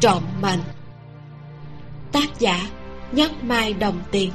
[0.00, 0.60] trộm mệnh.
[2.12, 2.70] Tác giả
[3.12, 4.30] nhất mai đồng tiền.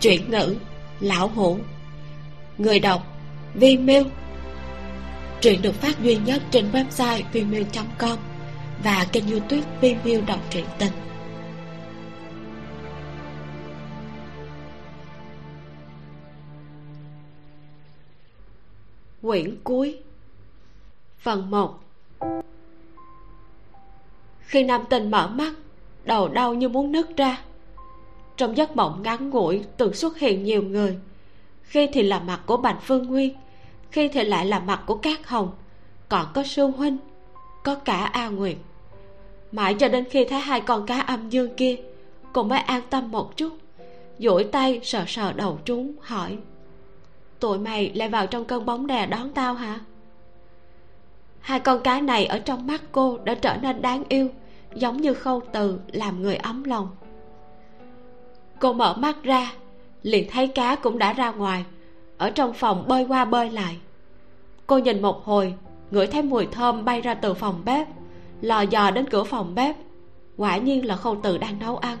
[0.00, 0.56] Chuyển ngữ
[1.00, 1.58] lão hủ.
[2.58, 3.06] Người đọc
[3.54, 4.04] vi miêu
[5.40, 7.64] truyện được phát duy nhất trên website vimeo
[7.98, 8.18] com
[8.84, 10.92] và kênh youtube vimeo đọc truyện tình.
[19.22, 19.98] Quyển cuối.
[21.18, 21.78] Phần một
[24.52, 25.52] khi nam tình mở mắt,
[26.04, 27.38] đầu đau như muốn nứt ra.
[28.36, 30.98] Trong giấc mộng ngắn ngủi từng xuất hiện nhiều người.
[31.62, 33.34] Khi thì là mặt của bạch phương nguyên,
[33.90, 35.50] khi thì lại là mặt của cát hồng.
[36.08, 36.96] Còn có sư huynh,
[37.64, 38.56] có cả a nguyệt.
[39.52, 41.76] Mãi cho đến khi thấy hai con cá âm dương kia
[42.32, 43.52] cô mới an tâm một chút,
[44.18, 46.38] duỗi tay sờ sờ đầu chúng hỏi,
[47.40, 49.80] tụi mày lại vào trong cơn bóng đè đón tao hả?
[51.40, 54.28] Hai con cá này ở trong mắt cô đã trở nên đáng yêu
[54.74, 56.88] giống như khâu từ làm người ấm lòng.
[58.60, 59.52] Cô mở mắt ra
[60.02, 61.64] liền thấy cá cũng đã ra ngoài
[62.18, 63.78] ở trong phòng bơi qua bơi lại.
[64.66, 65.54] Cô nhìn một hồi
[65.90, 67.88] ngửi thấy mùi thơm bay ra từ phòng bếp
[68.40, 69.76] lò dò đến cửa phòng bếp.
[70.36, 71.98] Quả nhiên là khâu từ đang nấu ăn.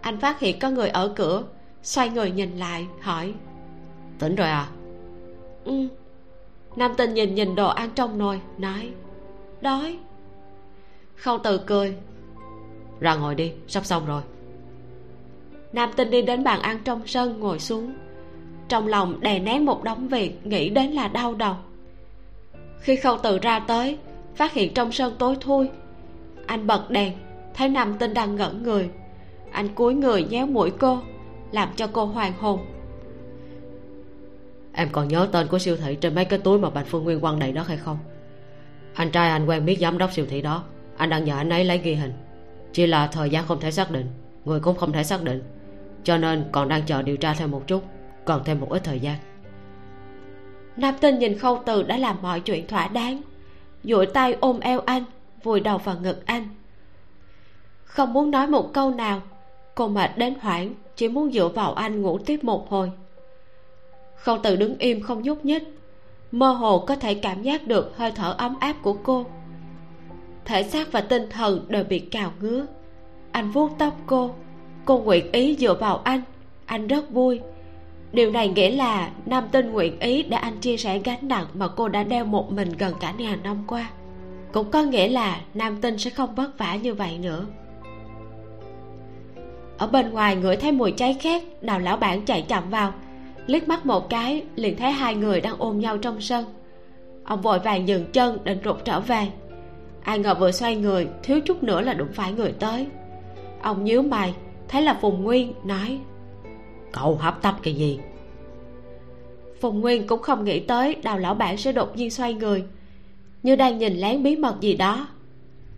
[0.00, 1.42] Anh phát hiện có người ở cửa
[1.82, 3.34] xoay người nhìn lại hỏi.
[4.18, 4.68] Tỉnh rồi à?
[5.64, 5.88] Ừ.
[6.76, 8.92] Nam tinh nhìn nhìn đồ ăn trong nồi nói.
[9.60, 9.98] Đói
[11.20, 11.94] khâu từ cười.
[13.00, 14.22] Ra ngồi đi, sắp xong rồi.
[15.72, 17.94] Nam tinh đi đến bàn ăn trong sân ngồi xuống.
[18.68, 21.54] Trong lòng đè nén một đống việc, nghĩ đến là đau đầu.
[22.80, 23.98] Khi khâu từ ra tới,
[24.34, 25.68] phát hiện trong sân tối thui.
[26.46, 27.12] Anh bật đèn,
[27.54, 28.90] thấy nam tinh đang ngẩn người.
[29.52, 30.98] Anh cúi người nhéo mũi cô,
[31.52, 32.60] làm cho cô hoàng hồn.
[34.72, 37.20] Em còn nhớ tên của siêu thị trên mấy cái túi mà bạch phương nguyên
[37.20, 37.98] quăng đầy đó hay không?
[38.94, 40.64] Anh trai anh quen biết giám đốc siêu thị đó
[41.00, 42.12] anh đang nhờ anh ấy lấy ghi hình.
[42.72, 44.06] Chỉ là thời gian không thể xác định,
[44.44, 45.42] người cũng không thể xác định.
[46.04, 47.84] Cho nên còn đang chờ điều tra thêm một chút,
[48.24, 49.16] còn thêm một ít thời gian.
[50.76, 53.22] Nam tinh nhìn khâu từ đã làm mọi chuyện thỏa đáng.
[53.84, 55.04] Duỗi tay ôm eo anh,
[55.42, 56.48] vùi đầu vào ngực anh.
[57.84, 59.22] Không muốn nói một câu nào,
[59.74, 62.92] cô mệt đến hoảng, chỉ muốn dựa vào anh ngủ tiếp một hồi.
[64.16, 65.62] Khâu từ đứng im không nhúc nhích,
[66.32, 69.26] mơ hồ có thể cảm giác được hơi thở ấm áp của cô
[70.44, 72.66] thể xác và tinh thần đều bị cào ngứa.
[73.32, 74.30] Anh vuốt tóc cô.
[74.84, 76.22] Cô nguyện ý dựa vào anh.
[76.66, 77.40] Anh rất vui.
[78.12, 81.68] Điều này nghĩa là nam tinh nguyện ý để anh chia sẻ gánh nặng mà
[81.68, 83.90] cô đã đeo một mình gần cả ngàn năm qua.
[84.52, 87.46] Cũng có nghĩa là nam tinh sẽ không vất vả như vậy nữa.
[89.78, 92.92] Ở bên ngoài ngửi thấy mùi cháy khét đào lão bản chạy chậm vào.
[93.46, 96.44] Liếc mắt một cái, liền thấy hai người đang ôm nhau trong sân.
[97.24, 99.28] Ông vội vàng dừng chân định rụt trở về
[100.04, 102.86] ai ngờ vừa xoay người, thiếu chút nữa là đụng phải người tới.
[103.62, 104.34] Ông nhíu mày,
[104.68, 105.98] thấy là phùng nguyên, nói,
[106.92, 107.98] cậu hấp tấp cái gì?
[109.60, 112.64] Phùng nguyên cũng không nghĩ tới đào lão bản sẽ đột nhiên xoay người.
[113.42, 115.08] Như đang nhìn lén bí mật gì đó.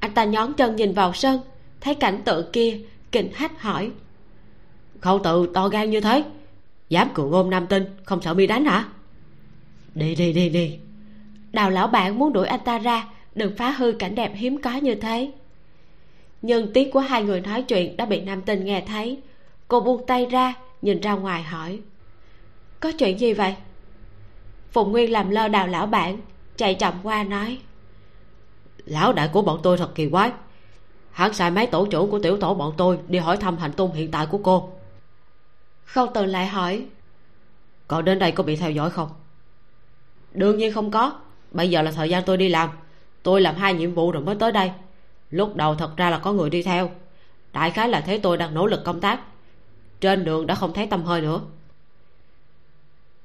[0.00, 1.40] Anh ta nhón chân nhìn vào sân,
[1.80, 2.78] thấy cảnh tượng kia
[3.12, 3.90] kinh hách hỏi,
[5.00, 6.24] khâu tự to gan như thế,
[6.88, 8.84] dám cự ngôn nam tinh, không sợ bị đánh hả?
[9.94, 10.78] Đi đi đi đi.
[11.52, 14.76] Đào lão bản muốn đuổi anh ta ra đừng phá hư cảnh đẹp hiếm có
[14.76, 15.32] như thế.
[16.42, 19.18] Nhưng tiếng của hai người nói chuyện đã bị nam tinh nghe thấy.
[19.68, 21.80] Cô buông tay ra nhìn ra ngoài hỏi.
[22.80, 23.54] Có chuyện gì vậy?
[24.72, 26.18] Phụng nguyên làm lơ đào lão bản
[26.56, 27.58] chạy chậm qua nói.
[28.84, 30.30] Lão đại của bọn tôi thật kỳ quái.
[31.10, 33.92] Hắn sai mấy tổ trưởng của tiểu tổ bọn tôi đi hỏi thăm hành tung
[33.92, 34.72] hiện tại của cô.
[35.84, 36.86] Khâu từ lại hỏi.
[37.88, 39.08] Cậu đến đây có bị theo dõi không?
[40.32, 41.20] Đương nhiên không có.
[41.50, 42.70] Bây giờ là thời gian tôi đi làm
[43.22, 44.70] tôi làm hai nhiệm vụ rồi mới tới đây.
[45.30, 46.90] Lúc đầu thật ra là có người đi theo.
[47.52, 49.20] Đại khái là thấy tôi đang nỗ lực công tác.
[50.00, 51.40] Trên đường đã không thấy tâm hơi nữa.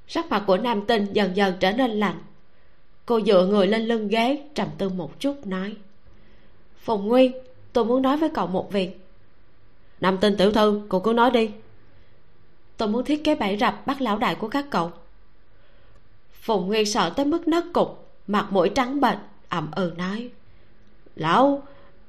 [0.08, 2.20] Sắc mặt của nam tinh dần dần trở nên lạnh.
[3.06, 5.76] Cô dựa người lên lưng ghế, trầm tư một chút, nói.
[6.80, 7.32] Phùng nguyên,
[7.74, 9.00] tôi muốn nói với cậu một việc.
[10.02, 11.52] Nam tinh tiểu thư, cô cứ nói đi.
[12.78, 14.92] Tôi muốn thiết kế bẫy rập bắt lão đại của các cậu.
[16.42, 19.18] Phùng nguyên sợ tới mức nấc cục, mặt mũi trắng bệch
[19.50, 20.30] ậm ừ nói.
[21.16, 21.64] Lão,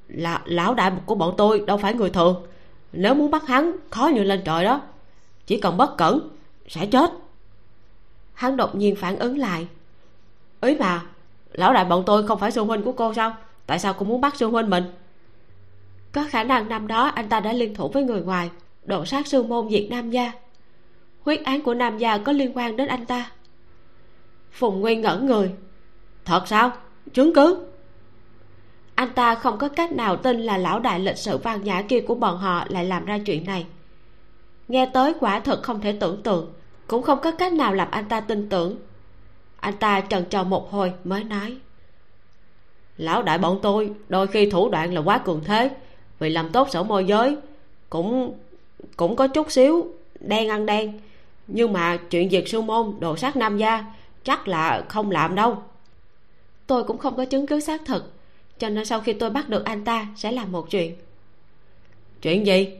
[0.07, 2.45] là, lão đại của bọn tôi đâu phải người thường.
[2.93, 4.81] Nếu muốn bắt hắn, khó như lên trời đó.
[5.45, 6.29] Chỉ cần bất cẩn,
[6.67, 7.11] sẽ chết.
[8.33, 9.67] Hắn đột nhiên phản ứng lại.
[10.61, 11.01] Ý mà,
[11.51, 13.37] lão đại bọn tôi không phải sư huynh của cô sao?
[13.65, 14.83] Tại sao cô muốn bắt sư huynh mình?
[16.11, 18.49] Có khả năng năm đó anh ta đã liên thủ với người ngoài,
[18.85, 20.31] độ sát sư môn diệt nam gia.
[21.21, 23.31] Huyết án của nam gia có liên quan đến anh ta.
[24.51, 25.51] Phùng nguyên ngẩn người.
[26.25, 26.71] Thật sao?
[27.13, 27.65] Chứng cứ.
[28.95, 32.01] Anh ta không có cách nào tin là lão đại lịch sự văn nhã kia
[32.01, 33.65] của bọn họ lại làm ra chuyện này.
[34.67, 36.53] Nghe tới quả thật không thể tưởng tượng,
[36.87, 38.75] cũng không có cách nào làm anh ta tin tưởng.
[39.59, 41.57] Anh ta trần trò một hồi mới nói.
[42.97, 45.71] Lão đại bọn tôi, đôi khi thủ đoạn là quá cường thế,
[46.19, 47.37] vì làm tốt sổ môi giới,
[47.89, 48.33] cũng
[48.97, 49.87] cũng có chút xíu
[50.19, 50.99] đen ăn đen.
[51.47, 53.85] Nhưng mà chuyện diệt sư môn đồ sát nam gia
[54.23, 55.63] chắc là không làm đâu
[56.69, 58.13] tôi cũng không có chứng cứ xác thực
[58.57, 60.95] cho nên sau khi tôi bắt được anh ta sẽ làm một chuyện.
[62.21, 62.77] Chuyện gì?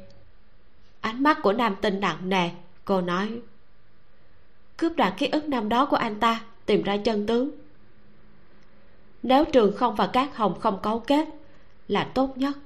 [1.02, 2.50] Ánh mắt của nam tinh nặng nề
[2.86, 3.40] cô nói.
[4.78, 7.52] Cướp đoạt ký ức năm đó của anh ta tìm ra chân tướng.
[9.24, 11.28] Nếu trường không và các hồng không cấu kết
[11.88, 12.58] là tốt nhất.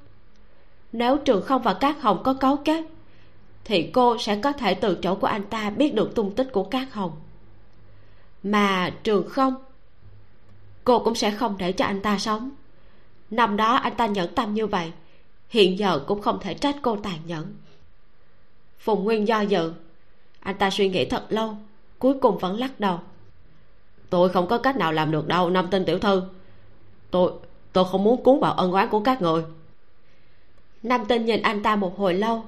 [0.91, 2.83] Nếu trường không và các hồng có cấu kết
[3.65, 6.63] thì cô sẽ có thể từ chỗ của anh ta biết được tung tích của
[6.63, 7.11] các hồng.
[8.43, 9.55] Mà trường không
[10.83, 12.51] cô cũng sẽ không để cho anh ta sống.
[13.31, 14.91] Năm đó anh ta nhẫn tâm như vậy,
[15.49, 17.53] hiện giờ cũng không thể trách cô tàn nhẫn.
[18.79, 19.73] Phùng nguyên do dự.
[20.39, 21.57] Anh ta suy nghĩ thật lâu,
[21.99, 22.99] cuối cùng vẫn lắc đầu.
[24.09, 26.23] Tôi không có cách nào làm được đâu năm tên tiểu thư.
[27.11, 27.31] Tôi
[27.73, 29.43] tôi không muốn cuốn vào ân oán của các người.
[30.83, 32.43] Nam tinh nhìn anh ta một hồi lâu,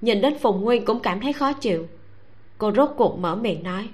[0.00, 1.86] nhìn đến phùng nguyên cũng cảm thấy khó chịu.
[2.58, 3.88] Cô rốt cuộc mở miệng nói,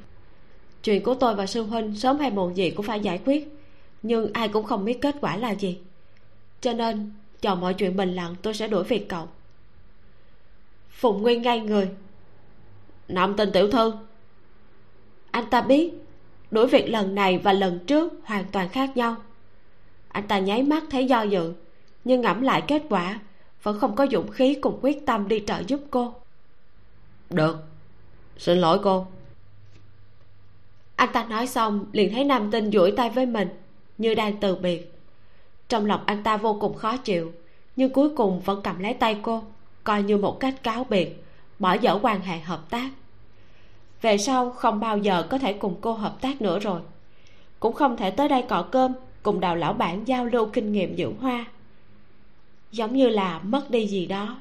[0.82, 3.55] chuyện của tôi và sư huynh sớm hay muộn gì cũng phải giải quyết
[4.06, 5.78] nhưng ai cũng không biết kết quả là gì.
[6.60, 9.28] Cho nên chờ mọi chuyện bình lặng tôi sẽ đuổi việc cậu.
[10.90, 11.90] Phùng nguyên ngay người.
[13.08, 13.92] Nằm tên tiểu thư.
[15.30, 15.92] Anh ta biết
[16.50, 19.16] đuổi việc lần này và lần trước hoàn toàn khác nhau.
[20.08, 21.52] Anh ta nháy mắt thấy do dự
[22.04, 23.20] nhưng ngẫm lại kết quả
[23.62, 26.14] vẫn không có dũng khí cùng quyết tâm đi trợ giúp cô.
[27.30, 27.56] Được.
[28.38, 29.06] Xin lỗi cô.
[30.96, 33.48] Anh ta nói xong liền thấy nam tinh duỗi tay với mình
[33.98, 34.93] như đang từ biệt.
[35.69, 37.32] Trong lòng anh ta vô cùng khó chịu,
[37.76, 39.43] nhưng cuối cùng vẫn cầm lấy tay cô,
[39.84, 41.22] coi như một cách cáo biệt
[41.58, 42.90] bỏ dở quan hệ hợp tác.
[44.02, 46.81] Về sau không bao giờ có thể cùng cô hợp tác nữa rồi.
[47.60, 50.96] Cũng không thể tới đây cọ cơm, cùng đào lão bản giao lưu kinh nghiệm
[50.96, 51.44] dưỡng hoa.
[52.72, 54.40] Giống như là mất đi gì đó.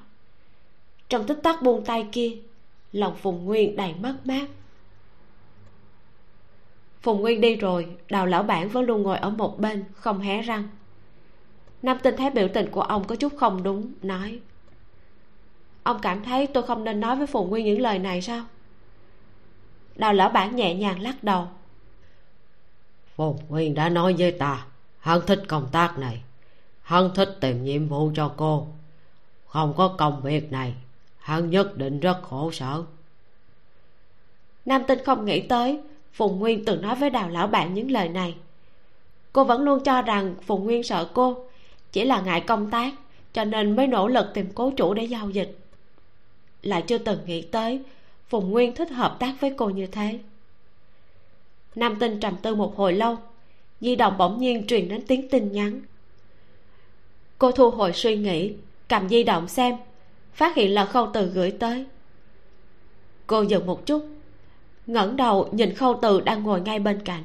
[1.09, 2.37] Trong tích tắc buông tay kia,
[2.91, 4.47] lòng phùng nguyên đầy mất mát
[7.05, 10.41] phùng nguyên đi rồi đào lão bản vẫn luôn ngồi ở một bên không hé
[10.41, 10.67] răng.
[11.81, 14.39] Nam tinh thấy biểu tình của ông có chút không đúng nói
[15.83, 18.45] ông cảm thấy tôi không nên nói với phùng nguyên những lời này sao?
[19.95, 21.47] Đào lão bản nhẹ nhàng lắc đầu
[23.15, 24.65] phùng nguyên đã nói với ta
[24.99, 26.23] hắn thích công tác này
[26.81, 28.67] hắn thích tìm nhiệm vụ cho cô.
[29.47, 30.73] Không có công việc này
[31.17, 32.83] hắn nhất định rất khổ sở.
[34.65, 35.79] Nam tinh không nghĩ tới
[36.15, 38.35] phùng nguyên từng nói với đào lão bạn những lời này.
[39.33, 41.37] Cô vẫn luôn cho rằng phùng nguyên sợ cô,
[41.91, 42.93] chỉ là ngại công tác,
[43.33, 45.57] cho nên mới nỗ lực tìm cố chủ để giao dịch.
[46.61, 47.79] Lại chưa từng nghĩ tới,
[48.27, 50.19] phùng nguyên thích hợp tác với cô như thế.
[51.75, 53.17] Nam tinh trầm tư một hồi lâu,
[53.81, 55.81] di động bỗng nhiên truyền đến tiếng tin nhắn.
[57.37, 58.53] Cô thu hồi suy nghĩ,
[58.89, 59.75] cầm di động xem,
[60.33, 61.85] phát hiện là khâu từ gửi tới.
[63.27, 64.14] Cô dừng một chút
[64.87, 67.23] ngẩng đầu nhìn khâu từ đang ngồi ngay bên cạnh.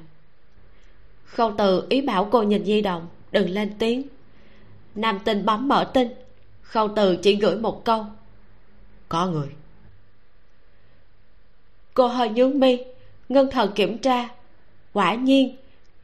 [1.25, 4.02] Khâu từ ý bảo cô nhìn di động đừng lên tiếng.
[4.95, 6.09] Nam tinh bấm mở tin,
[6.62, 8.07] khâu từ chỉ gửi một câu.
[9.09, 9.49] Có người.
[11.95, 12.79] Cô hơi nhướng mi
[13.29, 14.29] ngân thần kiểm tra.
[14.93, 15.57] Quả nhiên,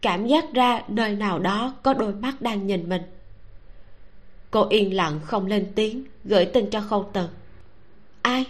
[0.02, 3.02] cảm giác ra nơi nào đó có đôi mắt đang nhìn mình.
[4.50, 7.28] Cô yên lặng không lên tiếng, gửi tin cho khâu từ.
[8.22, 8.44] Ai?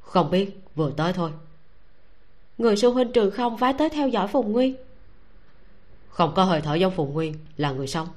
[0.00, 1.30] Không biết, vừa tới thôi
[2.62, 4.74] người sư huynh trường không phái tới theo dõi phùng nguyên.
[6.08, 8.08] Không có hơi thở giống phùng nguyên là người sống.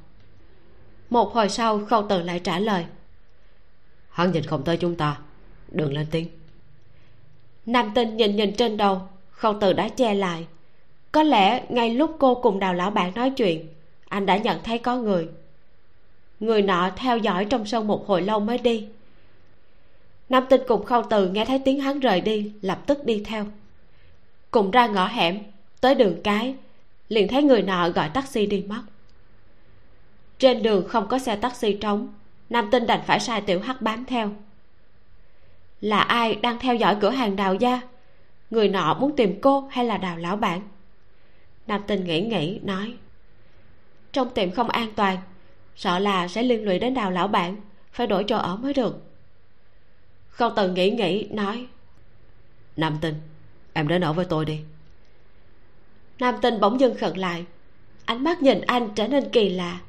[1.10, 2.86] Một hồi sau khâu từ lại trả lời.
[4.10, 5.18] Hắn nhìn không tới chúng ta
[5.72, 6.28] đừng lên tiếng.
[7.66, 10.48] Nam tinh nhìn nhìn trên đầu khâu từ đã che lại.
[11.12, 13.68] Có lẽ ngay lúc cô cùng đào lão bạn nói chuyện
[14.10, 15.28] anh đã nhận thấy có người.
[16.40, 18.88] Người nọ theo dõi trong sân một hồi lâu mới đi.
[20.30, 23.46] Nam tinh cùng khâu từ nghe thấy tiếng hắn rời đi lập tức đi theo
[24.56, 25.40] cùng ra ngõ hẻm,
[25.82, 26.56] tới đường cái,
[27.10, 28.82] liền thấy người nọ gọi taxi đi mất.
[30.40, 32.14] Trên đường không có xe taxi trống,
[32.50, 34.32] nam tinh đành phải sai tiểu hắc bám theo.
[35.82, 37.82] Là ai đang theo dõi cửa hàng đào gia?
[38.50, 40.62] Người nọ muốn tìm cô hay là đào lão bản?
[41.68, 42.94] Nam tinh nghĩ nghĩ, nói,
[44.12, 45.18] trong tiệm không an toàn,
[45.76, 47.56] sợ là sẽ liên lụy đến đào lão bản,
[47.92, 49.04] phải đổi chỗ ở mới được.
[50.30, 51.68] Không từng nghĩ nghĩ, nói,
[52.76, 53.16] nam tinh
[53.76, 54.62] em đến ở với tôi đi.
[56.20, 57.46] Nam tinh bỗng dưng khẩn lại.
[58.06, 59.80] Ánh mắt nhìn anh trở nên kỳ lạ.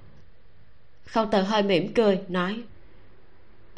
[1.04, 2.62] Khâu từ hơi mỉm cười, nói,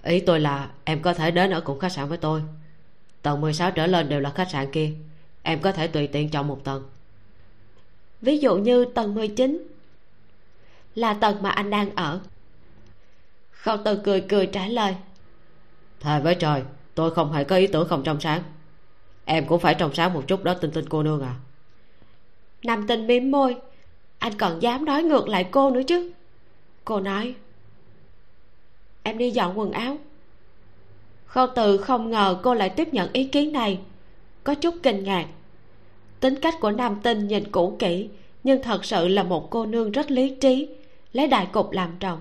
[0.03, 2.43] ý tôi là em có thể đến ở cùng khách sạn với tôi.
[3.23, 4.91] Tầng 16 trở lên đều là khách sạn kia.
[5.43, 6.91] Em có thể tùy tiện chọn một tầng.
[8.21, 9.69] Ví dụ như tầng 19
[10.95, 12.21] là tầng mà anh đang ở.
[13.51, 14.95] Khâu từ cười cười trả lời,
[16.01, 16.63] thề với trời,
[16.95, 18.43] tôi không hề có ý tưởng không trong sáng
[19.31, 21.35] em cũng phải trong sáng một chút đó tinh tinh cô nương à.
[22.63, 23.57] Nam tinh mím môi.
[24.19, 26.11] Anh còn dám nói ngược lại cô nữa chứ?
[26.85, 27.35] Cô nói
[29.03, 29.99] em đi dọn quần áo.
[31.27, 33.81] Khâu từ không ngờ cô lại tiếp nhận ý kiến này
[34.45, 35.27] có chút kinh ngạc.
[36.21, 38.09] Tính cách của nam tinh nhìn cũ kỹ
[38.45, 40.69] nhưng thật sự là một cô nương rất lý trí
[41.13, 42.21] lấy đại cục làm trọng.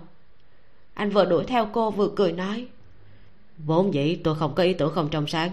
[0.93, 2.67] Anh vừa đuổi theo cô vừa cười nói
[3.57, 5.51] vốn dĩ tôi không có ý tưởng không trong sáng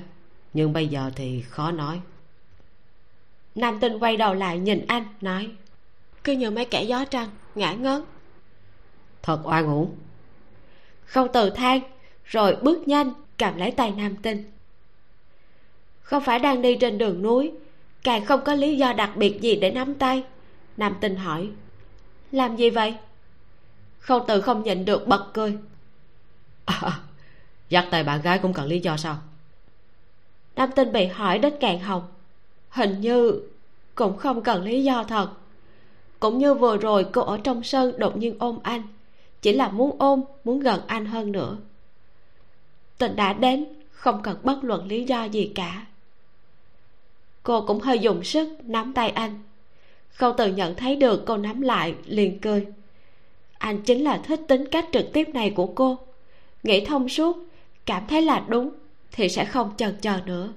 [0.54, 2.00] nhưng bây giờ thì khó nói.
[3.54, 5.50] Nam tinh quay đầu lại nhìn anh nói
[6.24, 8.04] cứ như mấy kẻ gió trăng ngã ngớn.
[9.22, 9.96] Thật oan uổng.
[11.04, 11.80] Không từ than
[12.24, 14.50] rồi bước nhanh cầm lấy tay nam tinh.
[16.00, 17.52] Không phải đang đi trên đường núi
[18.02, 20.24] càng không có lý do đặc biệt gì để nắm tay
[20.76, 21.50] nam tinh hỏi.
[22.32, 22.94] Làm gì vậy?
[23.98, 25.58] Khâu từ không nhịn được bật cười.
[26.64, 27.00] À,
[27.68, 29.18] dắt tay bạn gái cũng cần lý do sao
[30.56, 32.02] nam tinh bị hỏi đến càng họng
[32.74, 33.40] hình như
[33.94, 35.28] cũng không cần lý do thật.
[36.20, 38.82] Cũng như vừa rồi, cô ở trong sân đột nhiên ôm anh.
[39.42, 41.56] Chỉ là muốn ôm, muốn gần anh hơn nữa.
[42.98, 45.86] Tình đã đến, không cần bất luận lý do gì cả.
[47.42, 49.38] Cô cũng hơi dùng sức nắm tay anh.
[50.10, 52.66] Khâu từ nhận thấy được, cô nắm lại, liền cười.
[53.58, 55.98] Anh chính là thích tính cách trực tiếp này của cô.
[56.62, 57.36] Nghĩ thông suốt,
[57.86, 58.70] cảm thấy là đúng
[59.16, 60.52] thì sẽ không chần chờ nữa.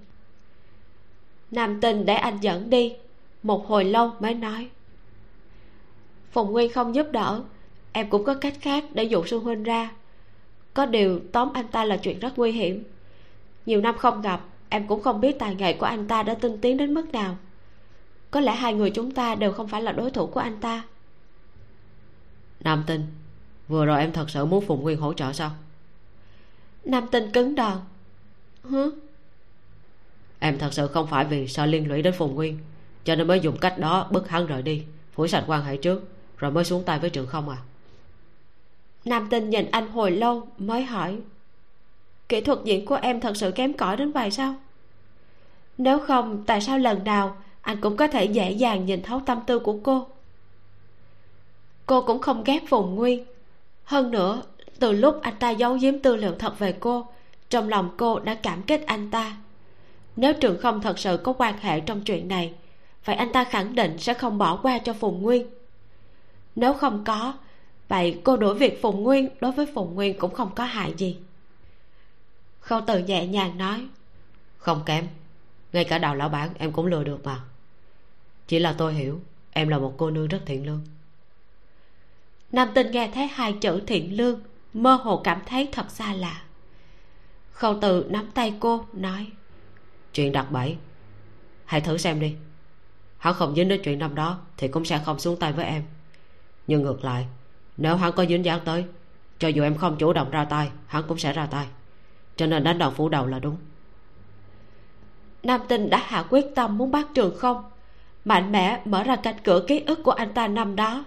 [1.51, 2.93] Nam tình để anh dẫn đi
[3.43, 4.69] một hồi lâu mới nói.
[6.31, 7.43] Phùng nguyên không giúp đỡ
[7.91, 9.91] em cũng có cách khác để dụ sư huynh ra.
[10.73, 12.83] Có điều tóm anh ta là chuyện rất nguy hiểm.
[13.65, 16.57] Nhiều năm không gặp em cũng không biết tài nghệ của anh ta đã tinh
[16.61, 17.37] tiến đến mức nào.
[18.31, 20.83] Có lẽ hai người chúng ta đều không phải là đối thủ của anh ta.
[22.59, 23.05] Nam tinh
[23.67, 25.51] vừa rồi em thật sự muốn phùng nguyên hỗ trợ sao?
[26.85, 27.79] Nam tinh cứng đờ
[28.67, 28.91] hứ
[30.39, 32.59] em thật sự không phải vì sợ liên lụy đến phùng nguyên
[33.03, 34.83] cho nên mới dùng cách đó bức hắn rời đi
[35.13, 36.03] phủi sạch quan hệ trước
[36.38, 37.57] rồi mới xuống tay với trường không à.
[39.05, 41.17] Nam tinh nhìn anh hồi lâu mới hỏi
[42.29, 44.55] kỹ thuật diễn của em thật sự kém cỏi đến vậy sao?
[45.77, 49.39] Nếu không tại sao lần nào anh cũng có thể dễ dàng nhìn thấu tâm
[49.47, 50.07] tư của cô?
[51.86, 53.25] Cô cũng không ghét phùng nguyên.
[53.83, 54.41] Hơn nữa
[54.79, 57.05] từ lúc anh ta giấu giếm tư liệu thật về cô
[57.49, 59.37] trong lòng cô đã cảm kích anh ta.
[60.15, 62.53] Nếu trường không thật sự có quan hệ trong chuyện này
[63.05, 65.47] vậy anh ta khẳng định sẽ không bỏ qua cho phùng nguyên.
[66.55, 67.33] Nếu không có
[67.87, 71.17] vậy cô đuổi việc phùng nguyên đối với phùng nguyên cũng không có hại gì.
[72.59, 73.87] Khâu từ nhẹ nhàng nói
[74.57, 75.07] không kém.
[75.73, 77.41] Ngay cả đào lão bản em cũng lừa được mà.
[78.47, 79.19] Chỉ là tôi hiểu
[79.51, 80.81] em là một cô nương rất thiện lương.
[82.51, 84.39] Nam tinh nghe thấy hai chữ thiện lương
[84.73, 86.41] mơ hồ cảm thấy thật xa lạ
[87.57, 89.27] khâu từ nắm tay cô nói.
[90.13, 90.77] Chuyện đặt bẫy.
[91.65, 92.35] Hãy thử xem đi.
[93.17, 95.83] Hắn không dính đến chuyện năm đó thì cũng sẽ không xuống tay với em.
[96.67, 97.25] Nhưng ngược lại
[97.77, 98.85] nếu hắn có dính dáng tới
[99.39, 101.67] cho dù em không chủ động ra tay hắn cũng sẽ ra tay.
[102.35, 103.57] Cho nên đánh đòn phủ đầu là đúng.
[105.43, 107.63] Nam tinh đã hạ quyết tâm muốn bắt trường không.
[108.25, 111.05] Mạnh mẽ mở ra cánh cửa ký ức của anh ta năm đó.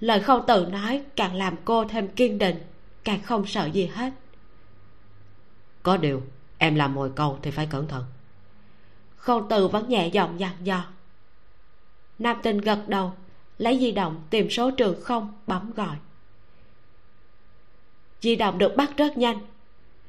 [0.00, 2.56] Lời không từ nói càng làm cô thêm kiên định
[3.04, 4.12] càng không sợ gì hết
[5.82, 6.22] có điều,
[6.58, 8.04] em làm mồi câu thì phải cẩn thận.
[9.16, 10.84] Khâu từ vẫn nhẹ giọng dặn dò.
[12.18, 13.12] Nam tinh gật đầu,
[13.58, 15.96] lấy di động tìm số trường không, bấm gọi.
[18.20, 19.38] Di động được bắt rất nhanh.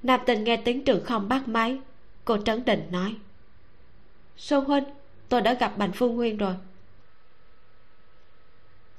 [0.03, 1.80] Nam tinh nghe tiếng trường không bắt máy,
[2.25, 3.15] cô trấn định nói.
[4.38, 4.84] Xuân huynh,
[5.30, 6.56] tôi đã gặp bành phương nguyên rồi.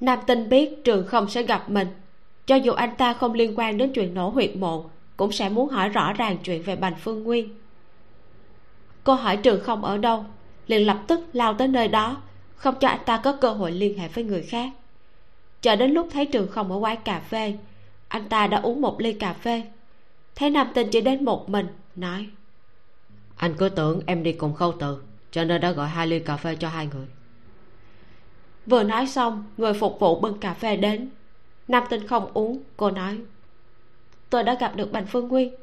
[0.01, 1.89] Nam tinh biết trường không sẽ gặp mình,
[2.47, 5.69] cho dù anh ta không liên quan đến chuyện nổ huyệt mộ cũng sẽ muốn
[5.69, 7.49] hỏi rõ ràng chuyện về bành phương nguyên.
[9.05, 10.25] Cô hỏi trường không ở đâu
[10.67, 12.23] liền lập tức lao tới nơi đó
[12.57, 14.71] không cho anh ta có cơ hội liên hệ với người khác.
[15.63, 17.57] Chờ đến lúc thấy trường không ở quán cà phê
[18.09, 19.63] anh ta đã uống một ly cà phê.
[20.35, 21.67] Thấy nam tinh chỉ đến một mình
[21.97, 22.29] nói
[23.37, 26.37] anh cứ tưởng em đi cùng khâu từ cho nên đã gọi hai ly cà
[26.37, 27.07] phê cho hai người.
[28.67, 31.11] Vừa nói xong người phục vụ bưng cà phê đến.
[31.69, 33.19] Nam tinh không uống cô nói
[34.35, 35.55] tôi đã gặp được bành phương nguyên.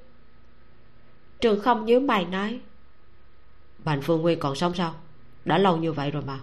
[1.41, 2.59] Trường không nhớ mày nói
[3.83, 4.93] bành phương nguyên còn sống sao?
[5.45, 6.39] Đã lâu như vậy rồi mà.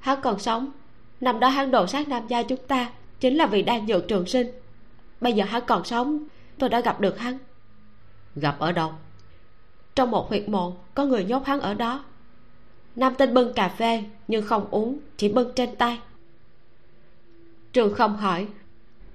[0.00, 0.70] Hắn còn sống.
[1.20, 4.26] Năm đó hắn đồ sát nam gia chúng ta chính là vì đang dược trường
[4.26, 4.46] sinh.
[5.20, 6.24] Bây giờ hắn còn sống
[6.58, 7.38] tôi đã gặp được hắn.
[8.36, 8.92] Gặp ở đâu?
[9.94, 12.04] Trong một huyệt mộ có người nhốt hắn ở đó.
[12.96, 16.00] Nam tinh bưng cà phê nhưng không uống chỉ bưng trên tay.
[17.72, 18.48] Trường không hỏi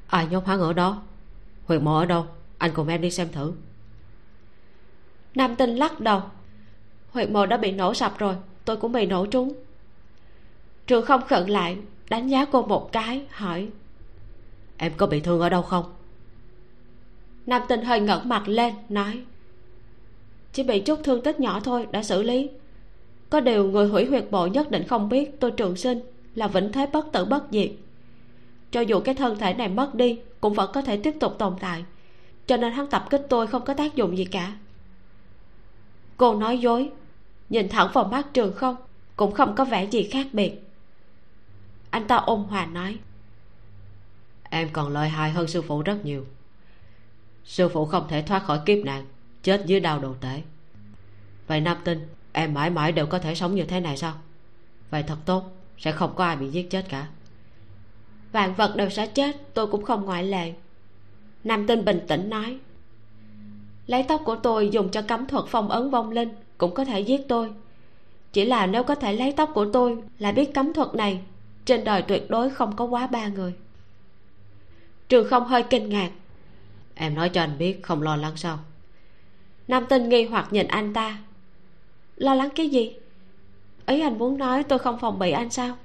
[0.07, 1.01] ai nhốt hắn ở đó
[1.65, 2.25] huyệt mộ ở đâu?
[2.57, 3.53] Anh cùng em đi xem thử.
[5.35, 6.21] Nam tinh lắc đầu.
[7.11, 9.53] Huyệt mộ đã bị nổ sập rồi, tôi cũng bị nổ trúng.
[10.87, 11.77] Trường không khẩn lại,
[12.09, 13.67] đánh giá cô một cái, hỏi.
[14.77, 15.85] Em có bị thương ở đâu không?
[17.45, 19.23] Nam tinh hơi ngẩng mặt lên, nói.
[20.53, 22.49] Chỉ bị chút thương tích nhỏ thôi, đã xử lý.
[23.29, 25.99] Có điều người hủy huyệt bộ nhất định không biết, tôi trường sinh,
[26.35, 27.69] là vĩnh thế bất tử bất diệt
[28.71, 31.55] cho dù cái thân thể này mất đi, cũng vẫn có thể tiếp tục tồn
[31.59, 31.85] tại.
[32.47, 34.53] Cho nên hắn tập kích tôi không có tác dụng gì cả.
[36.17, 36.91] Cô nói dối,
[37.49, 38.75] nhìn thẳng vào mắt trường không,
[39.15, 40.69] cũng không có vẻ gì khác biệt.
[41.89, 42.97] Anh ta ôn hòa nói,
[44.49, 46.25] em còn lợi hại hơn sư phụ rất nhiều.
[47.45, 49.05] Sư phụ không thể thoát khỏi kiếp nạn,
[49.43, 50.41] chết dưới đau đồ tể.
[51.47, 54.13] Vậy nam tinh, em mãi mãi đều có thể sống như thế này sao?
[54.89, 57.07] Vậy thật tốt, sẽ không có ai bị giết chết cả
[58.31, 60.53] vạn vật đều sẽ chết tôi cũng không ngoại lệ.
[61.43, 62.57] Nam tinh bình tĩnh nói.
[63.87, 66.99] Lấy tóc của tôi dùng cho cấm thuật phong ấn vong linh cũng có thể
[66.99, 67.53] giết tôi.
[68.33, 71.21] Chỉ là nếu có thể lấy tóc của tôi là biết cấm thuật này
[71.65, 73.53] trên đời tuyệt đối không có quá ba người.
[75.09, 76.11] Trường không hơi kinh ngạc.
[76.95, 78.59] Em nói cho anh biết không lo lắng sao?
[79.67, 81.17] Nam tinh nghi hoặc nhìn anh ta.
[82.15, 82.95] Lo lắng cái gì?
[83.85, 85.77] Ý anh muốn nói tôi không phòng bị anh sao?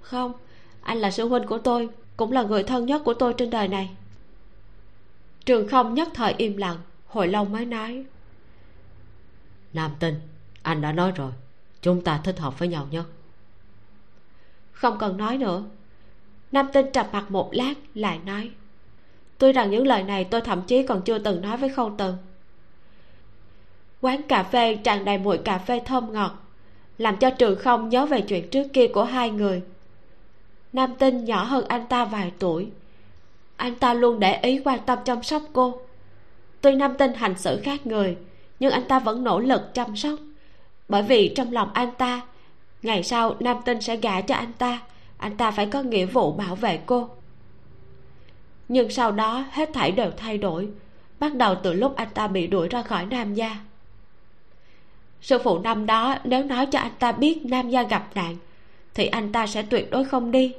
[0.00, 0.32] Không
[0.90, 3.68] anh là sư huynh của tôi cũng là người thân nhất của tôi trên đời
[3.68, 3.90] này.
[5.44, 8.04] Trường không nhất thời im lặng hồi lâu mới nói.
[9.72, 10.20] Nam tinh
[10.62, 11.32] anh đã nói rồi
[11.82, 13.04] chúng ta thích hợp với nhau nhất
[14.72, 15.64] không cần nói nữa.
[16.52, 18.50] Nam tinh trầm mặt một lát lại nói.
[19.38, 22.14] Tuy rằng những lời này tôi thậm chí còn chưa từng nói với khâu từ
[24.00, 26.32] quán cà phê tràn đầy mùi cà phê thơm ngọt
[26.98, 29.62] làm cho trường không nhớ về chuyện trước kia của hai người
[30.72, 32.68] nam tinh nhỏ hơn anh ta vài tuổi.
[33.56, 35.80] Anh ta luôn để ý quan tâm chăm sóc cô.
[36.60, 38.16] Tuy nam tinh hành xử khác người,
[38.60, 40.18] nhưng anh ta vẫn nỗ lực chăm sóc.
[40.88, 42.20] Bởi vì trong lòng anh ta,
[42.82, 44.80] ngày sau nam tinh sẽ gả cho anh ta
[45.20, 47.08] anh ta phải có nghĩa vụ bảo vệ cô.
[48.68, 50.68] Nhưng sau đó, hết thảy đều thay đổi,
[51.18, 53.56] bắt đầu từ lúc anh ta bị đuổi ra khỏi nam gia.
[55.20, 58.36] Sư phụ năm đó, nếu nói cho anh ta biết nam gia gặp nạn
[58.94, 60.54] thì anh ta sẽ tuyệt đối không đi.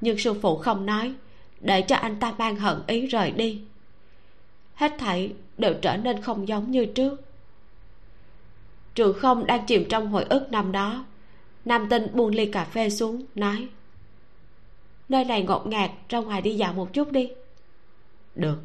[0.00, 1.14] Nhưng sư phụ không nói,
[1.60, 3.60] để cho anh ta mang hận ý rời đi.
[4.74, 7.20] Hết thảy đều trở nên không giống như trước.
[8.94, 11.04] Trường không đang chìm trong hồi ức năm đó,
[11.64, 13.68] nam tinh buông ly cà phê xuống, nói,
[15.08, 17.30] nơi này ngột ngạt, ra ngoài đi dạo một chút đi.
[18.34, 18.58] Được.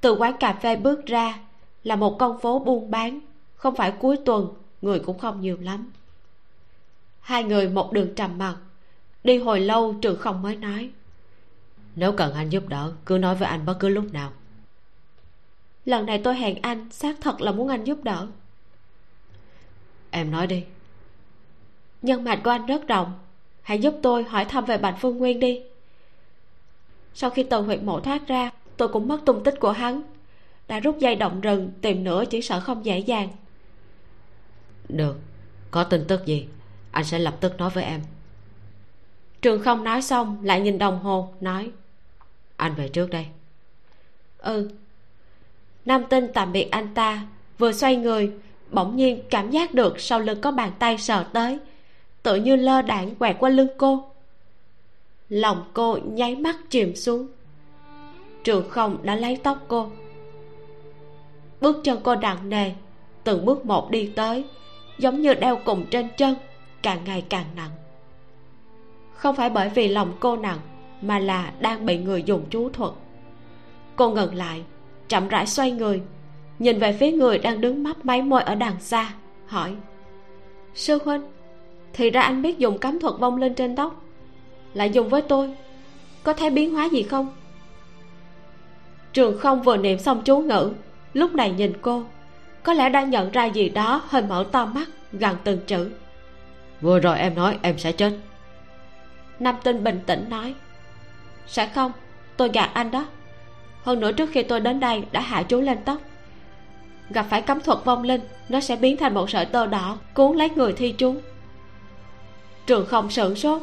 [0.00, 1.38] Từ quán cà phê bước ra
[1.84, 3.20] là một con phố buôn bán,
[3.54, 5.92] không phải cuối tuần, người cũng không nhiều lắm
[7.22, 8.56] hai người một đường trầm mặc.
[9.24, 10.90] Đi hồi lâu trường không mới nói
[11.96, 14.32] nếu cần anh giúp đỡ cứ nói với anh bất cứ lúc nào.
[15.84, 18.26] Lần này tôi hẹn anh xác thật là muốn anh giúp đỡ.
[20.10, 20.64] Em nói đi.
[22.02, 23.12] Nhân mạch của anh rất rộng.
[23.62, 25.62] Hãy giúp tôi hỏi thăm về bạch phương nguyên đi.
[27.14, 30.02] Sau khi từ huyện mộ thoát ra tôi cũng mất tung tích của hắn.
[30.68, 33.28] Đã rút dây động rừng tìm nữa chỉ sợ không dễ dàng.
[34.88, 35.18] Được.
[35.70, 36.48] Có tin tức gì
[36.92, 38.00] anh sẽ lập tức nói với em.
[39.42, 41.70] Trường không nói xong, lại nhìn đồng hồ, nói,
[42.56, 43.26] anh về trước đây.
[44.38, 44.70] Ừ.
[45.84, 47.26] Nam tinh tạm biệt anh ta,
[47.58, 48.32] vừa xoay người,
[48.70, 51.58] bỗng nhiên cảm giác được sau lưng có bàn tay sờ tới,
[52.22, 54.10] tự như lơ đãng quẹt qua lưng cô.
[55.28, 57.26] Lòng cô nháy mắt chìm xuống.
[58.44, 59.90] Trường không đã lấy tóc cô.
[61.60, 62.72] Bước chân cô nặng nề,
[63.24, 64.44] từng bước một đi tới,
[64.98, 66.34] giống như đeo cùng trên chân
[66.82, 67.70] càng ngày càng nặng.
[69.14, 70.58] Không phải bởi vì lòng cô nặng
[71.02, 72.92] mà là đang bị người dùng chú thuật.
[73.96, 74.62] Cô ngừng lại,
[75.08, 76.02] chậm rãi xoay người,
[76.58, 79.12] nhìn về phía người đang đứng mấp máy môi ở đằng xa,
[79.46, 79.74] hỏi,
[80.74, 81.22] sư huynh,
[81.92, 84.02] thì ra anh biết dùng cấm thuật vong lên trên tóc
[84.74, 85.50] lại dùng với tôi,
[86.22, 87.28] có thấy biến hóa gì không?
[89.12, 90.72] Trường không vừa niệm xong chú ngữ,
[91.12, 92.02] lúc này nhìn cô,
[92.62, 95.90] có lẽ đã nhận ra gì đó hơi mở to mắt gần từng chữ
[96.82, 98.12] vừa rồi em nói em sẽ chết.
[99.38, 100.54] Nam tinh bình tĩnh nói.
[101.46, 101.92] Sẽ không,
[102.36, 103.06] tôi gạt anh đó.
[103.82, 105.98] Hơn nữa trước khi tôi đến đây đã hạ chú lên tóc.
[107.10, 110.36] Gặp phải cấm thuật vong linh, nó sẽ biến thành một sợi tơ đỏ, cuốn
[110.36, 111.14] lấy người thi chú.
[112.66, 113.62] Trường không sửng sốt.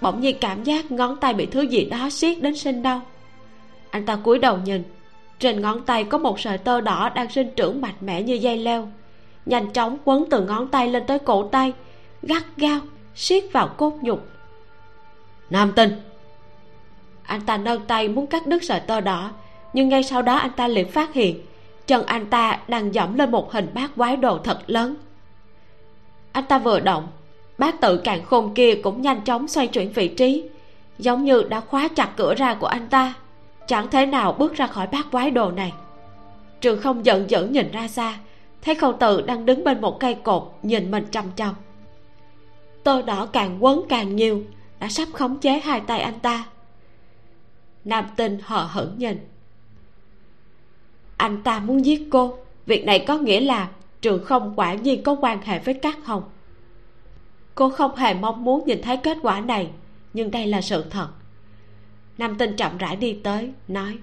[0.00, 3.02] Bỗng nhiên cảm giác ngón tay bị thứ gì đó siết đến sinh đau.
[3.90, 4.82] Anh ta cúi đầu nhìn.
[5.38, 8.58] Trên ngón tay có một sợi tơ đỏ đang sinh trưởng mạnh mẽ như dây
[8.58, 8.88] leo.
[9.46, 11.72] Nhanh chóng quấn từ ngón tay lên tới cổ tay
[12.22, 12.80] gắt gao
[13.14, 14.26] siết vào cốt nhục.
[15.50, 16.00] Nam tinh
[17.22, 19.30] anh ta nâng tay muốn cắt đứt sợi tơ đỏ
[19.72, 21.40] nhưng ngay sau đó anh ta liền phát hiện
[21.86, 24.94] chân anh ta đang dẫm lên một hình bát quái đồ thật lớn.
[26.32, 27.08] Anh ta vừa động
[27.58, 30.44] bát tự càng khôn kia cũng nhanh chóng xoay chuyển vị trí
[30.98, 33.14] giống như đã khóa chặt cửa ra của anh ta
[33.66, 35.72] chẳng thể nào bước ra khỏi bát quái đồ này.
[36.60, 38.18] Trường không giận dữ nhìn ra xa
[38.62, 41.54] thấy khâu tự đang đứng bên một cây cột nhìn mình chăm chăm
[42.84, 44.42] tơ đỏ càng quấn càng nhiều,
[44.80, 46.46] đã sắp khống chế hai tay anh ta.
[47.84, 49.18] Nam tinh hờ hững nhìn.
[51.16, 53.68] Anh ta muốn giết cô, việc này có nghĩa là
[54.00, 56.22] trường không quả nhiên có quan hệ với các hồng.
[57.54, 59.70] Cô không hề mong muốn nhìn thấy kết quả này,
[60.12, 61.08] nhưng đây là sự thật.
[62.18, 63.98] Nam tinh chậm rãi đi tới, nói,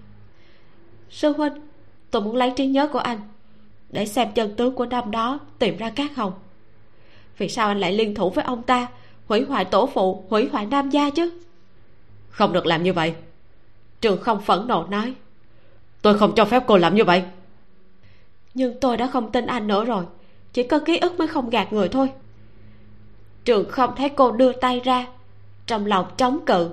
[1.10, 1.54] sư huynh,
[2.12, 3.20] tôi muốn lấy trí nhớ của anh,
[3.90, 6.34] để xem chân tướng của năm đó tìm ra các hồng
[7.38, 8.88] vì sao anh lại liên thủ với ông ta?
[9.28, 11.32] Hủy hoại tổ phụ, hủy hoại nam gia chứ?
[12.30, 13.14] Không được làm như vậy.
[14.02, 15.14] Trường không phẫn nộ nói.
[16.02, 17.24] Tôi không cho phép cô làm như vậy.
[18.54, 20.06] Nhưng tôi đã không tin anh nữa rồi.
[20.54, 22.10] Chỉ có ký ức mới không gạt người thôi.
[23.46, 25.08] Trường không thấy cô đưa tay ra.
[25.68, 26.70] Trong lòng chống cự,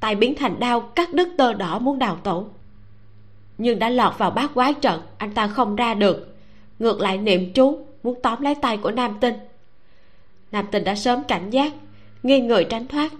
[0.00, 2.46] tay biến thành đao cắt đứt tơ đỏ muốn đào tổ
[3.58, 6.36] nhưng đã lọt vào bát quái trận, anh ta không ra được.
[6.78, 9.34] Ngược lại niệm chú, muốn tóm lấy tay của nam tinh
[10.56, 11.72] nam tinh đã sớm cảnh giác.
[12.22, 13.12] Nghiêng người tránh thoát.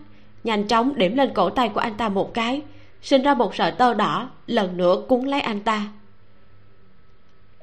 [0.45, 2.63] Nhanh chóng điểm lên cổ tay của anh ta một cái,
[3.03, 5.83] sinh ra một sợi tơ đỏ, lần nữa cuốn lấy anh ta.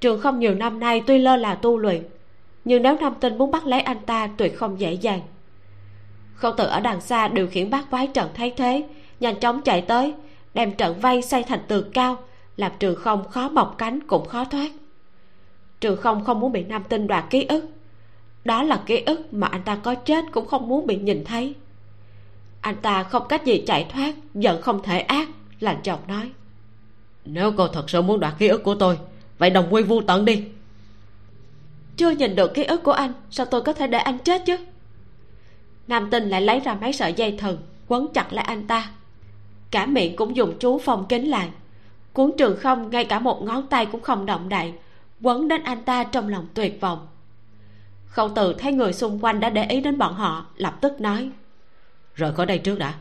[0.02, 2.04] Trường không nhiều năm nay tuy lơ là tu luyện,
[2.66, 5.22] nhưng nếu nam tinh muốn bắt lấy anh ta tuyệt không dễ dàng.
[6.36, 8.84] Khâu tự ở đằng xa điều khiển bác quái trận thấy thế,
[9.20, 10.14] nhanh chóng chạy tới,
[10.54, 12.18] đem trận vây xây thành tường cao,
[12.58, 14.72] làm trường không khó mọc cánh cũng khó thoát.
[15.80, 17.66] Trường không không muốn bị nam tinh đoạt ký ức
[18.46, 21.56] đó là ký ức mà anh ta có chết cũng không muốn bị nhìn thấy.
[22.62, 25.28] Anh ta không cách gì chạy thoát giận không thể ác
[25.60, 26.32] lạnh chồng nói.
[27.26, 28.98] Nếu cô thật sự muốn đoạt ký ức của tôi
[29.38, 30.44] vậy đồng quy vu tận đi.
[31.98, 34.58] Chưa nhìn được ký ức của anh sao tôi có thể để anh chết chứ?
[35.88, 38.92] Nam tinh lại lấy ra mấy sợi dây thừng quấn chặt lại anh ta.
[39.72, 41.50] Cả miệng cũng dùng chú phong kính lại.
[42.14, 44.74] Cuốn trường không ngay cả một ngón tay cũng không động đậy
[45.22, 47.08] quấn đến anh ta trong lòng tuyệt vọng
[48.14, 51.32] khâu từ thấy người xung quanh đã để ý đến bọn họ, lập tức nói
[52.16, 52.94] rời khỏi đây trước đã.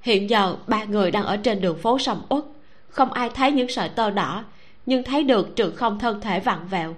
[0.00, 2.44] Hiện giờ, ba người đang ở trên đường phố sầm uất.
[2.88, 4.44] Không ai thấy những sợi tơ đỏ,
[4.86, 6.96] nhưng thấy được trường không thân thể vặn vẹo.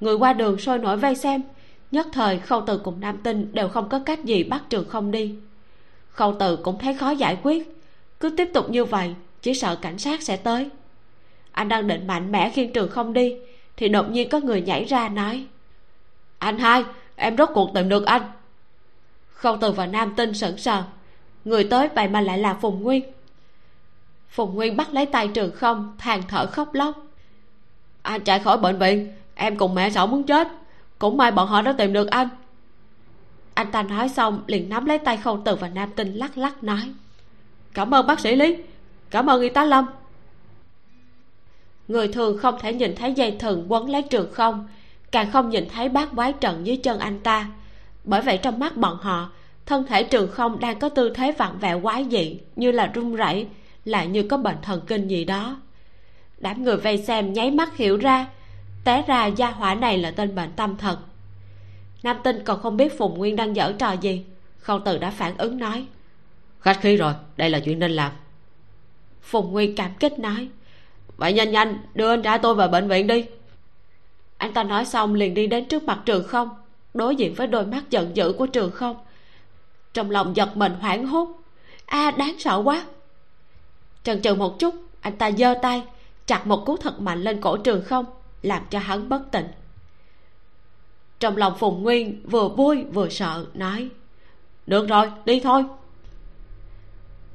[0.00, 1.42] Người qua đường sôi nổi vây xem,
[1.90, 5.10] nhất thời khâu từ cùng nam tinh đều không có cách gì bắt trường không
[5.10, 5.34] đi.
[6.10, 7.78] Khâu từ cũng thấy khó giải quyết,
[8.20, 10.68] cứ tiếp tục như vậy, chỉ sợ cảnh sát sẽ tới.
[11.52, 13.36] Anh đang định mạnh mẽ khiêng trường không đi,
[13.76, 15.46] thì đột nhiên có người nhảy ra nói
[16.38, 16.84] anh hai,
[17.16, 18.22] em rốt cuộc tìm được anh.
[19.32, 20.82] Khâu từ và nam tinh sững sờ.
[21.44, 23.04] Người tới vậy mà lại là phùng nguyên.
[24.28, 26.96] Phùng nguyên bắt lấy tay trường không, than thở khóc lóc.
[28.02, 30.48] Anh chạy khỏi bệnh viện, em cùng mẹ sợ muốn chết.
[30.98, 32.28] Cũng may bọn họ đã tìm được anh.
[33.54, 36.64] Anh ta nói xong, liền nắm lấy tay khâu từ và nam tinh lắc lắc
[36.64, 36.92] nói.
[37.74, 38.56] Cảm ơn bác sĩ lý,
[39.10, 39.86] cảm ơn y tá lâm.
[41.88, 44.68] Người thường không thể nhìn thấy dây thừng quấn lấy trường không
[45.10, 47.48] càng không nhìn thấy bát quái trận dưới chân anh ta.
[48.04, 49.30] Bởi vậy trong mắt bọn họ
[49.66, 53.14] thân thể trường không đang có tư thế vặn vẹo quái dị như là run
[53.14, 53.46] rẩy
[53.84, 55.56] lại như có bệnh thần kinh gì đó.
[56.38, 58.26] Đám người vây xem nháy mắt hiểu ra
[58.84, 60.98] té ra gia hỏa này là tên bệnh tâm thật
[62.02, 64.24] nam tinh còn không biết phùng nguyên đang dở trò gì
[64.58, 65.86] khâu từ đã phản ứng nói.
[66.60, 68.12] Khách khí rồi đây là chuyện nên làm.
[69.22, 70.48] Phùng nguyên cảm kích nói.
[71.16, 73.24] Vậy nhanh nhanh đưa anh trai tôi vào bệnh viện đi
[74.38, 76.48] anh ta nói xong liền đi đến trước mặt trường không,
[76.94, 78.96] đối diện với đôi mắt giận dữ của trường không.
[79.94, 81.28] Trong lòng giật mình hoảng hốt.
[81.86, 82.86] A, đáng sợ quá.
[84.04, 85.82] Trần trừ một chút, anh ta giơ tay,
[86.26, 88.04] chặt một cú thật mạnh lên cổ trường không,
[88.42, 89.46] làm cho hắn bất tỉnh.
[91.20, 93.88] Trong lòng phùng nguyên vừa vui vừa sợ, nói,
[94.66, 95.64] được rồi, đi thôi.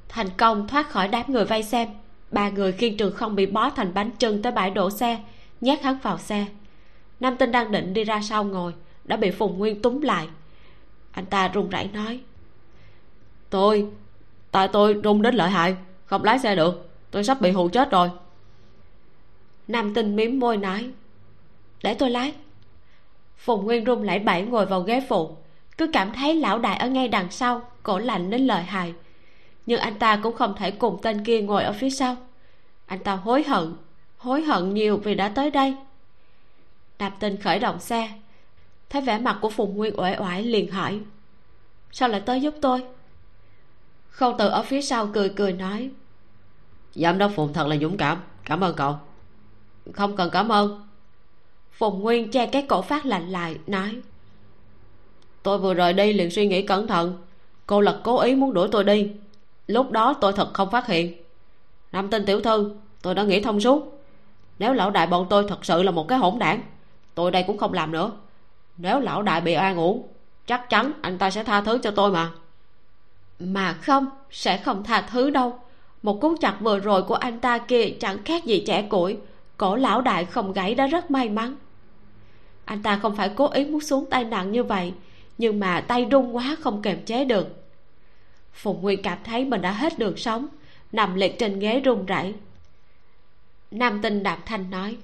[0.09, 1.89] Thành công thoát khỏi đám người vây xem,
[2.31, 5.23] ba người khiêng trường không bị bó thành bánh trưng tới bãi đổ xe,
[5.61, 6.45] nhét hắn vào xe
[7.19, 8.73] nam tinh đang định đi ra sau ngồi,
[9.03, 10.27] đã bị phùng nguyên túm lại.
[11.11, 12.19] Anh ta run rẩy nói,
[13.49, 13.87] tôi,
[14.51, 17.91] tại tôi run đến lợi hại, không lái xe được, tôi sắp bị hù chết
[17.91, 18.09] rồi.
[19.67, 20.89] Nam tinh mím môi nói,
[21.83, 22.33] để tôi lái.
[23.37, 25.37] Phùng nguyên run lẩy bẩy ngồi vào ghế phụ,
[25.77, 28.93] cứ cảm thấy lão đại ở ngay đằng sau cổ lạnh đến lợi hại.
[29.65, 32.15] Nhưng anh ta cũng không thể cùng tên kia ngồi ở phía sau.
[32.85, 33.73] Anh ta hối hận
[34.17, 35.75] hối hận nhiều vì đã tới đây
[37.03, 38.09] nạp tình khởi động xe.
[38.89, 40.99] Thấy vẻ mặt của phùng nguyên uể oải liền hỏi
[41.91, 42.83] sao lại tới giúp tôi?
[44.09, 45.89] Khâu từ ở phía sau cười cười nói
[46.95, 48.17] giám đốc phùng thật là dũng cảm.
[48.45, 48.95] Cảm ơn cậu.
[49.93, 50.87] Không cần cảm ơn.
[51.71, 54.01] Phùng nguyên che cái cổ phát lạnh lại nói
[55.43, 57.17] tôi vừa rời đi liền suy nghĩ cẩn thận.
[57.67, 59.11] Cô là cố ý muốn đuổi tôi đi.
[59.67, 61.13] Lúc đó tôi thật không phát hiện.
[61.91, 64.03] Nam tinh tiểu thư tôi đã nghĩ thông suốt.
[64.59, 66.61] Nếu lão đại bọn tôi thật sự là một cái hỗn đảng
[67.15, 68.11] tôi đây cũng không làm nữa.
[68.77, 70.07] Nếu lão đại bị an uổng,
[70.45, 72.31] chắc chắn anh ta sẽ tha thứ cho tôi mà.
[73.39, 75.59] Mà không, sẽ không tha thứ đâu.
[76.03, 79.17] Một cú chặt vừa rồi của anh ta kia chẳng khác gì trẻ củi.
[79.57, 81.55] Cổ lão đại không gãy đã rất may mắn.
[82.65, 84.93] Anh ta không phải cố ý muốn xuống tay nặng như vậy,
[85.37, 87.47] nhưng mà tay run quá không kềm chế được.
[88.53, 90.47] Phùng nguyên cảm thấy mình đã hết đường sống,
[90.91, 92.33] nằm liệt trên ghế run rẩy.
[93.71, 94.97] Nam tinh đạm thanh nói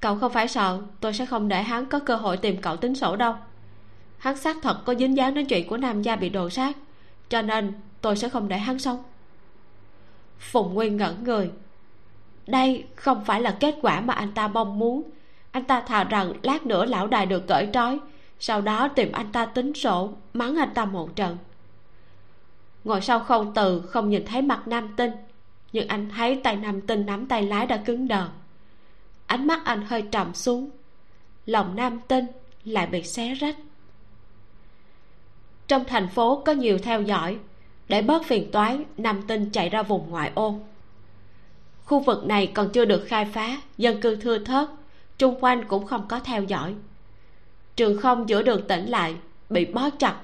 [0.00, 2.94] cậu không phải sợ, tôi sẽ không để hắn có cơ hội tìm cậu tính
[2.94, 3.34] sổ đâu.
[4.18, 6.76] Hắn xác thật có dính dáng đến chuyện của nam gia bị đồ sát
[7.28, 9.02] cho nên tôi sẽ không để hắn sống.
[10.38, 11.50] Phùng nguyên ngẩn người.
[12.46, 15.02] Đây không phải là kết quả mà anh ta mong muốn.
[15.50, 17.98] Anh ta thà rằng lát nữa lão đài được cởi trói,
[18.38, 21.36] sau đó tìm anh ta tính sổ, mắng anh ta một trận.
[22.84, 25.12] Ngồi sau khâu từ không nhìn thấy mặt nam tinh,
[25.72, 28.28] nhưng anh thấy tay nam tinh nắm tay lái đã cứng đờ
[29.26, 30.70] ánh mắt anh hơi trầm xuống.
[31.46, 32.26] Lòng nam tinh
[32.64, 33.56] lại bị xé rách.
[35.68, 37.38] Trong thành phố có nhiều theo dõi,
[37.88, 40.60] để bớt phiền toái, nam tinh chạy ra vùng ngoại ô.
[41.84, 44.68] Khu vực này còn chưa được khai phá, dân cư thưa thớt,
[45.18, 46.74] chung quanh cũng không có theo dõi.
[47.76, 49.16] Trường không giữa đường tỉnh lại
[49.50, 50.16] bị bó chặt,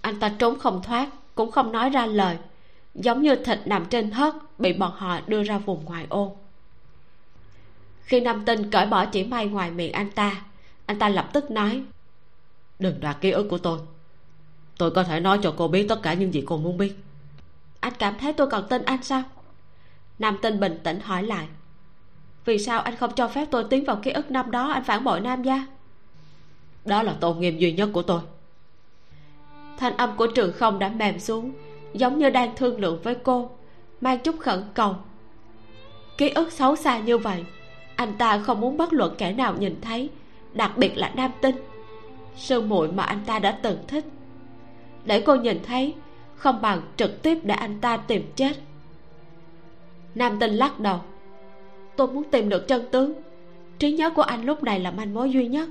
[0.00, 2.36] anh ta trốn không thoát, cũng không nói ra lời,
[2.94, 6.36] giống như thịt nằm trên hớt bị bọn họ đưa ra vùng ngoại ô
[8.04, 10.44] khi nam tinh cởi bỏ chỉ may ngoài miệng anh ta
[10.86, 11.82] anh ta lập tức nói,
[12.78, 13.78] đừng đoạt ký ức của tôi.
[14.78, 16.94] Tôi có thể nói cho cô biết tất cả những gì cô muốn biết.
[17.80, 19.22] Anh cảm thấy tôi còn tin anh sao?
[20.18, 21.46] Nam tinh bình tĩnh hỏi lại,
[22.44, 25.04] vì sao anh không cho phép tôi tiến vào ký ức năm đó anh phản
[25.04, 25.66] bội nam gia?
[26.84, 28.20] Đó là tôn nghiêm duy nhất của tôi.
[29.78, 31.52] Thanh âm của trường không đã mềm xuống,
[31.94, 33.50] giống như đang thương lượng với cô,
[34.00, 34.96] mang chút khẩn cầu.
[36.18, 37.44] Ký ức xấu xa như vậy
[37.96, 40.10] anh ta không muốn bất luận kẻ nào nhìn thấy,
[40.52, 41.56] đặc biệt là nam tinh.
[42.36, 44.04] Sư muội mà anh ta đã từng thích.
[45.04, 45.94] Để cô nhìn thấy,
[46.36, 48.52] không bằng trực tiếp để anh ta tìm chết.
[50.14, 51.00] Nam tinh lắc đầu.
[51.96, 53.12] Tôi muốn tìm được chân tướng.
[53.78, 55.68] Trí nhớ của anh lúc này là manh mối duy nhất.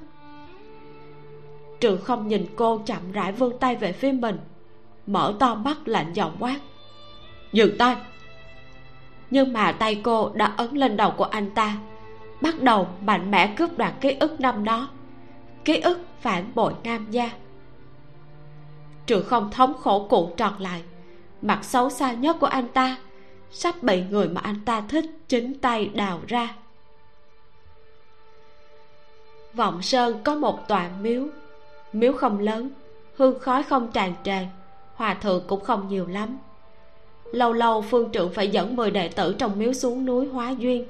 [1.80, 4.38] Trường không nhìn cô chậm rãi vươn tay về phía mình,
[5.08, 6.60] mở to mắt lạnh giọng quát.
[7.52, 7.96] Dừng tay!
[9.30, 11.78] Nhưng mà tay cô đã ấn lên đầu của anh ta
[12.42, 14.90] bắt đầu mạnh mẽ cướp đoạt ký ức năm đó.
[15.66, 17.30] Ký ức phản bội nam gia.
[19.06, 20.84] Trường không thống khổ cụ tròn lại,
[21.42, 22.98] mặt xấu xa nhất của anh ta
[23.52, 26.56] sắp bị người mà anh ta thích chính tay đào ra.
[29.54, 31.28] Vọng sơn có một tòa miếu.
[31.94, 32.70] Miếu không lớn,
[33.16, 34.46] hương khói không tràn trề,
[34.96, 36.38] hòa thượng cũng không nhiều lắm.
[37.32, 40.86] Lâu lâu phương trưởng phải dẫn mười đệ tử trong miếu xuống núi hóa duyên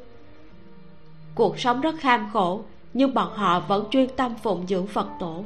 [1.35, 2.61] cuộc sống rất kham khổ,
[2.93, 5.43] nhưng bọn họ vẫn chuyên tâm phụng dưỡng phật tổ.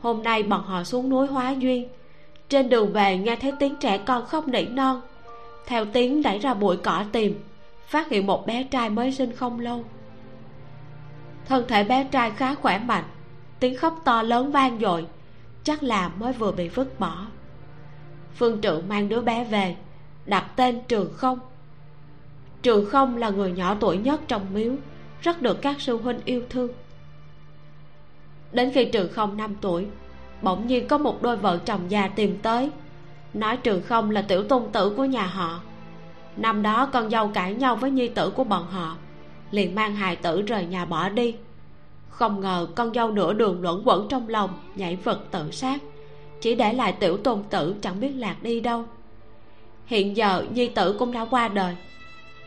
[0.00, 1.88] Hôm nay bọn họ xuống núi hóa duyên.
[2.48, 5.00] Trên đường về nghe thấy tiếng trẻ con khóc nỉ non.
[5.66, 7.44] Theo tiếng đẩy ra bụi cỏ tìm,
[7.88, 9.84] phát hiện một bé trai mới sinh không lâu.
[11.48, 13.04] Thân thể bé trai khá khỏe mạnh,
[13.60, 15.06] tiếng khóc to lớn vang dội,
[15.64, 17.26] chắc là mới vừa bị vứt bỏ.
[18.34, 19.76] Phương trượng mang đứa bé về,
[20.26, 21.38] đặt tên trường không
[22.64, 24.72] trường không là người nhỏ tuổi nhất trong miếu,
[25.22, 26.72] rất được các sư huynh yêu thương.
[28.52, 29.86] Đến khi trường không năm tuổi,
[30.42, 32.70] bỗng nhiên có một đôi vợ chồng già tìm tới,
[33.34, 35.60] nói trường không là tiểu tôn tử của nhà họ.
[36.36, 38.96] Năm đó con dâu cãi nhau với nhi tử của bọn họ,
[39.50, 41.34] liền mang hài tử rời nhà bỏ đi.
[42.08, 45.82] Không ngờ con dâu nửa đường luẩn quẩn trong lòng, nhảy vật tự sát,
[46.40, 48.84] chỉ để lại tiểu tôn tử chẳng biết lạc đi đâu.
[49.86, 51.76] Hiện giờ nhi tử cũng đã qua đời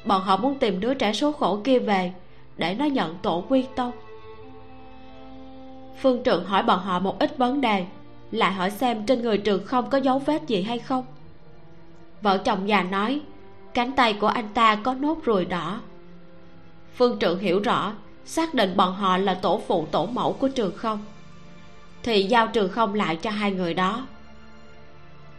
[0.08, 2.12] bọn họ muốn tìm đứa trẻ số khổ kia về
[2.58, 3.92] để nó nhận tổ quy tông.
[6.02, 7.86] Phương trượng hỏi bọn họ một ít vấn đề,
[8.32, 11.06] lại hỏi xem trên người trường không có dấu vết gì hay không.
[12.22, 13.22] Vợ chồng già nói,
[13.74, 15.82] cánh tay của anh ta có nốt ruồi đỏ.
[16.96, 17.94] Phương trượng hiểu rõ,
[18.26, 21.00] xác định bọn họ là tổ phụ, tổ mẫu của trường không,
[22.04, 24.08] thì giao trường không lại cho hai người đó.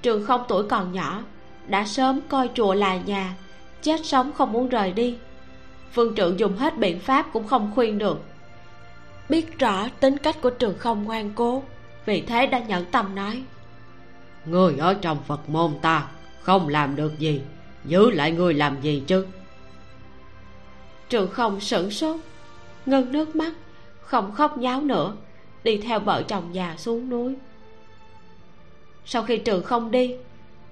[0.02, 1.22] Trường không tuổi còn nhỏ,
[1.66, 3.34] đã sớm coi chùa là nhà
[3.82, 5.16] chết sống không muốn rời đi.
[5.92, 8.20] Phương trượng dùng hết biện pháp cũng không khuyên được.
[9.28, 11.62] Biết rõ tính cách của trường không ngoan cố
[12.06, 13.42] vì thế đã nhẫn tâm nói.
[14.46, 16.08] Người ở trong phật môn ta
[16.42, 17.40] không làm được gì
[17.84, 19.26] giữ lại người làm gì chứ?
[21.08, 22.16] Trường không sửng sốt
[22.86, 23.52] ngân nước mắt
[24.00, 25.16] không khóc nháo nữa
[25.64, 27.34] đi theo vợ chồng già xuống núi.
[29.04, 30.14] Sau khi trường không đi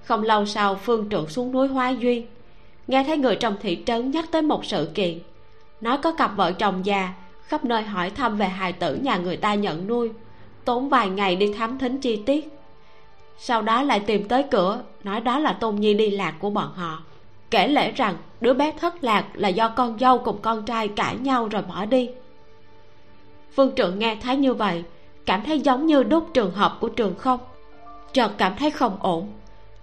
[0.03, 2.27] không lâu sau phương trượng xuống núi hóa duyên
[2.87, 5.19] nghe thấy người trong thị trấn nhắc tới một sự kiện.
[5.81, 9.37] Nói có cặp vợ chồng già, khắp nơi hỏi thăm về hài tử nhà người
[9.37, 10.11] ta nhận nuôi.
[10.65, 12.49] Tốn vài ngày đi thám thính chi tiết.
[13.37, 16.73] Sau đó lại tìm tới cửa, nói đó là tôn nhi đi lạc của bọn
[16.73, 17.03] họ.
[17.51, 21.15] Kể lễ rằng, đứa bé thất lạc là do con dâu cùng con trai cãi
[21.17, 22.09] nhau rồi bỏ đi.
[23.55, 24.83] Phương trượng nghe thấy như vậy,
[25.25, 27.39] cảm thấy giống như đúc trường hợp của trường không.
[28.13, 29.27] Chợt cảm thấy không ổn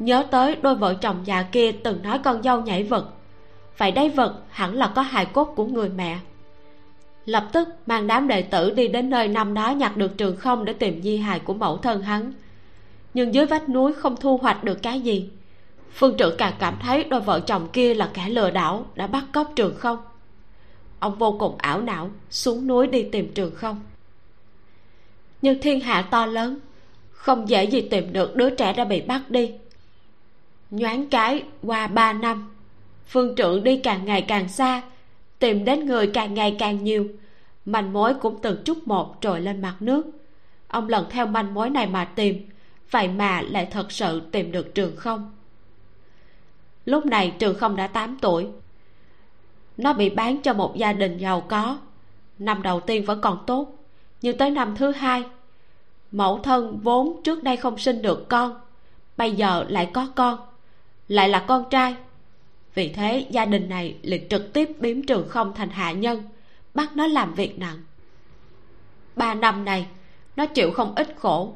[0.05, 3.09] nhớ tới đôi vợ chồng già kia từng nói con dâu nhảy vật.
[3.79, 6.19] Vậy đây vật, hẳn là có hài cốt của người mẹ.
[7.25, 10.64] Lập tức, mang đám đệ tử đi đến nơi năm đó nhặt được trường không
[10.64, 12.33] để tìm di hài của mẫu thân hắn.
[13.14, 15.31] Nhưng dưới vách núi không thu hoạch được cái gì.
[15.93, 19.25] Phương trưởng càng cảm thấy đôi vợ chồng kia là kẻ lừa đảo, đã bắt
[19.33, 19.99] cóc trường không.
[20.99, 23.81] Ông vô cùng ảo não, xuống núi đi tìm trường không.
[25.43, 26.59] Nhưng thiên hạ to lớn,
[27.12, 29.51] không dễ gì tìm được đứa trẻ đã bị bắt đi
[30.77, 32.51] nhoáng cái qua ba năm.
[33.07, 34.83] Phương trưởng đi càng ngày càng xa,
[35.39, 37.09] tìm đến người càng ngày càng nhiều.
[37.65, 40.07] Manh mối cũng từng chút một trồi lên mặt nước.
[40.69, 42.49] Ông lần theo manh mối này mà tìm,
[42.91, 45.33] vậy mà lại thật sự tìm được trường không?
[46.85, 48.47] Lúc này trường không đã 8 tuổi.
[49.77, 51.79] Nó bị bán cho một gia đình giàu có.
[52.39, 53.79] Năm đầu tiên vẫn còn tốt,
[54.23, 55.25] nhưng tới năm thứ hai,
[56.13, 58.61] mẫu thân vốn trước đây không sinh được con,
[59.17, 60.39] bây giờ lại có con
[61.09, 61.97] lại là con trai.
[62.75, 66.23] Vì thế, gia đình này liền trực tiếp biếm trường không thành hạ nhân,
[66.75, 67.79] bắt nó làm việc nặng.
[69.17, 69.87] Ba năm này,
[70.37, 71.55] nó chịu không ít khổ.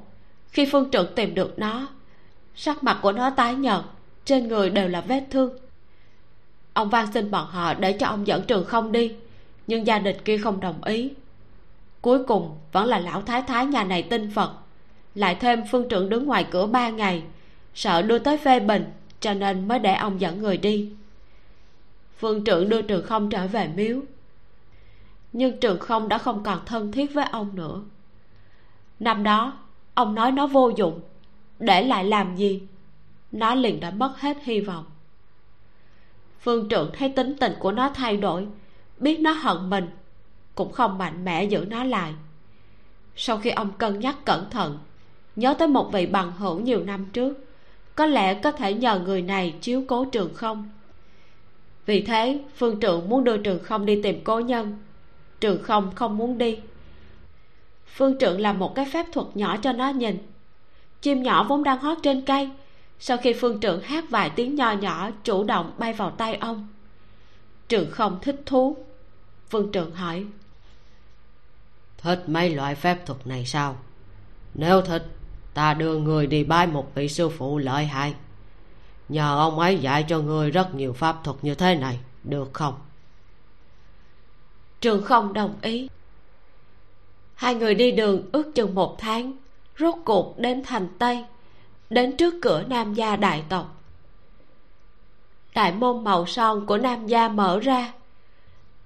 [0.50, 1.88] Khi phương trưởng tìm được nó,
[2.54, 3.80] sắc mặt của nó tái nhợt,
[4.24, 5.58] trên người đều là vết thương.
[6.72, 9.12] Ông van xin bọn họ để cho ông dẫn trường không đi,
[9.66, 11.10] nhưng gia đình kia không đồng ý.
[12.00, 14.52] Cuối cùng, vẫn là lão thái thái nhà này tin phật.
[15.14, 17.22] Lại thêm phương trưởng đứng ngoài cửa ba ngày,
[17.74, 18.84] sợ đưa tới phê bình
[19.20, 20.92] cho nên mới để ông dẫn người đi.
[22.18, 24.00] Phương trượng đưa trường không trở về miếu.
[25.32, 27.82] Nhưng trường không đã không còn thân thiết với ông nữa.
[29.00, 29.58] Năm đó,
[29.94, 31.00] ông nói nó vô dụng.
[31.58, 32.62] Để lại làm gì?
[33.32, 34.84] Nó liền đã mất hết hy vọng.
[36.40, 38.46] Phương trượng thấy tính tình của nó thay đổi,
[38.98, 39.88] biết nó hận mình,
[40.54, 42.14] cũng không mạnh mẽ giữ nó lại.
[43.16, 44.78] Sau khi ông cân nhắc cẩn thận,
[45.36, 47.47] nhớ tới một vị bằng hữu nhiều năm trước
[47.98, 50.70] có lẽ có thể nhờ người này chiếu cố trường không?
[51.86, 54.78] Vì thế, phương trượng muốn đưa trường không đi tìm cố nhân.
[55.40, 56.58] Trường không không muốn đi.
[57.86, 60.18] Phương trượng làm một cái phép thuật nhỏ cho nó nhìn.
[61.00, 62.50] Chim nhỏ vốn đang hót trên cây.
[62.98, 66.68] Sau khi phương trượng hát vài tiếng nho nhỏ, chủ động bay vào tay ông.
[67.68, 68.76] Trường không thích thú.
[69.50, 70.24] Phương trượng hỏi.
[71.98, 73.76] Thích mấy loại phép thuật này sao?
[74.54, 75.17] Nếu thích
[75.58, 78.14] ta đưa người đi bái một vị sư phụ lợi hại.
[79.08, 82.74] Nhờ ông ấy dạy cho người rất nhiều pháp thuật như thế này, được không?
[84.80, 85.88] Trường không đồng ý.
[87.34, 89.32] Hai người đi đường ước chừng một tháng,
[89.78, 91.24] rốt cuộc đến thành tây,
[91.90, 93.82] đến trước cửa nam gia đại tộc.
[95.54, 97.92] Đại môn màu son của nam gia mở ra.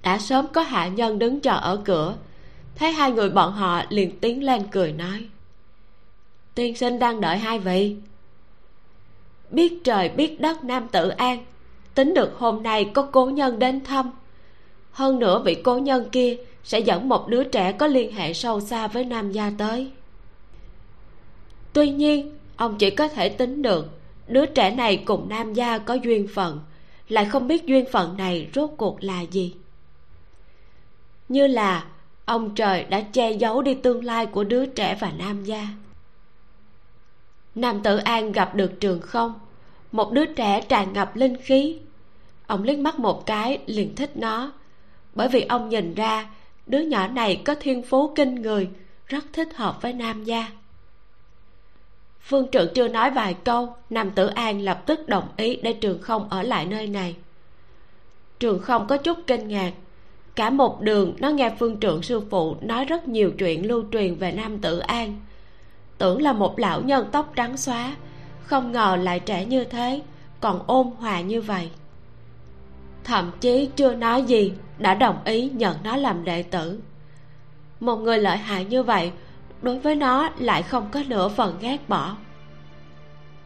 [0.02, 2.14] Đã sớm có hạ nhân đứng chờ ở cửa.
[2.74, 5.28] Thấy hai người bọn họ liền tiến lên cười nói
[6.54, 7.96] tiên sinh đang đợi hai vị.
[9.50, 11.44] Biết trời, biết đất, nam tự an.
[11.94, 14.10] Tính được hôm nay có cố nhân đến thăm.
[14.90, 18.60] Hơn nữa vị cố nhân kia sẽ dẫn một đứa trẻ có liên hệ sâu
[18.60, 19.90] xa với nam gia tới.
[21.72, 23.88] Tuy nhiên, ông chỉ có thể tính được
[24.28, 26.60] đứa trẻ này cùng nam gia có duyên phận,
[27.08, 29.54] lại không biết duyên phận này rốt cuộc là gì.
[31.28, 31.84] Như là
[32.24, 35.68] ông trời đã che giấu đi tương lai của đứa trẻ và nam gia
[37.54, 39.34] nam tử an gặp được trường không?
[39.92, 41.78] Một đứa trẻ tràn ngập linh khí.
[42.46, 44.52] Ông liếc mắt một cái, liền thích nó.
[45.14, 46.30] Bởi vì ông nhìn ra,
[46.66, 48.68] đứa nhỏ này có thiên phú kinh người,
[49.06, 50.46] rất thích hợp với nam gia.
[52.20, 56.02] Phương trượng chưa nói vài câu, nam tử an lập tức đồng ý để trường
[56.02, 57.16] không ở lại nơi này.
[58.38, 59.72] Trường không có chút kinh ngạc.
[60.34, 64.14] Cả một đường, nó nghe phương trượng sư phụ nói rất nhiều chuyện lưu truyền
[64.14, 65.20] về nam tử an
[66.02, 67.96] tưởng là một lão nhân tóc trắng xóa.
[68.44, 70.02] Không ngờ lại trẻ như thế,
[70.40, 71.70] còn ôn hòa như vậy.
[73.04, 76.80] Thậm chí chưa nói gì, đã đồng ý nhận nó làm đệ tử.
[77.80, 79.12] Một người lợi hại như vậy,
[79.62, 82.16] đối với nó lại không có nửa phần ghét bỏ.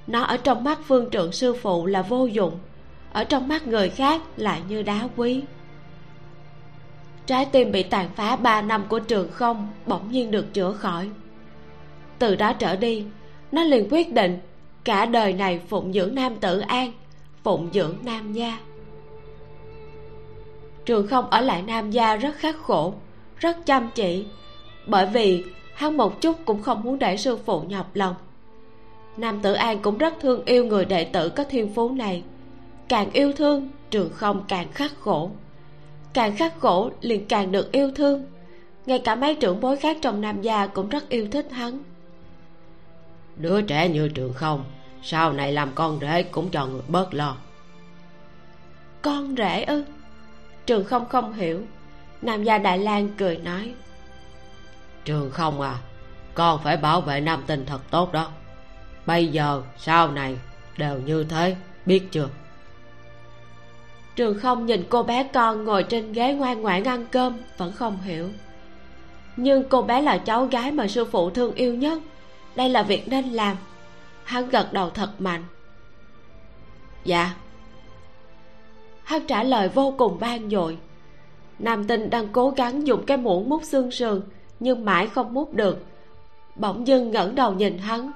[0.07, 2.59] Nó ở trong mắt phương trượng sư phụ là vô dụng,
[3.13, 5.43] ở trong mắt người khác lại như đá quý.
[7.27, 11.11] Trái tim bị tàn phá ba năm của trường không bỗng nhiên được chữa khỏi
[12.19, 13.05] từ đó trở đi,
[13.53, 14.39] nó liền quyết định
[14.85, 16.93] cả đời này phụng dưỡng nam tử an,
[17.43, 18.59] phụng dưỡng nam gia.
[20.85, 22.95] Trường không ở lại nam gia rất khắc khổ,
[23.39, 24.25] rất chăm chỉ,
[24.87, 25.45] bởi vì
[25.75, 28.15] hắn một chút cũng không muốn để sư phụ nhọc lòng.
[29.17, 32.23] Nam tử an cũng rất thương yêu người đệ tử có thiên phú này.
[32.89, 35.31] Càng yêu thương, trường không càng khắc khổ.
[36.13, 38.27] Càng khắc khổ liền càng được yêu thương.
[38.87, 41.79] Ngay cả mấy trưởng bối khác trong nam gia cũng rất yêu thích hắn
[43.37, 44.65] đứa trẻ như trường không
[45.03, 47.37] sau này làm con rể cũng cho người bớt lo.
[49.03, 49.85] Con rể ư?
[50.67, 51.63] Trường không không hiểu.
[52.23, 53.75] Nam gia đại lang cười nói.
[55.05, 55.79] Trường không à
[56.35, 58.29] con phải bảo vệ nam tinh thật tốt đó.
[59.07, 60.37] Bây giờ sau này
[60.77, 61.57] đều như thế
[61.87, 62.29] biết chưa?
[64.17, 68.03] Trường không nhìn cô bé con ngồi trên ghế ngoan ngoãn ăn cơm vẫn không
[68.03, 68.31] hiểu.
[69.37, 71.99] Nhưng cô bé là cháu gái mà sư phụ thương yêu nhất
[72.57, 73.57] đây là việc nên làm.
[74.25, 75.45] Hắn gật đầu thật mạnh.
[77.05, 77.35] Dạ.
[79.05, 80.79] Hắn trả lời vô cùng ban dội.
[81.59, 84.23] Nam tinh đang cố gắng dùng cái muỗng mút xương sườn,
[84.61, 85.85] nhưng mãi không mút được.
[86.57, 88.13] Bỗng dưng ngẩng đầu nhìn hắn.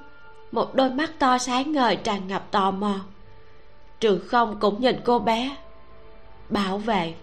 [0.53, 2.95] Một đôi mắt to sáng ngời tràn ngập tò mò.
[4.01, 5.57] Trường không cũng nhìn cô bé.
[6.49, 7.15] Bảo vệ.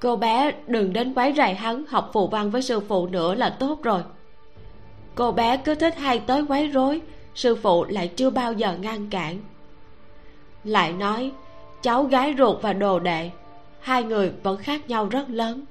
[0.00, 3.50] Cô bé đừng đến quấy rầy hắn, học phụ văn với sư phụ nữa là
[3.50, 4.02] tốt rồi
[5.20, 7.00] cô bé cứ thích hay tới quấy rối,
[7.34, 9.38] sư phụ lại chưa bao giờ ngăn cản.
[10.64, 11.32] Lại nói,
[11.82, 13.30] cháu gái ruột và đồ đệ,
[13.80, 15.64] hai người vẫn khác nhau rất lớn.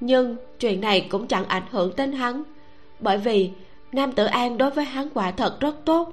[0.00, 2.42] Nhưng chuyện này cũng chẳng ảnh hưởng đến hắn,
[3.00, 3.50] bởi vì
[3.92, 6.12] nam tử an đối với hắn quả thật rất tốt.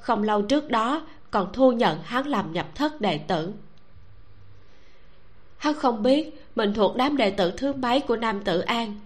[0.00, 3.52] Không lâu trước đó còn thu nhận hắn làm nhập thất đệ tử.
[5.56, 8.96] Hắn không biết mình thuộc đám đệ tử thứ mấy của nam tử an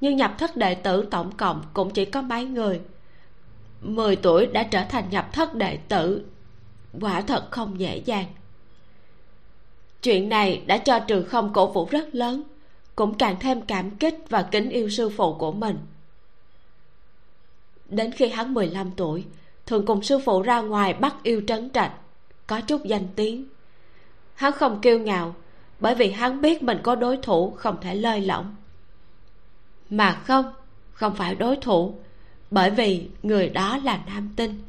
[0.00, 2.80] nhưng nhập thất đệ tử tổng cộng cũng chỉ có mấy người.
[3.80, 6.24] Mười tuổi đã trở thành nhập thất đệ tử,
[7.00, 8.26] quả thật không dễ dàng.
[10.02, 12.42] Chuyện này đã cho trường không cổ vũ rất lớn,
[12.96, 15.78] cũng càng thêm cảm kích và kính yêu sư phụ của mình.
[17.88, 19.24] Đến khi hắn 15 tuổi,
[19.66, 21.92] thường cùng sư phụ ra ngoài bắt yêu trấn trạch,
[22.46, 23.44] có chút danh tiếng.
[24.34, 25.34] Hắn không kiêu ngạo,
[25.80, 28.54] bởi vì hắn biết mình có đối thủ không thể lơi lỏng
[29.90, 30.52] mà không
[30.92, 31.94] không phải đối thủ,
[32.50, 34.62] bởi vì người đó là nam tinh.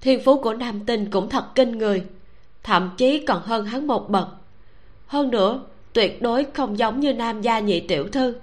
[0.00, 2.04] Thiên phú của nam tinh cũng thật kinh người,
[2.62, 4.28] thậm chí còn hơn hắn một bậc.
[5.06, 8.34] Hơn nữa, tuyệt đối không giống như nam gia nhị tiểu thư,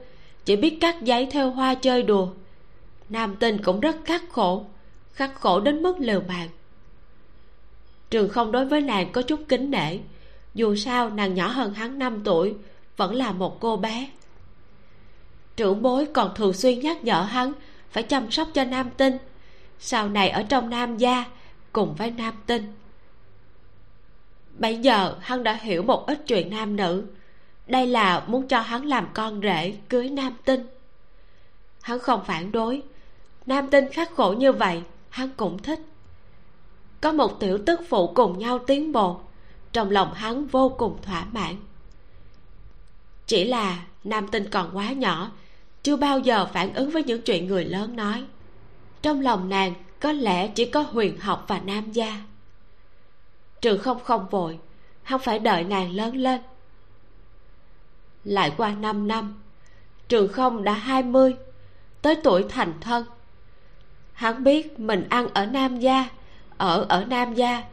[0.45, 2.27] chỉ biết cắt giấy theo hoa chơi đùa.
[3.09, 4.65] Nam tinh cũng rất khắc khổ
[5.19, 6.49] khắc khổ đến mức liều mạng.
[8.09, 9.99] Trường không đối với nàng có chút kính nể,
[10.53, 12.55] dù sao nàng nhỏ hơn hắn 5 tuổi,
[12.97, 14.09] vẫn là một cô bé
[15.59, 17.53] trưởng bối còn thường xuyên nhắc nhở hắn
[17.89, 19.17] phải chăm sóc cho nam tinh.
[19.79, 21.25] Sau này ở trong nam gia,
[21.73, 22.73] cùng với nam tinh.
[24.57, 27.03] Bây giờ hắn đã hiểu một ít chuyện nam nữ.
[27.67, 30.67] Đây là muốn cho hắn làm con rể cưới nam tinh.
[31.81, 32.81] Hắn không phản đối.
[33.45, 35.79] Nam tinh khắc khổ như vậy, hắn cũng thích.
[37.01, 39.19] Có một tiểu tức phụ cùng nhau tiến bộ,
[39.73, 41.55] trong lòng hắn vô cùng thỏa mãn.
[43.27, 45.31] Chỉ là nam tinh còn quá nhỏ
[45.83, 48.25] chưa bao giờ phản ứng với những chuyện người lớn nói.
[49.01, 52.21] Trong lòng nàng, có lẽ chỉ có huyền học và nam gia.
[53.61, 54.59] Trường không không vội,
[55.03, 56.41] không phải đợi nàng lớn lên.
[58.23, 59.41] Lại qua năm năm,
[60.07, 61.35] trường không đã hai mươi,
[62.01, 63.05] tới tuổi thành thân.
[64.13, 66.09] Hắn biết mình ăn ở nam gia,
[66.57, 67.63] ở ở nam gia,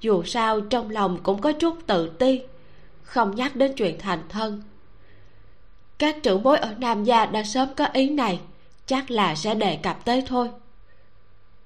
[0.00, 2.42] dù sao trong lòng cũng có chút tự ti,
[3.02, 4.62] không nhắc đến chuyện thành thân
[5.98, 8.40] các trưởng bối ở nam gia đã sớm có ý này,
[8.86, 10.50] chắc là sẽ đề cập tới thôi.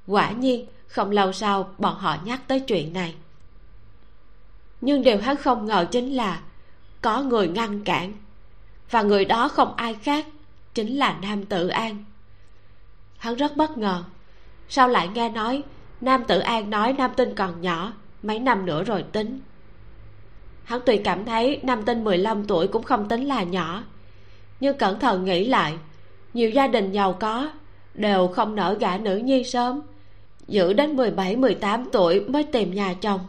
[0.07, 3.15] Quả nhiên, không lâu sau, bọn họ nhắc tới chuyện này.
[4.81, 6.41] Nhưng điều hắn không ngờ chính là
[7.03, 8.13] có người ngăn cản,
[8.91, 10.27] và người đó không ai khác
[10.75, 12.05] chính là nam tự an.
[13.19, 14.05] Hắn rất bất ngờ,
[14.69, 15.63] sao lại nghe nói
[16.01, 19.41] nam tự an nói nam tinh còn nhỏ, mấy năm nữa rồi tính.
[20.65, 23.83] Hắn tùy cảm thấy nam tinh 15 tuổi cũng không tính là nhỏ
[24.61, 25.75] nhưng cẩn thận nghĩ lại
[26.35, 27.51] nhiều gia đình giàu có
[27.95, 29.81] đều không nở gả nữ nhi sớm
[30.49, 33.21] giữ đến 17, 18 tuổi mới tìm nhà chồng.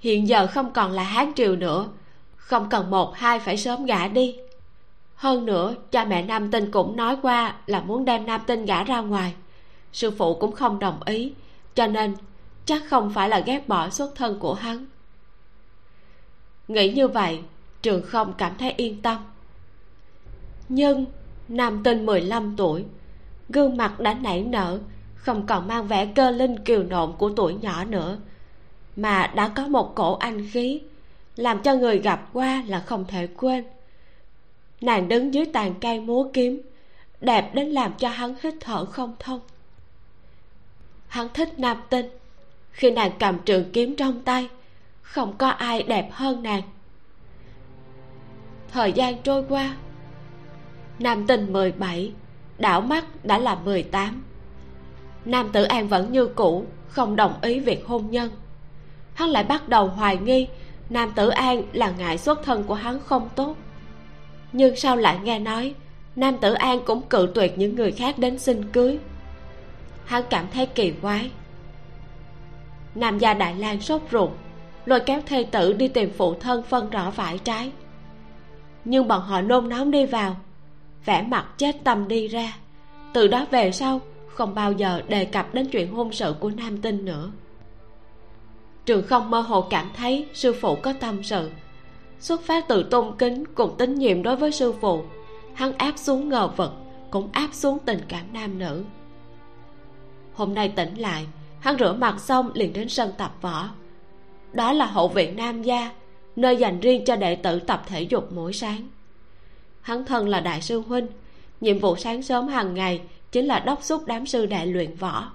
[0.00, 1.88] Hiện giờ không còn là hán triều nữa
[2.36, 4.36] không cần một hai phải sớm gả đi.
[5.14, 8.84] Hơn nữa cha mẹ nam tinh cũng nói qua là muốn đem nam tinh gả
[8.84, 9.34] ra ngoài.
[9.92, 11.32] Sư phụ cũng không đồng ý
[11.74, 12.14] cho nên
[12.64, 14.86] chắc không phải là ghét bỏ xuất thân của hắn.
[16.68, 17.40] Nghĩ như vậy
[17.82, 19.16] trường không cảm thấy yên tâm
[20.70, 21.06] nhưng
[21.48, 22.84] nam tinh 15 tuổi.
[23.48, 24.78] Gương mặt đã nảy nở,
[25.14, 28.18] không còn mang vẻ cơ linh kiều nộn của tuổi nhỏ nữa.
[28.96, 30.80] Mà đã có một cổ anh khí,
[31.36, 33.64] làm cho người gặp qua là không thể quên.
[34.80, 36.62] Nàng đứng dưới tàn cây múa kiếm,
[37.20, 39.40] đẹp đến làm cho hắn hít thở không thông.
[41.08, 42.06] Hắn thích nam tinh.
[42.70, 44.48] Khi nàng cầm trường kiếm trong tay,
[45.02, 46.62] không có ai đẹp hơn nàng.
[48.72, 49.76] Thời gian trôi qua
[51.00, 52.12] nam tinh 17
[52.58, 54.22] đảo mắt đã là 18
[55.24, 58.30] nam tử an vẫn như cũ, không đồng ý việc hôn nhân.
[59.14, 60.48] Hắn lại bắt đầu hoài nghi
[60.90, 63.56] nam tử an là ngại xuất thân của hắn không tốt.
[64.52, 65.74] Nhưng sao lại nghe nói
[66.16, 68.98] nam tử an cũng cự tuyệt những người khác đến xin cưới?
[70.04, 71.30] Hắn cảm thấy kỳ quái.
[72.94, 74.30] Nam gia đại lang sốt ruột,
[74.86, 77.72] lôi kéo thê tử đi tìm phụ thân phân rõ vải trái.
[78.84, 80.36] Nhưng bọn họ nôn nóng đi vào
[81.04, 82.56] vẻ mặt chết tâm đi ra.
[83.12, 86.80] Từ đó về sau, không bao giờ đề cập đến chuyện hôn sự của nam
[86.82, 87.30] tinh nữa.
[88.86, 91.50] Trường không mơ hồ cảm thấy sư phụ có tâm sự,
[92.20, 95.02] xuất phát từ tôn kính cùng tín nhiệm đối với sư phụ,
[95.54, 96.72] hắn áp xuống ngờ vực,
[97.10, 98.84] cũng áp xuống tình cảm nam nữ.
[100.34, 101.26] Hôm nay tỉnh lại,
[101.60, 103.68] hắn rửa mặt xong liền đến sân tập võ.
[104.52, 105.90] Đó là hậu viện nam gia,
[106.36, 108.88] nơi dành riêng cho đệ tử tập thể dục mỗi sáng
[109.80, 111.06] hắn thân là đại sư huynh.
[111.60, 113.02] Nhiệm vụ sáng sớm hàng ngày
[113.32, 115.32] chính là đốc xúc đám sư đệ luyện võ.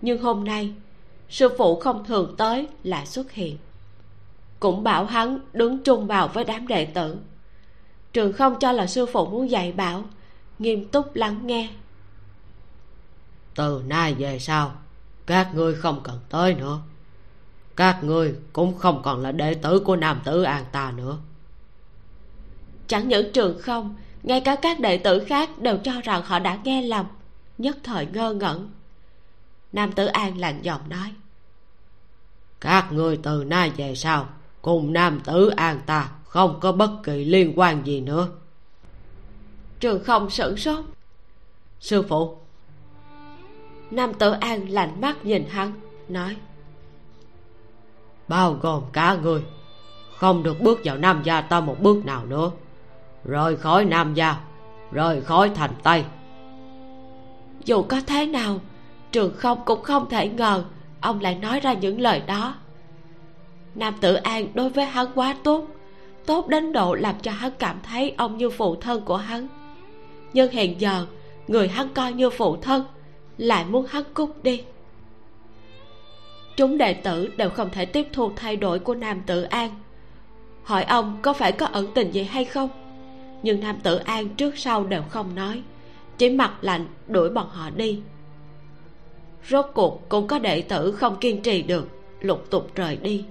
[0.00, 0.72] Nhưng hôm nay,
[1.28, 3.58] sư phụ không thường tới lại xuất hiện.
[4.60, 7.16] Cũng bảo hắn đứng trung vào với đám đệ tử.
[8.12, 10.04] Trường không cho là sư phụ muốn dạy bảo,
[10.58, 11.68] nghiêm túc lắng nghe.
[13.54, 14.72] Từ nay về sau,
[15.26, 16.78] các ngươi không cần tới nữa.
[17.76, 21.18] Các ngươi cũng không còn là đệ tử của nam tử an ta nữa
[22.86, 26.58] chẳng những trường không ngay cả các đệ tử khác đều cho rằng họ đã
[26.64, 27.06] nghe lầm
[27.58, 28.70] nhất thời ngơ ngẩn.
[29.72, 31.12] Nam tử an lạnh giọng nói
[32.60, 34.28] các ngươi từ nay về sau
[34.62, 38.28] cùng nam tử an ta không có bất kỳ liên quan gì nữa.
[39.80, 40.84] Trường không sửng sốt.
[41.80, 42.36] Sư phụ.
[43.90, 45.72] Nam tử an lạnh mắt nhìn hắn
[46.08, 46.36] nói
[48.28, 49.42] bao gồm cả người
[50.16, 52.50] không được bước vào nam gia ta một bước nào nữa
[53.24, 54.36] rời khỏi nam gia,
[54.92, 56.04] rời khỏi thành tây.
[57.64, 58.60] Dù có thế nào,
[59.12, 60.64] trường không cũng không thể ngờ
[61.00, 62.54] ông lại nói ra những lời đó.
[63.74, 65.66] Nam tử an đối với hắn quá tốt
[66.26, 69.48] tốt đến độ làm cho hắn cảm thấy ông như phụ thân của hắn.
[70.32, 71.06] Nhưng hiện giờ,
[71.48, 72.84] người hắn coi như phụ thân,
[73.38, 74.62] lại muốn hắn cút đi.
[76.56, 79.70] Chúng đệ tử đều không thể tiếp thu thay đổi của nam tử an.
[80.62, 82.68] Hỏi ông có phải có ẩn tình gì hay không?
[83.42, 85.62] Nhưng nam tử an trước sau đều không nói.
[86.18, 88.00] Chỉ mặt lạnh, đuổi bọn họ đi.
[89.48, 91.88] Rốt cuộc cũng có đệ tử không kiên trì được,
[92.20, 93.24] lục tục rời đi.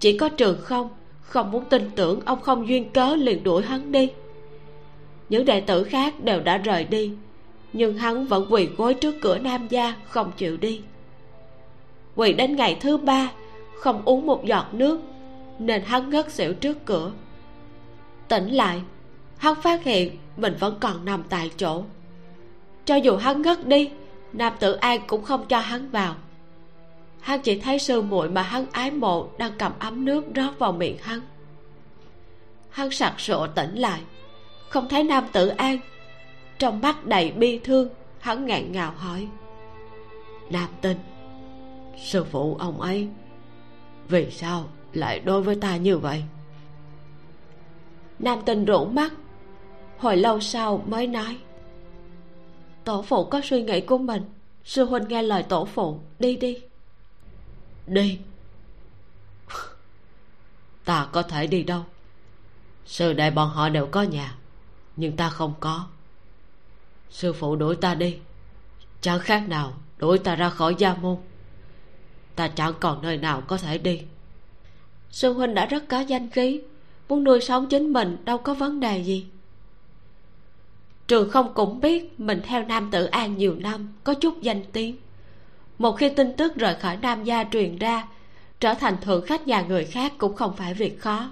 [0.00, 0.88] Chỉ có trường không
[1.20, 4.10] không muốn tin tưởng ông không duyên cớ liền đuổi hắn đi.
[5.28, 7.12] Những đệ tử khác đều đã rời đi,
[7.72, 10.80] nhưng hắn vẫn quỳ gối trước cửa nam gia không chịu đi.
[12.16, 13.32] Quỳ đến ngày thứ ba,
[13.74, 15.00] không uống một giọt nước,
[15.58, 17.12] nên hắn ngất xỉu trước cửa.
[18.28, 18.80] Tỉnh lại
[19.38, 21.84] hắn phát hiện mình vẫn còn nằm tại chỗ.
[22.84, 23.90] Cho dù hắn ngất đi,
[24.32, 26.14] nam tử an cũng không cho hắn vào.
[27.20, 30.72] Hắn chỉ thấy sư muội mà hắn ái mộ đang cầm ấm nước rót vào
[30.72, 31.20] miệng hắn.
[32.70, 34.00] Hắn sặc sụa tỉnh lại,
[34.68, 35.78] không thấy nam tử an
[36.58, 39.28] trong mắt đầy bi thương, hắn ngạn ngào hỏi.
[40.50, 40.98] Nam tinh,
[42.04, 43.08] sư phụ ông ấy,
[44.08, 46.22] vì sao lại đối với ta như vậy?
[48.18, 49.12] Nam tinh rũ mắt
[49.98, 51.38] hồi lâu sau mới nói.
[52.84, 54.22] Tổ phụ có suy nghĩ của mình.
[54.64, 56.58] Sư huynh nghe lời tổ phụ, đi đi.
[57.86, 58.18] Đi.
[60.84, 61.84] Ta có thể đi đâu?
[62.86, 64.34] Sư đệ bọn họ đều có nhà,
[64.96, 65.86] nhưng ta không có.
[67.10, 68.18] Sư phụ đuổi ta đi.
[69.00, 71.16] Chẳng khác nào đuổi ta ra khỏi gia môn.
[72.34, 74.02] Ta chẳng còn nơi nào có thể đi.
[75.10, 76.60] Sư huynh đã rất có danh khí.
[77.08, 79.26] Muốn nuôi sống chính mình đâu có vấn đề gì
[81.08, 84.96] trường không cũng biết mình theo nam tử an nhiều năm, có chút danh tiếng.
[85.78, 88.08] Một khi tin tức rời khỏi nam gia truyền ra,
[88.60, 91.30] trở thành thượng khách nhà người khác cũng không phải việc khó.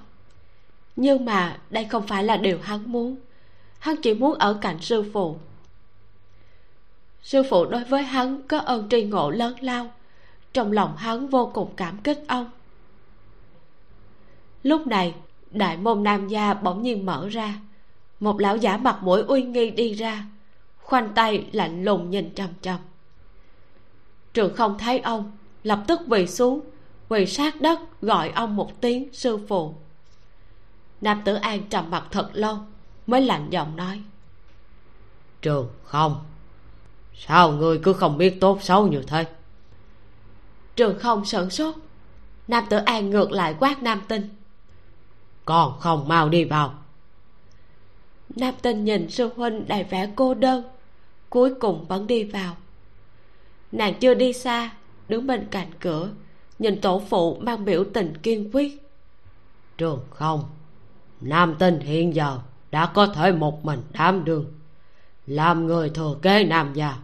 [0.96, 3.16] Nhưng mà đây không phải là điều hắn muốn.
[3.78, 5.36] Hắn chỉ muốn ở cạnh sư phụ.
[7.22, 9.92] Sư phụ đối với hắn có ơn tri ngộ lớn lao.
[10.52, 12.50] Trong lòng hắn vô cùng cảm kích ông.
[14.62, 15.14] Lúc này,
[15.50, 17.54] đại môn nam gia bỗng nhiên mở ra
[18.20, 20.26] một lão giả mặt mũi uy nghi đi ra
[20.86, 22.78] khoanh tay lạnh lùng nhìn chằm chằm.
[24.34, 26.60] Trường không thấy ông lập tức quỳ xuống
[27.08, 29.74] quỳ sát đất gọi ông một tiếng sư phụ.
[31.00, 32.58] Nam tử an trầm mặt thật lâu
[33.06, 34.02] mới lạnh giọng nói.
[35.42, 36.24] Trường không
[37.14, 39.24] sao ngươi cứ không biết tốt xấu như thế?
[40.76, 41.74] Trường không sửng sốt
[42.48, 44.28] nam tử an ngược lại quát nam tinh.
[45.44, 46.74] Còn không mau đi vào
[48.36, 50.64] nam tinh nhìn sư huynh đầy vẻ cô đơn
[51.30, 52.56] cuối cùng vẫn đi vào.
[53.72, 54.70] Nàng chưa đi xa
[55.08, 56.08] đứng bên cạnh cửa
[56.58, 58.82] nhìn tổ phụ mang biểu tình kiên quyết.
[59.78, 60.44] Trường không
[61.20, 62.38] nam tinh hiện giờ
[62.70, 64.52] đã có thể một mình đảm đương
[65.26, 66.96] làm người thừa kế nam gia.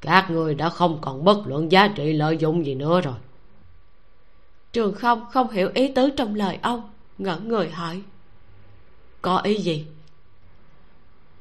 [0.00, 3.14] Các người đã không còn bất luận giá trị lợi dụng gì nữa rồi.
[4.72, 8.02] Trường không không hiểu ý tứ trong lời ông ngẩn người hỏi.
[9.22, 9.86] Có ý gì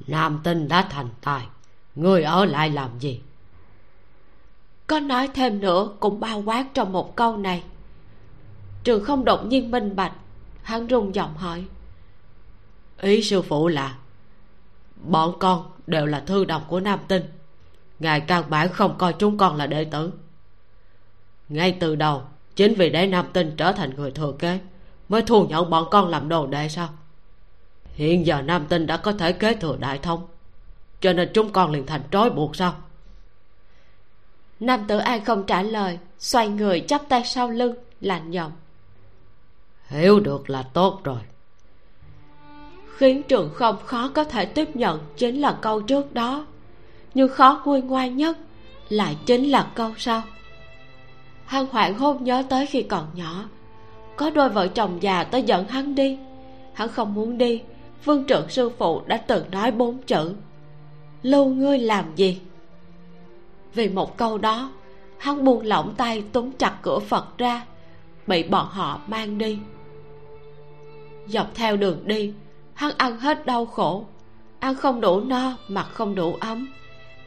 [0.08, 1.46] nam tinh đã thành tài.
[1.96, 3.22] Người ở lại làm gì?
[4.88, 7.64] Có nói thêm nữa, cũng bao quát trong một câu này.
[8.84, 10.14] Trường không đột nhiên minh bạch,
[10.62, 11.66] hắn rung giọng hỏi.
[13.02, 13.98] Ý sư phụ là,
[15.04, 17.24] bọn con đều là thư đồng của nam tinh
[18.00, 20.12] ngài căn bản không coi chúng con là đệ tử.
[21.50, 22.24] Ngay từ đầu,
[22.56, 24.60] chính vì để nam tinh trở thành người thừa kế,
[25.10, 26.90] mới thu nhận bọn con làm đồ đệ sao?
[28.00, 30.28] Hiện giờ nam tinh đã có thể kế thừa đại thông.
[31.02, 32.76] Cho nên chúng con liền thành trói buộc sao?
[34.60, 38.52] Nam tử an không trả lời xoay người chắp tay sau lưng lạnh giọng
[39.88, 41.20] hiểu được là tốt rồi.
[42.98, 46.46] Khiến trường không khó có thể tiếp nhận chính là câu trước đó.
[47.14, 48.38] Nhưng khó nguôi ngoai nhất
[48.90, 50.22] lại chính là câu sau.
[51.46, 53.50] Hắn hoảng hốt nhớ tới khi còn nhỏ.
[54.16, 56.18] Có đôi vợ chồng già tới dẫn hắn đi.
[56.74, 57.62] Hắn không muốn đi
[58.06, 60.36] vương trưởng sư phụ đã từng nói bốn chữ.
[61.24, 62.42] Lưu ngươi làm gì?
[63.74, 64.72] Vì một câu đó,
[65.18, 67.66] hắn buông lỏng tay túm chặt cửa phật ra,
[68.28, 69.60] bị bọn họ mang đi.
[71.28, 72.34] Dọc theo đường đi,
[72.74, 74.06] hắn ăn hết đau khổ,
[74.60, 76.68] ăn không đủ no mặc không đủ ấm.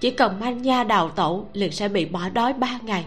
[0.01, 3.05] Chỉ cần manh nha đào tẩu liền sẽ bị bỏ đói ba ngày.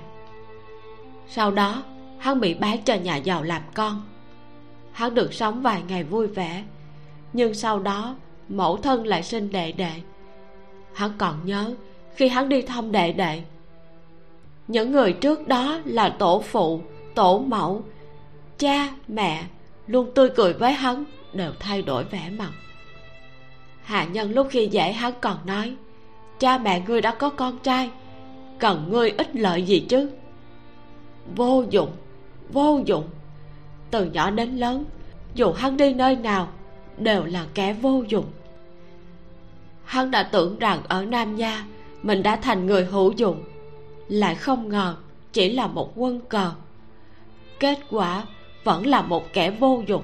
[1.29, 1.83] Sau đó,
[2.17, 4.01] hắn bị bán cho nhà giàu làm con.
[4.91, 6.63] Hắn được sống vài ngày vui vẻ
[7.35, 8.15] nhưng sau đó,
[8.49, 9.91] mẫu thân lại sinh đệ đệ.
[10.93, 11.73] Hắn còn nhớ,
[12.15, 13.41] khi hắn đi thăm đệ đệ,
[14.67, 16.81] những người trước đó là tổ phụ,
[17.15, 17.81] tổ mẫu,
[18.57, 19.43] cha, mẹ,
[19.87, 22.51] luôn tươi cười với hắn, đều thay đổi vẻ mặt.
[23.83, 25.75] Hạ nhân lúc khi dễ hắn còn nói,
[26.39, 27.89] cha mẹ ngươi đã có con trai,
[28.59, 30.09] cần ngươi ích lợi gì chứ?
[31.35, 31.91] Vô dụng
[32.49, 33.03] vô dụng.
[33.91, 34.85] Từ nhỏ đến lớn,
[35.33, 36.47] dù hắn đi nơi nào
[36.97, 38.25] đều là kẻ vô dụng.
[39.83, 41.65] Hắn đã tưởng rằng ở nam gia
[42.03, 43.43] mình đã thành người hữu dụng.
[44.07, 44.95] Lại không ngờ,
[45.33, 46.51] chỉ là một quân cờ.
[47.59, 48.23] Kết quả
[48.63, 50.03] vẫn là một kẻ vô dụng.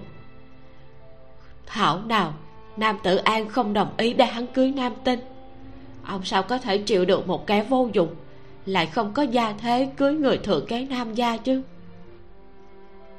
[1.65, 2.33] Thảo nào,
[2.77, 5.19] nam tử an không đồng ý để hắn cưới nam tinh.
[6.03, 8.15] Ông sao có thể chịu được một kẻ vô dụng?
[8.65, 11.61] Lại không có gia thế cưới người thừa kế nam gia chứ?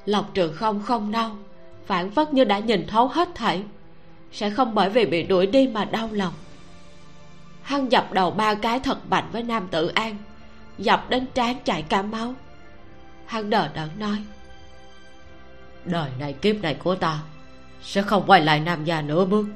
[0.04, 1.30] Lộc trường không không đâu
[1.92, 3.62] phản phất như đã nhìn thấu hết thảy.
[4.32, 6.32] Sẽ không bởi vì bị đuổi đi mà đau lòng.
[7.62, 10.16] Hắn dập đầu ba cái thật mạnh với nam tử an,
[10.78, 12.34] dập đến trán chảy cả máu.
[13.26, 14.16] Hắn đờ đẫn nói,
[15.84, 17.18] đời này kiếp này của ta
[17.82, 19.46] sẽ không quay lại nam gia nữa bước.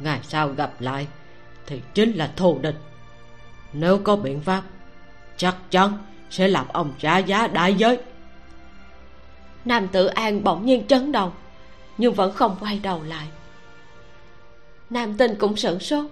[0.00, 1.06] Ngày sau gặp lại
[1.66, 2.78] thì chính là thù địch.
[3.72, 4.62] Nếu có biện pháp,
[5.36, 5.98] chắc chắn
[6.30, 7.98] sẽ làm ông trả giá đại giới
[9.64, 11.30] nam tử an bỗng nhiên chấn động,
[11.98, 13.26] nhưng vẫn không quay đầu lại.
[14.90, 16.06] Nam tinh cũng sửng sốt,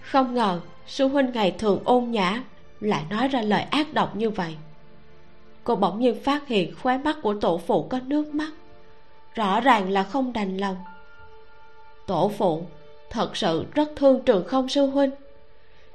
[0.00, 2.42] không ngờ sư huynh ngày thường ôn nhã
[2.80, 4.56] lại nói ra lời ác độc như vậy.
[5.64, 8.50] Cô bỗng nhiên phát hiện khóe mắt của tổ phụ có nước mắt,
[9.34, 10.76] rõ ràng là không đành lòng.
[12.06, 12.66] Tổ phụ
[13.10, 15.10] thật sự rất thương trường không sư huynh,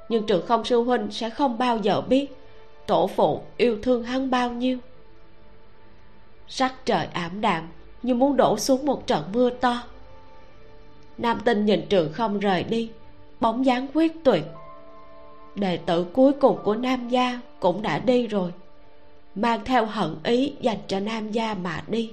[0.08, 2.26] nhưng trường không sư huynh sẽ không bao giờ biết
[2.86, 4.78] tổ phụ yêu thương hắn bao nhiêu
[6.48, 7.68] sắc trời ảm đạm,
[8.02, 9.82] như muốn đổ xuống một trận mưa to.
[11.18, 12.90] Nam tinh nhìn trường không rời đi,
[13.40, 14.44] bóng dáng quyết tuyệt.
[15.54, 18.52] Đệ tử cuối cùng của nam gia cũng đã đi rồi,
[19.34, 22.12] mang theo hận ý dành cho nam gia mà đi.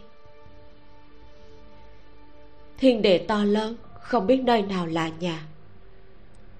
[2.77, 5.41] Thiên địa to lớn, không biết nơi nào là nhà.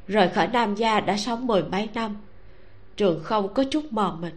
[0.07, 2.17] Rời khỏi nam gia đã sống mười mấy năm,
[2.97, 4.33] trường không có chút mờ mình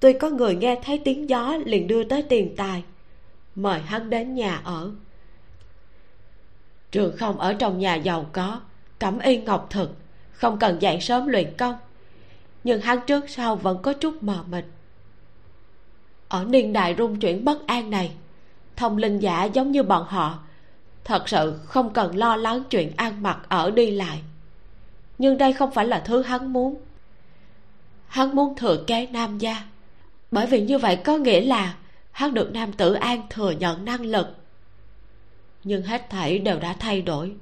[0.00, 2.84] tuy có người nghe thấy tiếng gió liền đưa tới tiền tài,
[3.54, 4.90] mời hắn đến nhà ở.
[6.90, 8.60] Trường không ở trong nhà giàu có,
[8.98, 9.94] cẩm y ngọc thực,
[10.32, 11.74] không cần dậy sớm luyện công,
[12.64, 14.64] nhưng hắn trước sau vẫn có chút mờ mịt.
[16.28, 18.12] Ở niên đại rung chuyển bất an này,
[18.76, 20.38] thông linh giả giống như bọn họ,
[21.04, 24.22] thật sự không cần lo lắng chuyện ăn mặc ở đi lại.
[25.18, 26.76] Nhưng đây không phải là thứ hắn muốn.
[28.06, 29.62] Hắn muốn thừa kế nam gia
[30.30, 31.76] bởi vì như vậy có nghĩa là
[32.10, 34.26] hắn được nam tử an thừa nhận năng lực.
[35.64, 37.34] Nhưng hết thảy đều đã thay đổi.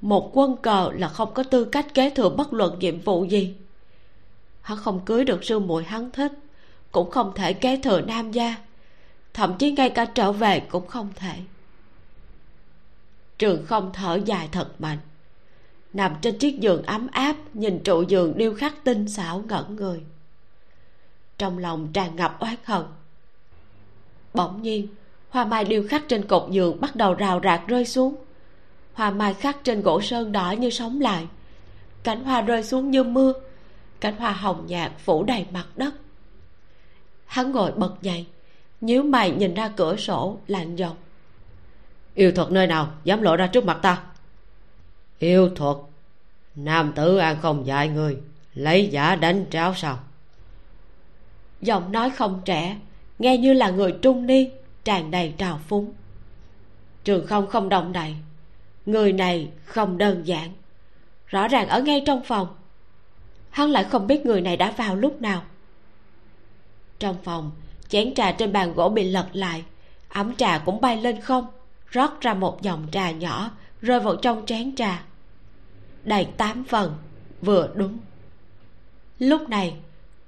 [0.00, 3.54] Một quân cờ là không có tư cách kế thừa bất luận nhiệm vụ gì.
[4.60, 6.32] Hắn không cưới được sư muội hắn thích,
[6.92, 8.56] cũng không thể kế thừa nam gia.
[9.34, 11.34] Thậm chí ngay cả trở về cũng không thể.
[13.38, 14.98] Trường không thở dài thật mạnh.
[15.92, 20.00] Nằm trên chiếc giường ấm áp, nhìn trụ giường điêu khắc tinh xảo ngẩn người
[21.40, 22.82] trong lòng tràn ngập oán hận.
[24.34, 24.86] Bỗng nhiên
[25.28, 28.14] hoa mai điêu khắc trên cột giường bắt đầu rào rạc rơi xuống.
[28.92, 31.26] Hoa mai khắc trên gỗ sơn đỏ như sống lại.
[32.02, 33.32] Cánh hoa rơi xuống như mưa.
[34.00, 35.94] Cánh hoa hồng nhạt phủ đầy mặt đất.
[37.26, 38.26] Hắn ngồi bật dậy
[38.80, 40.96] nhíu mày nhìn ra cửa sổ lạnh giọng.
[42.14, 42.92] Yêu thuật nơi nào?
[43.04, 44.02] Dám lộ ra trước mặt ta.
[45.18, 45.76] Yêu thuật?
[46.54, 48.16] Nam tử an không dạy người
[48.54, 49.98] lấy giả đánh tráo sao
[51.60, 52.76] giọng nói không trẻ,
[53.18, 54.50] nghe như là người trung niên,
[54.84, 55.92] tràn đầy trào phúng.
[57.04, 58.14] Trường không không động đậy
[58.86, 60.50] người này không đơn giản.
[61.26, 62.48] Rõ ràng ở ngay trong phòng,
[63.50, 65.42] hắn lại không biết người này đã vào lúc nào.
[66.98, 67.50] Trong phòng,
[67.88, 69.64] chén trà trên bàn gỗ bị lật lại,
[70.08, 71.46] ấm trà cũng bay lên không,
[71.90, 73.50] rót ra một dòng trà nhỏ
[73.82, 75.04] rơi vào trong chén trà.
[76.04, 76.94] Đầy tám phần,
[77.40, 77.98] vừa đúng.
[79.18, 79.74] Lúc này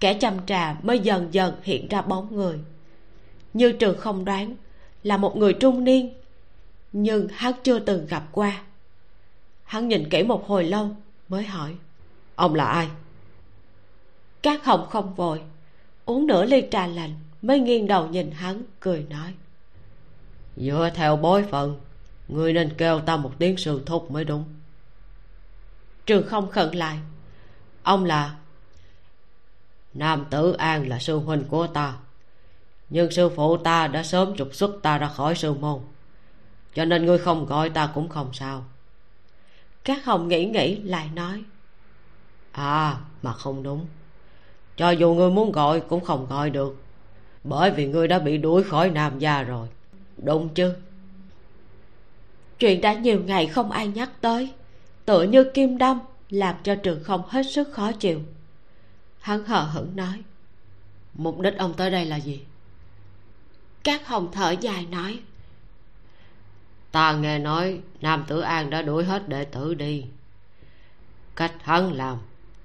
[0.02, 2.58] kẻ chăm trà mới dần dần hiện ra bóng người.
[3.54, 4.56] Như trường không đoán
[5.02, 6.14] là một người trung niên,
[6.92, 8.62] nhưng hắn chưa từng gặp qua.
[9.64, 10.96] Hắn nhìn kỹ một hồi lâu
[11.28, 11.74] mới hỏi,
[12.34, 12.88] ông là ai?
[14.42, 15.40] Các hồng không vội,
[16.04, 19.34] uống nửa ly trà lạnh mới nghiêng đầu nhìn hắn, cười nói,
[20.56, 21.80] dựa theo bối phận,
[22.28, 24.44] người nên kêu ta một tiếng sư thúc mới đúng.
[26.06, 26.98] Trường không khẩn lại,
[27.82, 28.36] ông là
[29.94, 31.94] nam tử an là sư huynh của ta.
[32.90, 35.80] Nhưng sư phụ ta đã sớm trục xuất ta ra khỏi sư môn.
[36.74, 38.64] Cho nên ngươi không gọi ta cũng không sao.
[39.84, 41.42] Các hồng nghĩ nghĩ lại nói.
[42.52, 43.86] À mà không đúng.
[44.76, 46.76] Cho dù ngươi muốn gọi cũng không gọi được.
[47.44, 49.68] Bởi vì ngươi đã bị đuổi khỏi nam gia rồi.
[50.16, 50.74] Đúng chứ?
[52.58, 54.52] Chuyện đã nhiều ngày không ai nhắc tới.
[55.04, 58.20] Tựa như kim đâm, làm cho trường không hết sức khó chịu
[59.22, 60.22] hắn hờ hững nói,
[61.14, 62.42] mục đích ông tới đây là gì?
[63.84, 65.20] Các hồng thở dài nói,
[66.92, 70.04] ta nghe nói nam tử an đã đuổi hết đệ tử đi.
[71.36, 72.18] Cách hắn làm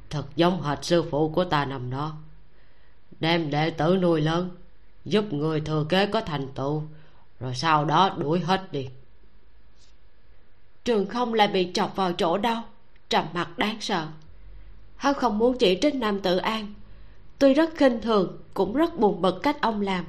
[0.10, 2.18] thật giống hệt sư phụ của ta năm đó.
[3.20, 4.50] Đem đệ tử nuôi lớn,
[5.06, 6.84] giúp người thừa kế có thành tựu,
[7.40, 8.88] rồi sau đó đuổi hết đi.
[10.84, 12.64] Trường không lại bị chọc vào chỗ đau,
[13.10, 14.08] trầm mặt đáng sợ
[14.98, 16.74] hắn không muốn chỉ trích nam tự an.
[17.40, 20.06] Tuy rất khinh thường, cũng rất buồn bực cách ông làm.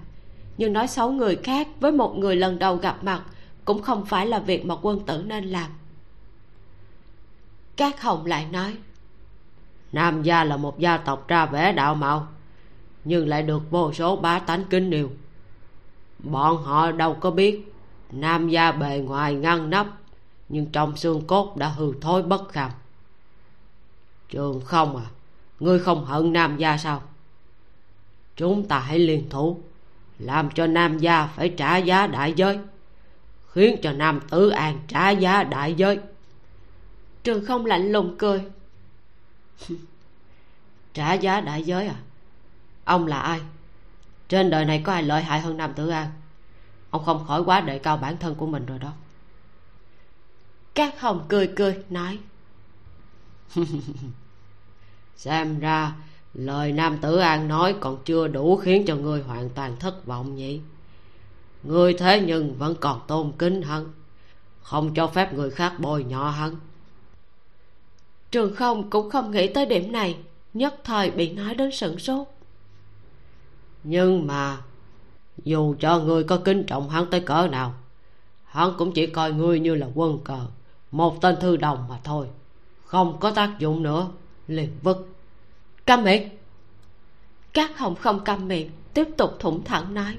[0.58, 3.22] Nhưng nói xấu người khác với một người lần đầu gặp mặt
[3.64, 5.70] cũng không phải là việc mà quân tử nên làm.
[7.76, 8.76] Các hồng lại nói,
[9.92, 12.26] nam gia là một gia tộc ra vẻ đạo mạo,
[13.04, 15.10] nhưng lại được vô số bá tánh kính yêu.
[16.18, 17.72] Bọn họ đâu có biết,
[18.10, 19.86] nam gia bề ngoài ngăn nắp,
[20.48, 22.70] nhưng trong xương cốt đã hư thối bất kham
[24.28, 25.06] trường không à?
[25.60, 27.02] Ngươi không hận nam gia sao?
[28.36, 29.60] Chúng ta hãy liên thủ,
[30.18, 32.58] làm cho nam gia phải trả giá đại giới,
[33.50, 35.98] khiến cho nam tử an trả giá đại giới.
[37.24, 38.42] Trường không lạnh lùng cười.
[40.94, 41.96] trả giá đại giới à?
[42.84, 43.40] Ông là ai?
[44.28, 46.10] Trên đời này có ai lợi hại hơn nam tử an?
[46.90, 48.92] Ông không khỏi quá đề cao bản thân của mình rồi đó.
[50.74, 52.18] Các hồng cười cười, nói.
[55.18, 55.94] xem ra,
[56.34, 60.34] lời nam tử an nói còn chưa đủ khiến cho ngươi hoàn toàn thất vọng
[60.34, 60.60] nhỉ?
[61.62, 63.92] Ngươi thế nhưng vẫn còn tôn kính hắn,
[64.62, 66.56] không cho phép người khác bồi nhọ hắn.
[68.30, 70.16] Trường không cũng không nghĩ tới điểm này,
[70.54, 72.26] nhất thời bị nói đến sửng sốt.
[73.84, 74.62] Nhưng mà,
[75.44, 77.74] dù cho ngươi có kính trọng hắn tới cỡ nào,
[78.44, 80.40] hắn cũng chỉ coi ngươi như là quân cờ,
[80.90, 82.26] một tên thư đồng mà thôi,
[82.84, 84.08] không có tác dụng nữa
[84.48, 85.06] liền vứt
[85.86, 86.28] câm miệng.
[87.52, 90.16] Các hồng không câm miệng, tiếp tục thủng thẳng nói.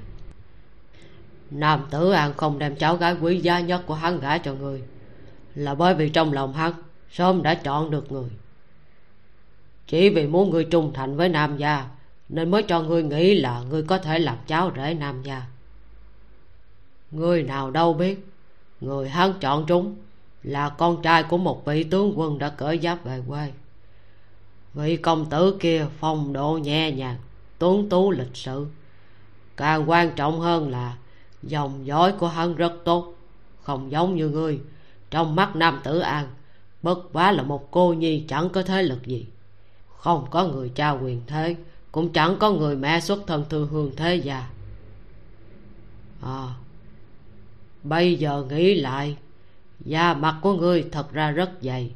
[1.52, 4.84] Nam tử an không đem cháu gái quý giá nhất của hắn gả cho người,
[5.56, 6.74] là bởi vì trong lòng hắn
[7.12, 8.30] sớm đã chọn được người.
[9.88, 11.90] Chỉ vì muốn người trung thành với nam gia,
[12.30, 15.42] nên mới cho ngươi nghĩ là ngươi có thể làm cháu rể nam gia.
[17.12, 18.28] Ngươi nào đâu biết,
[18.82, 19.96] người hắn chọn chúng
[20.44, 23.52] là con trai của một vị tướng quân đã cởi giáp về quê
[24.80, 27.18] vị công tử kia phong độ nhẹ nhàng,
[27.60, 28.68] tuấn tú lịch sự.
[29.58, 30.98] Càng quan trọng hơn là
[31.44, 33.14] dòng dõi của hắn rất tốt,
[33.64, 34.60] không giống như ngươi.
[35.12, 36.28] Trong mắt nam tử an,
[36.82, 39.26] bất quá là một cô nhi chẳng có thế lực gì.
[39.98, 41.56] Không có người cha quyền thế,
[41.92, 44.50] cũng chẳng có người mẹ xuất thân thư hương thế gia.
[46.22, 46.54] À
[47.84, 49.18] bây giờ nghĩ lại,
[49.80, 51.92] da mặt của ngươi thật ra rất dày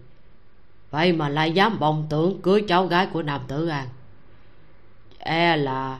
[0.93, 3.87] vậy mà lại dám vọng tưởng cưới cháu gái của nam tử an.
[5.17, 5.99] E là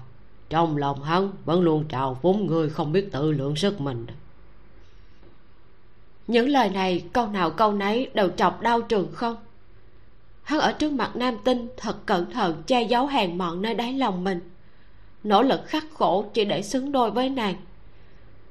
[0.50, 4.06] trong lòng hắn vẫn luôn trào phúng ngươi không biết tự lượng sức mình.
[6.28, 9.36] Những lời này, câu nào câu nấy đều chọc đau trường không?
[10.44, 13.94] Hắn ở trước mặt nam tinh thật cẩn thận che giấu hèn mọn nơi đáy
[13.94, 14.50] lòng mình.
[15.24, 17.56] Nỗ lực khắc khổ chỉ để xứng đôi với nàng.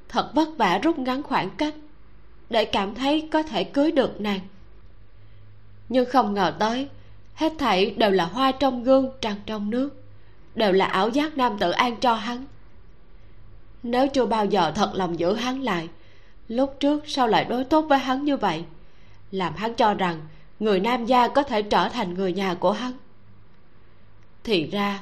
[0.08, 1.74] Thật vất vả rút ngắn khoảng cách
[2.50, 4.40] để cảm thấy có thể cưới được nàng
[5.92, 6.88] nhưng không ngờ tới,
[7.34, 10.04] hết thảy đều là hoa trong gương, trăng trong nước,
[10.54, 12.44] đều là ảo giác nam tử an cho hắn.
[13.82, 15.88] Nếu chưa bao giờ thật lòng giữ hắn lại,
[16.48, 18.64] lúc trước sao lại đối tốt với hắn như vậy?
[19.30, 20.20] Làm hắn cho rằng
[20.60, 22.92] người nam gia có thể trở thành người nhà của hắn.
[24.44, 25.00] Thì ra,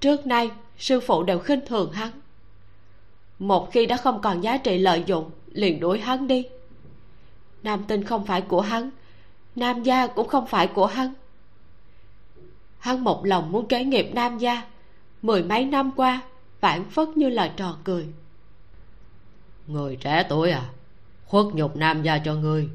[0.00, 2.10] trước nay, sư phụ đều khinh thường hắn.
[3.38, 6.46] Một khi đã không còn giá trị lợi dụng, liền đuổi hắn đi.
[7.62, 8.90] Nam tinh không phải của hắn
[9.56, 11.14] nam gia cũng không phải của hắn.
[12.78, 14.62] Hắn một lòng muốn kế nghiệp nam gia
[15.22, 16.22] mười mấy năm qua
[16.60, 18.06] phản phất như là trò cười.
[19.66, 20.70] Người trẻ tuổi à
[21.26, 22.68] khuất nhục nam gia cho ngươi.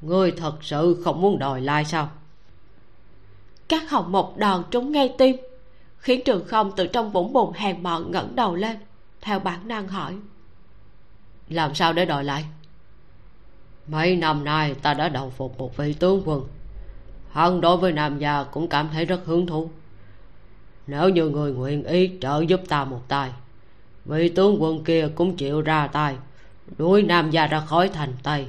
[0.00, 2.10] Ngươi thật sự không muốn đòi lai sao?
[3.68, 5.36] Các hồng một đòn trúng ngay tim
[5.98, 8.76] khiến trường không từ trong vũng bùn hèn mọn ngẩng đầu lên
[9.20, 10.16] theo bản năng hỏi.
[11.48, 12.44] Làm sao để đòi lại
[13.88, 16.46] mấy năm nay ta đã đầu phục một vị tướng quân.
[17.30, 19.70] Hắn đối với nam gia cũng cảm thấy rất hứng thú.
[20.86, 23.32] Nếu như người nguyện ý trợ giúp ta một tay,
[24.04, 26.16] vị tướng quân kia cũng chịu ra tay,
[26.78, 28.46] đuổi nam gia ra khỏi thành tây,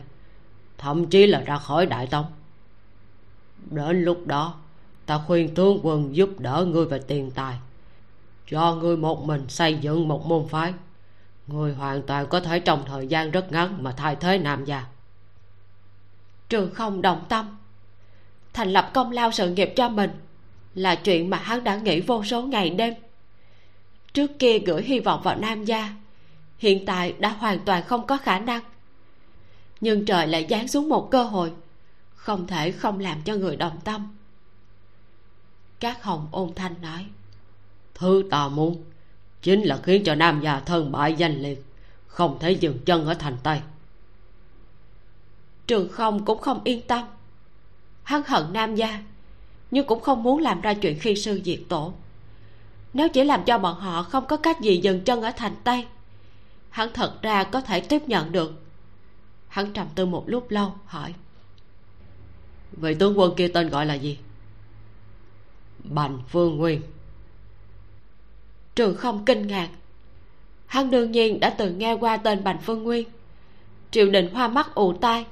[0.77, 2.25] thậm chí là ra khỏi đại tông.
[3.71, 4.55] Đến lúc đó,
[5.05, 7.57] ta khuyên tướng quân giúp đỡ ngươi về tiền tài,
[8.47, 10.73] cho ngươi một mình xây dựng một môn phái.
[11.47, 14.85] Ngươi hoàn toàn có thể trong thời gian rất ngắn mà thay thế nam gia
[16.49, 17.57] trường không đồng tâm.
[18.53, 20.11] Thành lập công lao sự nghiệp cho mình
[20.75, 22.93] là chuyện mà hắn đã nghĩ vô số ngày đêm.
[24.13, 25.93] Trước kia gửi hy vọng vào nam gia,
[26.57, 28.63] hiện tại đã hoàn toàn không có khả năng.
[29.81, 31.51] Nhưng trời lại giáng xuống một cơ hội,
[32.15, 34.17] không thể không làm cho người đồng tâm.
[35.79, 37.05] Các hồng ôn thanh nói,
[37.95, 38.83] thứ tò muốn
[39.41, 41.65] chính là khiến cho nam gia thân bại danh liệt,
[42.07, 43.61] không thể dừng chân ở thành tây
[45.67, 47.05] trường không cũng không yên tâm.
[48.03, 49.03] Hắn hận nam gia
[49.71, 51.93] nhưng cũng không muốn làm ra chuyện khi sư diệt tổ.
[52.93, 55.85] Nếu chỉ làm cho bọn họ không có cách gì dừng chân ở thành tây
[56.77, 58.53] hắn thật ra có thể tiếp nhận được.
[59.47, 61.13] Hắn trầm tư một lúc lâu hỏi.
[62.71, 64.17] Vậy tướng quân kia tên gọi là gì?
[65.83, 66.81] Bành phương nguyên.
[68.75, 69.69] Trường không kinh ngạc.
[70.65, 73.07] Hắn đương nhiên đã từng nghe qua tên bành phương nguyên.
[73.91, 75.25] Triều đình hoa mắt ù tai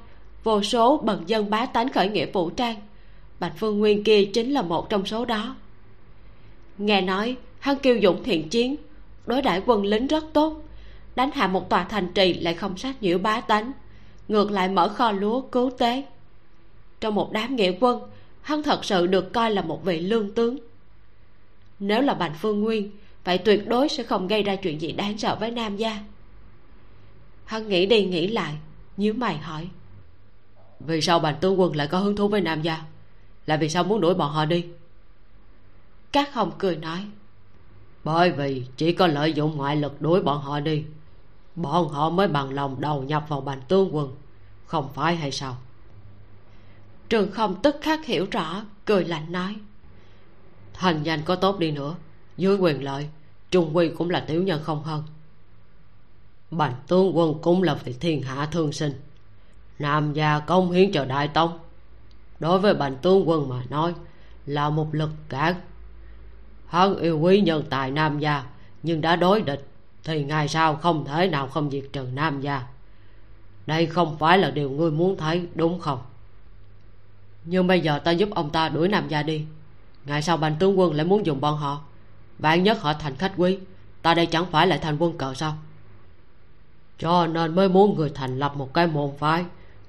[0.46, 2.76] vô số bần dân bá tánh khởi nghĩa vũ trang.
[3.40, 5.56] Bạch phương nguyên kia chính là một trong số đó.
[6.78, 8.76] Nghe nói, hắn kiêu dũng thiện chiến,
[9.26, 10.62] đối đãi quân lính rất tốt,
[11.16, 13.72] đánh hạ một tòa thành trì lại không sát nhiễu bá tánh,
[14.28, 16.04] ngược lại mở kho lúa cứu tế.
[17.00, 18.00] Trong một đám nghĩa quân,
[18.40, 20.58] hắn thật sự được coi là một vị lương tướng.
[21.78, 22.90] Nếu là bành phương nguyên,
[23.24, 25.98] vậy tuyệt đối sẽ không gây ra chuyện gì đáng sợ với nam gia.
[27.44, 28.54] Hắn nghĩ đi nghĩ lại,
[28.96, 29.68] nhíu mày hỏi
[30.80, 32.84] vì sao bành tướng quân lại có hứng thú với nam gia?
[33.46, 34.66] Là vì sao muốn đuổi bọn họ đi?
[36.12, 37.06] Các hồng cười nói,
[38.04, 40.84] bởi vì chỉ có lợi dụng ngoại lực đuổi bọn họ đi,
[41.54, 44.14] bọn họ mới bằng lòng đầu nhập vào bành tướng quân,
[44.66, 45.56] không phải hay sao?
[47.08, 49.56] Trường không tức khắc hiểu rõ, cười lạnh nói,
[50.72, 51.94] thành danh có tốt đi nữa,
[52.36, 53.08] dưới quyền lợi,
[53.50, 55.02] trung quy cũng là tiểu nhân không hơn.
[56.50, 58.92] Bành tướng quân cũng là vị thiên hạ thương sinh
[59.78, 61.58] nam gia công hiến cho đại tông.
[62.40, 63.94] Đối với bành tướng quân mà nói,
[64.46, 65.54] là một lực cản.
[66.66, 68.44] Hắn yêu quý nhân tài nam gia,
[68.82, 69.68] nhưng đã đối địch,
[70.04, 72.62] thì ngày sau không thể nào không diệt trừ nam gia.
[73.66, 75.98] Đây không phải là điều ngươi muốn thấy, đúng không?
[77.44, 79.44] Nhưng bây giờ ta giúp ông ta đuổi nam gia đi.
[80.04, 81.80] Ngày sau bành tướng quân lại muốn dùng bọn họ.
[82.38, 83.58] Vạn nhất họ thành khách quý,
[84.02, 85.54] ta đây chẳng phải lại thành quân cờ sao?
[86.98, 89.44] Cho nên mới muốn người thành lập một cái môn phái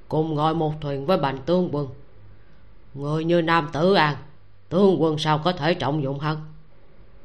[0.07, 1.87] cùng ngồi một thuyền với bành tướng quân.
[2.93, 4.15] Người như nam tử an
[4.69, 6.37] tướng quân sao có thể trọng dụng hắn?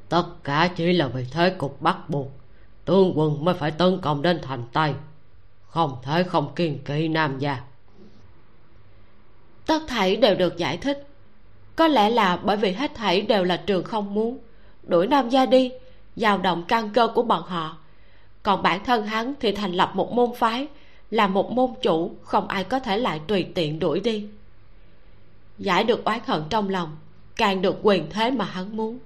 [0.08, 2.28] Tất cả chỉ là vì thế cục bắt buộc
[2.84, 4.94] tướng quân mới phải tấn công đến thành tây,
[5.66, 7.60] không thể không kiên kỵ nam gia.
[9.66, 11.06] Tất thảy đều được giải thích.
[11.76, 14.38] Có lẽ là bởi vì hết thảy đều là trường không muốn,
[14.82, 15.72] đuổi nam gia đi
[16.16, 17.76] dao động căn cơ của bọn họ.
[18.42, 20.66] Còn bản thân hắn thì thành lập một môn phái
[21.12, 24.28] là một môn chủ, không ai có thể lại tùy tiện đuổi đi.
[25.58, 26.96] Giải được oán hận trong lòng,
[27.36, 28.98] càng được quyền thế mà hắn muốn.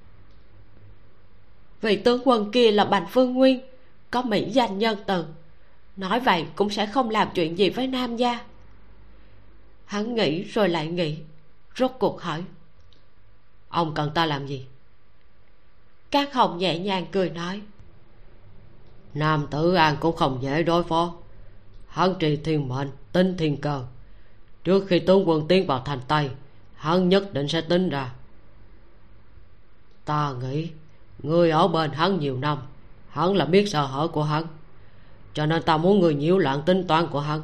[1.81, 3.61] Vị tướng quân kia là bành phương nguyên,
[4.11, 5.25] có mỹ danh nhân từ
[5.97, 8.45] nói vậy cũng sẽ không làm chuyện gì với nam gia.
[9.85, 11.19] Hắn nghĩ rồi lại nghĩ,
[11.77, 12.45] rốt cuộc hỏi,
[13.69, 14.67] ông cần ta làm gì?
[16.11, 17.61] Các hồng nhẹ nhàng cười nói,
[19.15, 21.15] nam tử an cũng không dễ đối phó
[21.97, 23.85] hắn trì thiên mệnh, tính thiên cơ.
[24.65, 26.31] Trước khi tướng quân tiến vào thành tây,
[26.75, 28.13] hắn nhất định sẽ tính ra.
[30.05, 30.71] Ta nghĩ,
[31.23, 32.59] người ở bên hắn nhiều năm,
[33.09, 34.45] hắn là biết sợ hở của hắn.
[35.35, 37.41] Cho nên ta muốn người nhiễu loạn tính toán của hắn.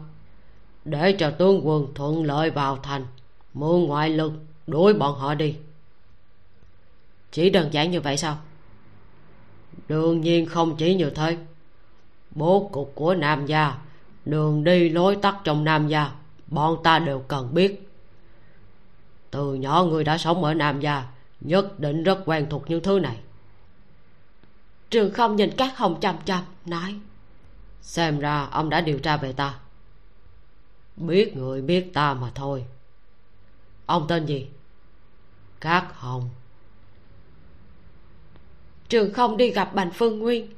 [0.84, 3.06] Để cho tướng quân thuận lợi vào thành,
[3.54, 4.32] mượn ngoại lực,
[4.66, 5.56] đuổi bọn họ đi.
[7.30, 8.38] Chỉ đơn giản như vậy sao?
[9.88, 11.36] Đương nhiên không chỉ như thế.
[12.30, 13.78] Bố cục của nam gia
[14.24, 16.12] đường đi lối tắt trong nam gia,
[16.46, 17.88] bọn ta đều cần biết.
[19.30, 21.04] Từ nhỏ người đã sống ở nam gia,
[21.40, 23.16] nhất định rất quen thuộc những thứ này.
[24.90, 26.98] Trường không nhìn các hồng chằm chằm, nói,
[27.80, 29.58] xem ra ông đã điều tra về ta.
[30.96, 32.64] Biết người biết ta mà thôi.
[33.86, 34.48] Ông tên gì?
[35.60, 36.30] Các hồng.
[38.88, 40.52] Trường không đi gặp bành phương nguyên.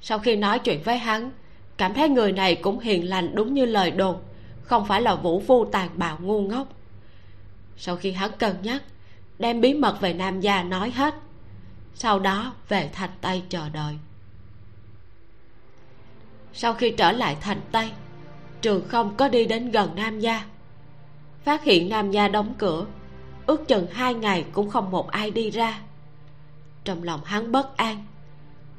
[0.00, 1.30] Sau khi nói chuyện với hắn
[1.78, 4.16] cảm thấy người này cũng hiền lành đúng như lời đồn.
[4.62, 6.68] Không phải là vũ phu tàn bạo ngu ngốc.
[7.76, 8.82] Sau khi hắn cân nhắc,
[9.38, 11.14] đem bí mật về nam gia nói hết.
[11.94, 13.98] Sau đó về thành tây chờ đợi.
[16.52, 17.90] Sau khi trở lại thành tây,
[18.60, 20.44] trường không có đi đến gần nam gia.
[21.44, 22.86] Phát hiện nam gia đóng cửa,
[23.46, 25.80] ước chừng hai ngày cũng không một ai đi ra.
[26.84, 28.04] Trong lòng hắn bất an.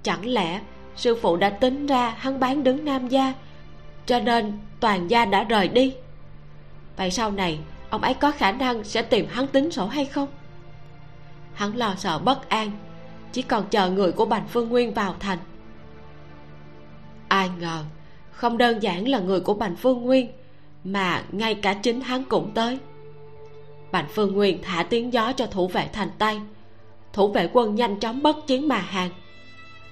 [0.03, 0.61] Chẳng lẽ
[0.99, 3.33] sư phụ đã tính ra hắn bán đứng nam gia
[4.05, 5.95] cho nên toàn gia đã rời đi.
[6.97, 10.27] Vậy sau này ông ấy có khả năng sẽ tìm hắn tính sổ hay không?
[11.53, 12.71] Hắn lo sợ bất an
[13.31, 15.37] chỉ còn chờ người của bành phương nguyên vào thành.
[17.27, 17.83] Ai ngờ
[18.31, 20.31] không đơn giản là người của bành phương nguyên
[20.83, 22.79] mà ngay cả chính hắn cũng tới.
[23.91, 26.41] Bành phương nguyên thả tiếng gió cho thủ vệ thành tay,
[27.13, 29.09] thủ vệ quân nhanh chóng bất chiến mà hàng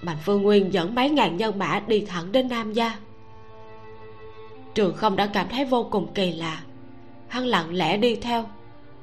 [0.01, 2.97] bành phương nguyên dẫn mấy ngàn nhân mã đi thẳng đến nam gia.
[4.75, 6.61] Trường không đã cảm thấy vô cùng kỳ lạ.
[7.27, 8.45] Hắn lặng lẽ đi theo,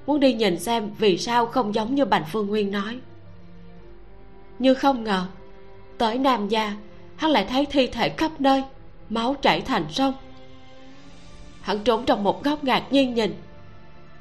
[0.07, 2.99] muốn đi nhìn xem vì sao không giống như bành phương nguyên nói.
[4.59, 5.27] Nhưng không ngờ,
[5.99, 6.77] tới nam gia,
[7.17, 8.65] hắn lại thấy thi thể khắp nơi,
[9.09, 10.15] máu chảy thành sông.
[11.61, 13.35] Hắn trốn trong một góc ngạc nhiên nhìn,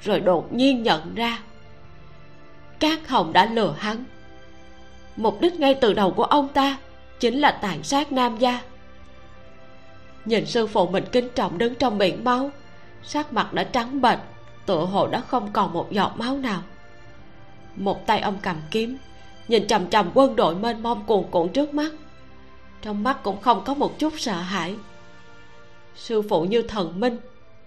[0.02, 1.40] rồi đột nhiên nhận ra,
[2.80, 4.04] các hồng đã lừa hắn
[5.16, 6.78] mục đích ngay từ đầu của ông ta
[7.20, 8.62] chính là tàn sát nam gia.
[10.26, 12.50] Nhìn sư phụ mình kính trọng đứng trong biển máu,
[13.04, 14.20] sắc mặt đã trắng bệch,
[14.66, 16.62] tựa hồ đã không còn một giọt máu nào.
[17.76, 18.98] Một tay ông cầm kiếm,
[19.48, 21.92] nhìn chằm chằm quân đội mênh mông cuồn cuộn trước mắt.
[22.82, 24.76] Trong mắt cũng không có một chút sợ hãi.
[25.96, 27.18] Sư phụ như thần minh,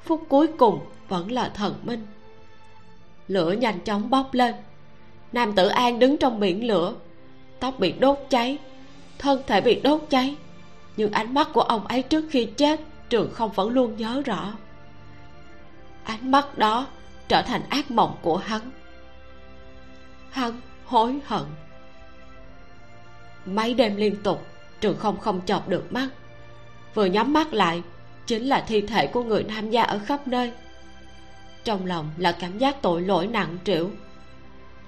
[0.05, 2.07] phút cuối cùng vẫn là thần minh.
[3.29, 4.55] Lửa nhanh chóng bốc lên.
[5.33, 6.95] Nam tử an đứng trong biển lửa
[7.61, 8.59] tóc bị đốt cháy,
[9.19, 10.37] thân thể bị đốt cháy,
[10.97, 14.53] nhưng ánh mắt của ông ấy trước khi chết, trường không vẫn luôn nhớ rõ.
[16.05, 16.87] Ánh mắt đó
[17.29, 18.61] trở thành ác mộng của hắn.
[20.31, 21.43] Hắn hối hận.
[23.47, 24.47] Mấy đêm liên tục,
[24.81, 26.09] trường không không chọc được mắt.
[26.95, 27.83] Vừa nhắm mắt lại,
[28.27, 30.53] chính là thi thể của người tham gia ở khắp nơi.
[31.65, 33.91] Trong lòng là cảm giác tội lỗi nặng trĩu.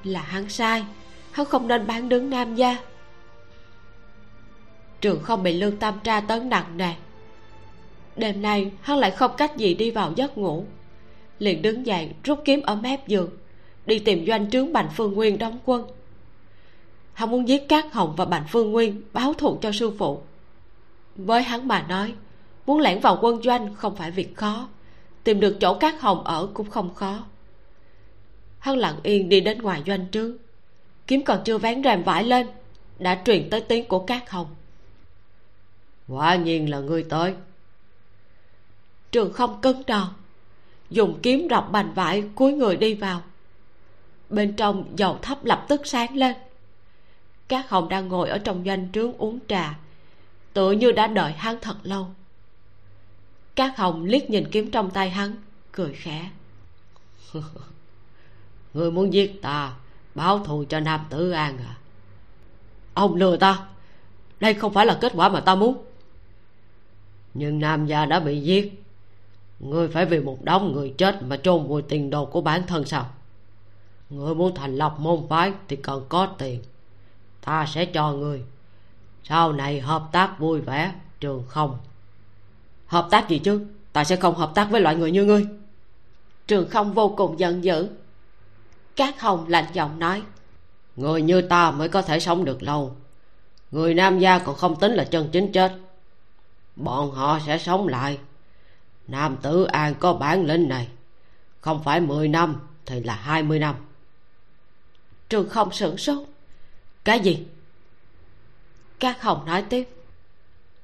[0.05, 0.85] Là hắn sai
[1.39, 2.76] hắn không nên bán đứng nam gia.
[5.01, 6.93] Trường không bị lương tam tra tấn nặng nề.
[8.16, 10.64] Đêm nay, hắn lại không cách gì đi vào giấc ngủ.
[11.39, 13.30] Liền đứng dậy, rút kiếm ở mép giường,
[13.86, 15.84] đi tìm doanh trướng bành phương nguyên đóng quân.
[17.12, 20.20] Hắn muốn giết cát hồng và bành phương nguyên, báo thù cho sư phụ.
[21.16, 22.14] Với hắn mà nói,
[22.66, 24.68] muốn lẻn vào quân doanh không phải việc khó,
[25.24, 27.24] tìm được chỗ cát hồng ở cũng không khó.
[28.59, 30.36] Hắn lặng yên đi đến ngoài doanh trướng
[31.09, 32.47] kiếm còn chưa vén rèm vải lên,
[32.99, 34.55] đã truyền tới tiếng của các hồng.
[36.09, 37.35] Quả nhiên là người tới.
[39.13, 40.09] Trường không cứng đòn
[40.91, 43.23] dùng kiếm rọc bành vải cuối người đi vào.
[44.31, 46.37] Bên trong dầu thấp lập tức sáng lên.
[47.49, 49.79] Các hồng đang ngồi ở trong doanh trướng uống trà
[50.53, 52.07] tựa như đã đợi hắn thật lâu.
[53.55, 55.37] Các hồng liếc nhìn kiếm trong tay hắn,
[55.73, 56.31] cười khẽ.
[58.75, 59.73] Người muốn giết ta?
[60.19, 61.77] Báo thù cho nam tử an à.
[62.95, 63.66] Ông lừa ta.
[64.41, 65.85] Đây không phải là kết quả mà ta muốn.
[67.35, 68.85] Nhưng nam gia đã bị giết.
[69.61, 72.85] Ngươi phải vì một đống người chết mà chôn vùi tiền đồ của bản thân
[72.85, 73.07] sao?
[74.11, 76.62] Ngươi muốn thành lập môn phái thì cần có tiền.
[77.45, 78.43] Ta sẽ cho ngươi.
[79.25, 81.79] Sau này hợp tác vui vẻ, trường không.
[82.87, 83.66] Hợp tác gì chứ?
[83.93, 85.47] Ta sẽ không hợp tác với loại người như ngươi.
[86.47, 87.89] Trường không vô cùng giận dữ
[88.99, 90.22] cát hồng lạnh giọng nói
[90.96, 92.96] người như ta mới có thể sống được lâu.
[93.70, 95.72] Người nam gia còn không tính là chân chính chết.
[96.76, 98.18] Bọn họ sẽ sống lại.
[99.09, 100.88] Nam tử an có bản lĩnh này.
[101.61, 103.74] Không phải mười năm thì là hai mươi năm.
[105.28, 106.18] Trường không sửng sốt.
[107.05, 107.46] Cái gì?
[108.99, 109.88] Các hồng nói tiếp,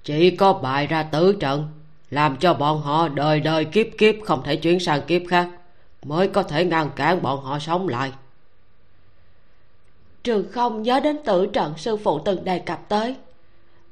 [0.04, 1.68] chỉ có bài ra tử trận,
[2.10, 5.48] làm cho bọn họ đời đời kiếp kiếp không thể chuyển sang kiếp khác
[6.05, 8.12] mới có thể ngăn cản bọn họ sống lại.
[10.24, 13.16] Trường không nhớ đến tử trận sư phụ từng đề cập tới,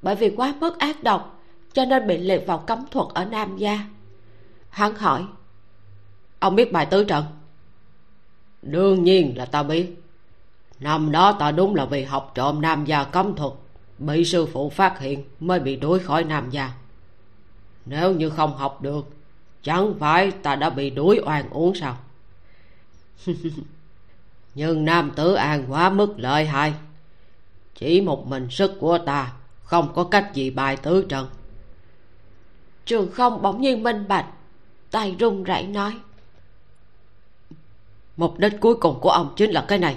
[0.02, 1.40] bởi vì quá mức ác độc,
[1.72, 3.80] cho nên bị liệt vào cấm thuật ở nam gia.
[4.70, 5.24] Hắn hỏi,
[6.38, 7.24] ông biết bài tứ trận?
[8.62, 10.02] Đương nhiên là ta biết.
[10.80, 13.52] Năm đó ta đúng là vì học trộm nam gia cấm thuật,
[13.98, 16.72] bị sư phụ phát hiện mới bị đuổi khỏi nam gia.
[17.86, 19.08] Nếu như không học được
[19.62, 21.98] chẳng phải ta đã bị đuổi oan uống sao?
[24.54, 26.74] Nhưng nam tử an quá mức lợi hại.
[27.74, 29.32] Chỉ một mình sức của ta,
[29.62, 31.28] không có cách gì bài tứ trận
[32.86, 34.26] trường không bỗng nhiên minh bạch,
[34.90, 35.98] tay run rẩy nói.
[38.16, 39.96] Mục đích cuối cùng của ông chính là cái này.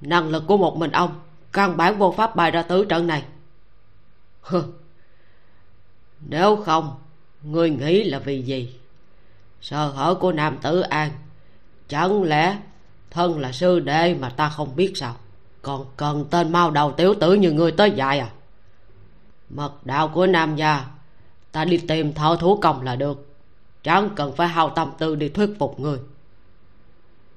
[0.00, 1.20] Năng lực của một mình ông
[1.52, 3.24] căn bản vô pháp bài ra tứ trận này.
[6.20, 6.94] Nếu không
[7.44, 8.74] ngươi nghĩ là vì gì?
[9.60, 11.10] Sơ hở của nam tử an.
[11.88, 12.58] Chẳng lẽ
[13.10, 15.16] thân là sư đệ mà ta không biết sao?
[15.62, 18.30] Còn cần tên mau đầu tiểu tử như ngươi tới dạy à?
[19.50, 20.84] Mật đạo của nam gia
[21.52, 23.28] ta đi tìm thợ thủ công là được.
[23.82, 25.98] Chẳng cần phải hao tâm tư đi thuyết phục người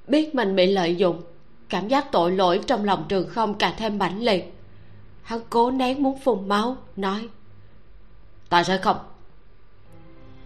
[0.08, 1.22] biết mình bị lợi dụng
[1.70, 4.54] cảm giác tội lỗi trong lòng trường không càng thêm mãnh liệt.
[5.22, 7.30] Hắn cố nén muốn phun máu nói
[8.50, 8.98] ta sẽ không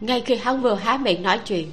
[0.01, 1.71] ngay khi hắn vừa há miệng nói chuyện,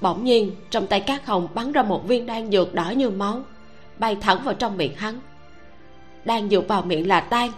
[0.00, 3.42] bỗng nhiên trong tay cát hồng bắn ra một viên đan dược đỏ như máu,
[3.98, 5.20] bay thẳng vào trong miệng hắn.
[6.24, 7.52] Đan dược vào miệng là tan,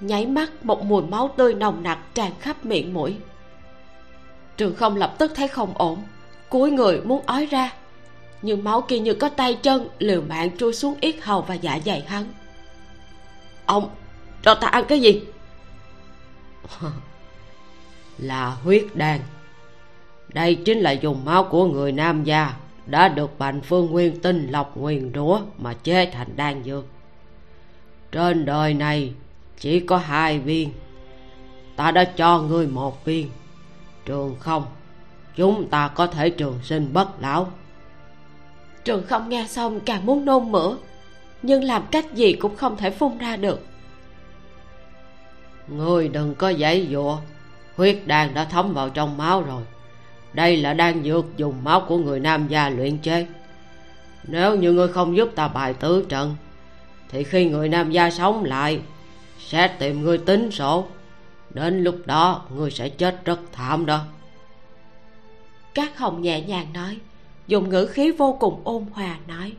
[0.00, 3.16] nháy mắt một mùi máu tươi nồng nặc tràn khắp miệng mũi.
[4.56, 6.02] Trường không lập tức thấy không ổn,
[6.48, 7.72] cúi người muốn ói ra,
[8.42, 11.78] nhưng máu kia như có tay chân liều mạng trôi xuống yết hầu và dạ
[11.84, 12.24] dày hắn.
[13.66, 13.90] Ông,
[14.42, 15.22] cho ta ăn cái gì?
[18.20, 19.20] Là huyết đan.
[20.28, 22.54] Đây chính là dùng máu của người nam gia
[22.86, 26.84] đã được bành phương nguyên tinh lọc nguyền rủa mà chế thành đan dược.
[28.12, 29.12] Trên đời này
[29.58, 30.72] chỉ có hai viên.
[31.76, 33.30] Ta đã cho ngươi một viên.
[34.04, 34.66] Trường không
[35.36, 37.52] chúng ta có thể trường sinh bất lão.
[38.84, 40.76] Trường không nghe xong càng muốn nôn mửa
[41.42, 43.66] nhưng làm cách gì cũng không thể phun ra được.
[45.68, 47.18] Ngươi đừng có giãy giụa
[47.80, 49.62] huyết đan đã thấm vào trong máu rồi.
[50.32, 53.26] Đây là đan dược dùng máu của người nam gia luyện chế.
[54.24, 56.36] Nếu như ngươi không giúp ta bài tứ trận
[57.08, 58.80] thì khi người nam gia sống lại
[59.38, 60.86] sẽ tìm ngươi tính sổ.
[61.50, 64.00] Đến lúc đó ngươi sẽ chết rất thảm đó.
[65.74, 66.98] Các hồng nhẹ nhàng nói
[67.46, 69.52] dùng ngữ khí vô cùng ôn hòa nói.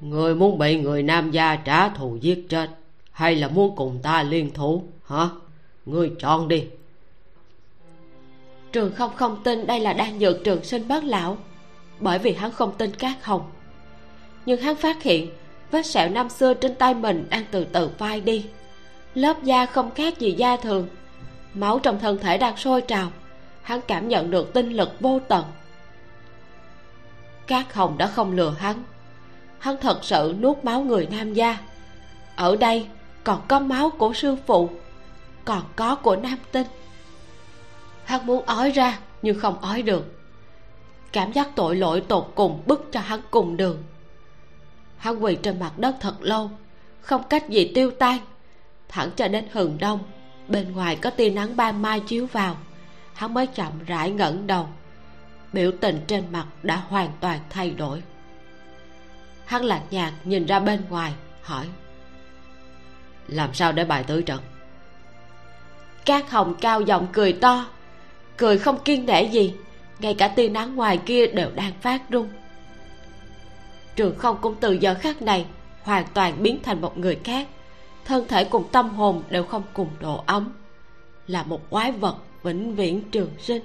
[0.00, 2.70] Người muốn bị người nam gia trả thù giết chết
[3.12, 5.28] hay là muốn cùng ta liên thủ hả
[5.86, 6.64] ngươi chọn đi.
[8.72, 11.38] Trường không không tin đây là đang dược trường sinh bất lão,
[12.00, 13.50] bởi vì hắn không tin cát hồng.
[14.46, 15.30] Nhưng hắn phát hiện,
[15.70, 18.46] vết sẹo năm xưa trên tay mình đang từ từ phai đi.
[19.14, 20.88] Lớp da không khác gì da thường,
[21.54, 23.10] máu trong thân thể đang sôi trào,
[23.62, 25.44] hắn cảm nhận được tinh lực vô tận.
[27.46, 28.84] Cát hồng đã không lừa hắn
[29.64, 31.58] hắn thật sự nuốt máu người nam gia.
[32.36, 32.86] Ở đây
[33.24, 34.70] còn có máu của sư phụ
[35.44, 36.66] còn có của nam tinh.
[38.04, 40.20] Hắn muốn ói ra, nhưng không ói được.
[41.12, 43.82] Cảm giác tội lỗi tột cùng bức cho hắn cùng đường.
[44.96, 46.50] Hắn quỳ trên mặt đất thật lâu,
[47.00, 48.18] không cách gì tiêu tan.
[48.88, 49.98] Thẳng cho đến hừng đông,
[50.48, 52.56] bên ngoài có tia nắng ban mai chiếu vào.
[53.14, 54.68] Hắn mới chậm rãi ngẩng đầu.
[55.52, 58.02] Biểu tình trên mặt đã hoàn toàn thay đổi.
[59.46, 61.12] Hắn lạc nhạt nhìn ra bên ngoài,
[61.42, 61.66] hỏi,
[63.28, 64.40] làm sao để bài tứ trận?
[66.04, 67.66] Các hồng cao giọng cười to.
[68.36, 69.54] Cười không kiên nể gì.
[69.98, 72.28] Ngay cả tia nắng ngoài kia đều đang phát rung.
[73.96, 75.46] trường không cũng từ giờ khắc này
[75.82, 77.48] hoàn toàn biến thành một người khác.
[78.04, 80.52] Thân thể cùng tâm hồn đều không cùng độ ấm.
[81.26, 83.62] Là một quái vật vĩnh viễn trường sinh.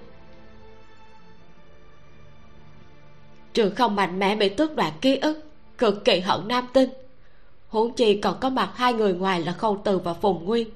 [3.54, 5.44] Trường không mạnh mẽ bị tước đoạt ký ức,
[5.78, 6.90] cực kỳ hận nam tinh.
[7.70, 10.70] Huống chi còn có mặt hai người ngoài là khâu từ và phùng nguyên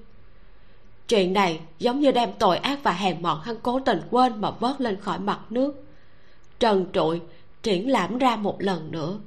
[1.07, 4.51] chuyện này giống như đem tội ác và hèn mọn hắn cố tình quên mà
[4.51, 5.85] vớt lên khỏi mặt nước.
[6.59, 7.21] Trần trụi,
[7.63, 9.19] triển lãm ra một lần nữa.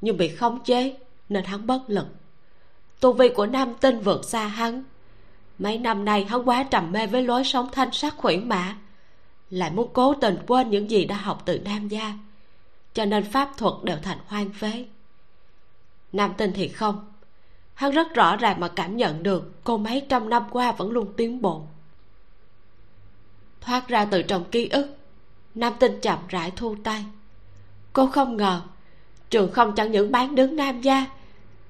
[0.00, 0.96] Nhưng bị khống chế,
[1.28, 2.06] nên hắn bất lực.
[3.00, 4.84] Tu vi của nam tinh vượt xa hắn.
[5.58, 8.76] Mấy năm nay hắn quá trầm mê với lối sống thanh sắc khuyển mã.
[9.50, 12.12] Lại muốn cố tình quên những gì đã học từ nam gia.
[12.94, 14.84] Cho nên pháp thuật đều thành hoang phế.
[16.12, 17.12] Nam tinh thì không
[17.76, 21.12] hắn rất rõ ràng mà cảm nhận được cô mấy trăm năm qua vẫn luôn
[21.16, 21.62] tiến bộ.
[23.60, 24.96] Thoát ra từ trong ký ức,
[25.54, 27.04] nam tinh chậm rãi thu tay.
[27.92, 28.60] Cô không ngờ,
[29.30, 31.06] trường không chẳng những bán đứng nam gia,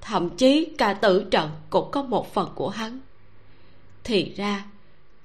[0.01, 2.99] thậm chí cả tử trận cũng có một phần của hắn.
[4.03, 4.65] Thì ra,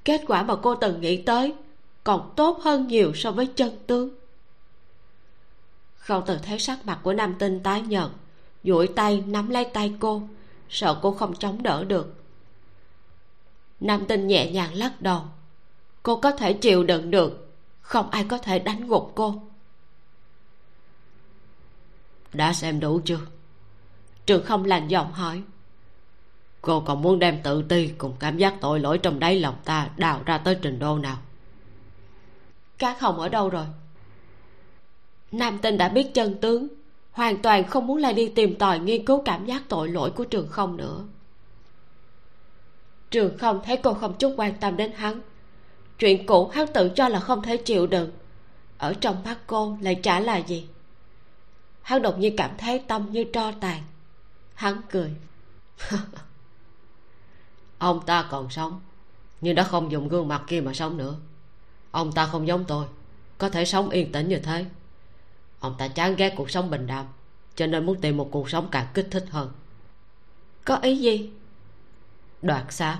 [0.04, 1.54] kết quả mà cô từng nghĩ tới
[2.04, 4.10] còn tốt hơn nhiều so với chân tướng.
[5.96, 8.08] Khâu từ thấy sắc mặt của nam tinh tái nhợt,
[8.64, 10.22] duỗi tay nắm lấy tay cô
[10.72, 12.14] sợ cô không chống đỡ được.
[13.80, 15.22] Nam tinh nhẹ nhàng lắc đầu.
[16.02, 17.54] Cô có thể chịu đựng được.
[17.80, 19.42] Không ai có thể đánh gục cô.
[22.32, 23.20] Đã xem đủ chưa?
[24.26, 25.42] Trường không lành giọng hỏi.
[26.60, 29.90] Cô còn muốn đem tự ti cùng cảm giác tội lỗi trong đáy lòng ta
[29.96, 31.18] đào ra tới trình độ nào?
[32.78, 33.66] Cát hồng ở đâu rồi?
[35.32, 36.68] Nam tinh đã biết chân tướng
[37.12, 40.24] hoàn toàn không muốn lại đi tìm tòi nghiên cứu cảm giác tội lỗi của
[40.24, 41.04] trường không nữa.
[43.10, 45.20] Trường không thấy cô không chút quan tâm đến hắn.
[45.98, 48.10] Chuyện cũ hắn tự cho là không thể chịu đựng.
[48.78, 50.68] Ở trong mắt cô lại trả là gì.
[51.82, 53.82] Hắn đột nhiên cảm thấy tâm như tro tàn.
[54.54, 55.10] Hắn cười.
[55.90, 56.00] cười.
[57.78, 58.80] Ông ta còn sống,
[59.40, 61.14] nhưng đã không dùng gương mặt kia mà sống nữa.
[61.90, 62.86] Ông ta không giống tôi,
[63.38, 64.64] có thể sống yên tĩnh như thế
[65.62, 67.06] ông ta chán ghét cuộc sống bình đạm,
[67.54, 69.52] cho nên muốn tìm một cuộc sống càng kích thích hơn.
[70.64, 71.30] Có ý gì?
[72.42, 72.98] Đoạt xá.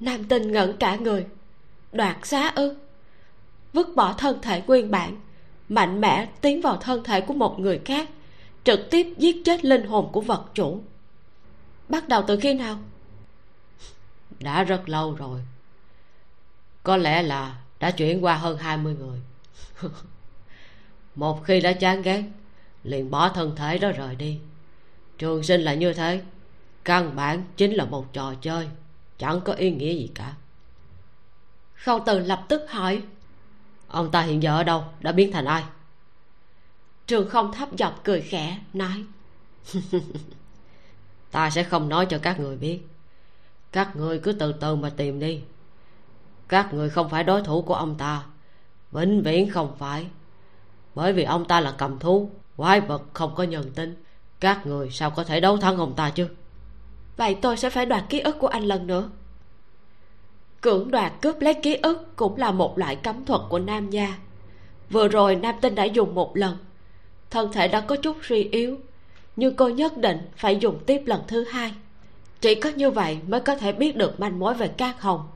[0.00, 1.26] Nam tinh ngẩn cả người.
[1.92, 2.76] Đoạt xá ư?
[3.72, 5.20] Vứt bỏ thân thể nguyên bản,
[5.68, 8.08] mạnh mẽ tiến vào thân thể của một người khác,
[8.64, 10.80] trực tiếp giết chết linh hồn của vật chủ.
[11.88, 12.78] Bắt đầu từ khi nào?
[14.40, 15.40] Đã rất lâu rồi.
[16.82, 19.20] Có lẽ là đã chuyển qua hơn hai mươi người.
[21.16, 22.24] một khi đã chán ghét,
[22.84, 24.38] liền bỏ thân thể đó rời đi.
[25.18, 26.22] Trường sinh là như thế.
[26.84, 28.68] Căn bản chính là một trò chơi,
[29.18, 30.34] chẳng có ý nghĩa gì cả.
[31.74, 33.02] Khâu từ lập tức hỏi,
[33.88, 34.84] ông ta hiện giờ ở đâu?
[35.00, 35.64] Đã biến thành ai?
[37.06, 39.04] Trường không thấp giọng cười khẽ, nói,
[41.30, 42.80] ta sẽ không nói cho các người biết.
[43.72, 45.40] Các người cứ từ từ mà tìm đi.
[46.48, 48.24] Các người không phải đối thủ của ông ta,
[48.92, 50.06] vĩnh viễn không phải
[50.96, 54.02] bởi vì ông ta là cầm thú, quái vật không có nhân tính.
[54.40, 56.28] Các người sao có thể đấu thắng ông ta chứ?
[57.16, 59.10] Vậy tôi sẽ phải đoạt ký ức của anh lần nữa.
[60.60, 64.14] Cưỡng đoạt cướp lấy ký ức cũng là một loại cấm thuật của nam gia.
[64.90, 66.56] Vừa rồi nam tinh đã dùng một lần.
[67.30, 68.76] Thân thể đã có chút suy yếu,
[69.36, 71.74] nhưng cô nhất định phải dùng tiếp lần thứ hai.
[72.40, 75.28] Chỉ có như vậy mới có thể biết được manh mối về cát hồng.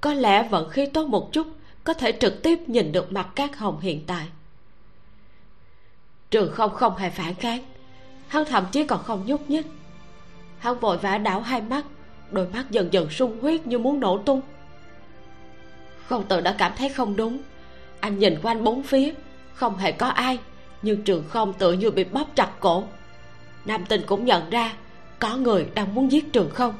[0.00, 1.46] Có lẽ vận khí tốt một chút,
[1.84, 4.26] có thể trực tiếp nhìn được mặt cát hồng hiện tại
[6.30, 7.60] trường không không hề phản kháng.
[8.28, 9.66] Hắn thậm chí còn không nhúc nhích.
[10.58, 11.84] Hắn vội vã đảo hai mắt,
[12.30, 14.40] đôi mắt dần dần sung huyết như muốn nổ tung.
[16.06, 17.38] Không tự đã cảm thấy không đúng.
[18.00, 19.14] Anh nhìn quanh bốn phía,
[19.54, 20.38] không hề có ai,
[20.82, 22.84] nhưng trường không tự như bị bóp chặt cổ.
[23.64, 24.72] Nam tinh cũng nhận ra
[25.18, 26.74] có người đang muốn giết trường không.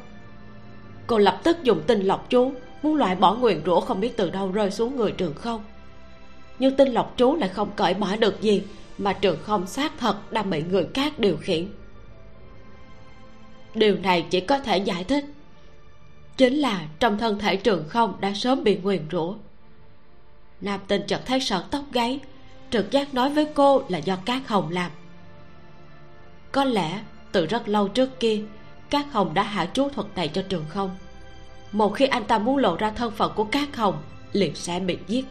[1.06, 2.52] Cô lập tức dùng tinh lọc chú,
[2.82, 5.64] muốn loại bỏ nguyền rủa không biết từ đâu rơi xuống người trường không.
[6.58, 8.62] Nhưng tinh lọc chú lại không cởi bỏ được gì
[8.98, 11.68] mà trường không xác thật đang bị người khác điều khiển.
[13.74, 15.24] Điều này chỉ có thể giải thích
[16.36, 19.34] chính là trong thân thể trường không đã sớm bị nguyền rủa.
[20.60, 22.20] Nam tinh chợt thấy sợ tóc gáy,
[22.70, 24.90] trực giác nói với cô là do cát hồng làm.
[26.52, 27.00] Có lẽ
[27.32, 28.42] từ rất lâu trước kia,
[28.90, 30.96] cát hồng đã hạ chú thuật này cho trường không.
[31.72, 34.02] Một khi anh ta muốn lộ ra thân phận của cát hồng,
[34.32, 35.24] liền sẽ bị giết.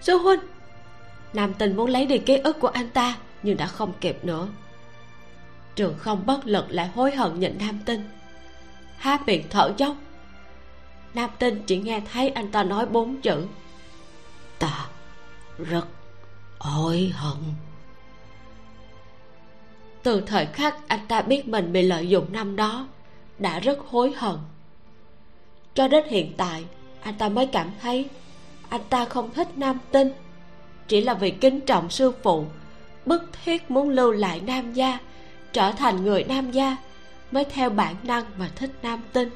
[0.00, 0.40] Sư huynh
[1.32, 4.48] nam tình muốn lấy đi ký ức của anh ta, nhưng đã không kịp nữa.
[5.74, 8.08] Trường không bất lực lại hối hận nhìn nam tinh
[8.98, 9.96] há miệng thở dốc.
[11.14, 13.46] Nam tinh chỉ nghe thấy anh ta nói bốn chữ.
[14.58, 14.86] Ta
[15.58, 15.86] rất
[16.58, 17.36] hối hận.
[20.02, 22.86] Từ thời khắc anh ta biết mình bị lợi dụng năm đó,
[23.38, 24.36] đã rất hối hận.
[25.74, 26.64] Cho đến hiện tại,
[27.02, 28.08] anh ta mới cảm thấy
[28.68, 30.12] anh ta không thích nam tinh
[30.88, 32.44] chỉ là vì kính trọng sư phụ,
[33.06, 34.98] bức thiết muốn lưu lại nam gia,
[35.52, 36.76] trở thành người nam gia,
[37.30, 39.30] mới theo bản năng mà thích nam tinh.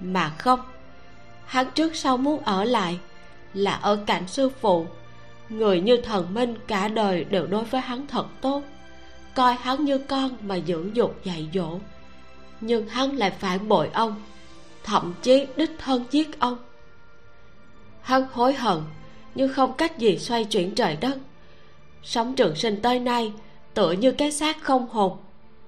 [0.00, 0.60] Mà không,
[1.46, 2.98] hắn trước sau muốn ở lại
[3.54, 4.86] là ở cạnh sư phụ.
[5.48, 8.62] Người như thần minh cả đời đều đối với hắn thật tốt,
[9.34, 11.78] coi hắn như con mà dưỡng dục dạy dỗ.
[12.60, 14.22] Nhưng hắn lại phản bội ông,
[14.84, 16.58] thậm chí đích thân giết ông.
[18.02, 18.82] Hắn hối hận
[19.34, 21.18] nhưng không cách gì xoay chuyển trời đất.
[22.02, 23.32] Sống trường sinh tới nay,
[23.74, 25.16] tựa như cái xác không hồn,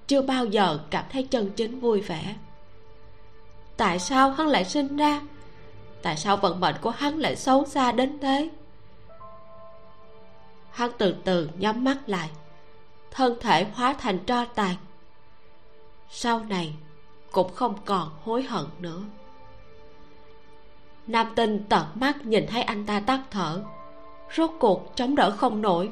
[0.07, 2.35] chưa bao giờ cảm thấy chân chính vui vẻ.
[3.77, 5.21] Tại sao hắn lại sinh ra?
[6.03, 8.51] Tại sao vận mệnh của hắn lại xấu xa đến thế?
[10.71, 12.31] Hắn từ từ nhắm mắt lại,
[13.11, 14.77] thân thể hóa thành tro tàn.
[16.11, 16.75] Sau này,
[17.33, 19.01] cũng không còn hối hận nữa
[21.07, 23.63] nam tinh tận mắt nhìn thấy anh ta tắt thở.
[24.37, 25.91] Rốt cuộc chống đỡ không nổi,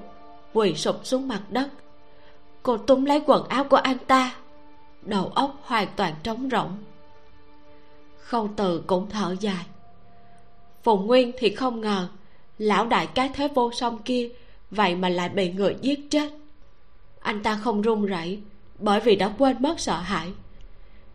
[0.53, 1.69] quỳ sụp xuống mặt đất.
[2.63, 4.35] Cô túm lấy quần áo của anh ta,
[5.03, 6.79] đầu óc hoàn toàn trống rỗng.
[8.19, 9.67] Khâu từ cũng thở dài.
[10.83, 12.09] Phùng nguyên thì không ngờ,
[12.59, 14.29] lão đại cái thế vô song kia
[14.71, 16.33] vậy mà lại bị người giết chết.
[17.21, 18.41] Anh ta không run rẩy,
[18.79, 20.33] bởi vì đã quên mất sợ hãi.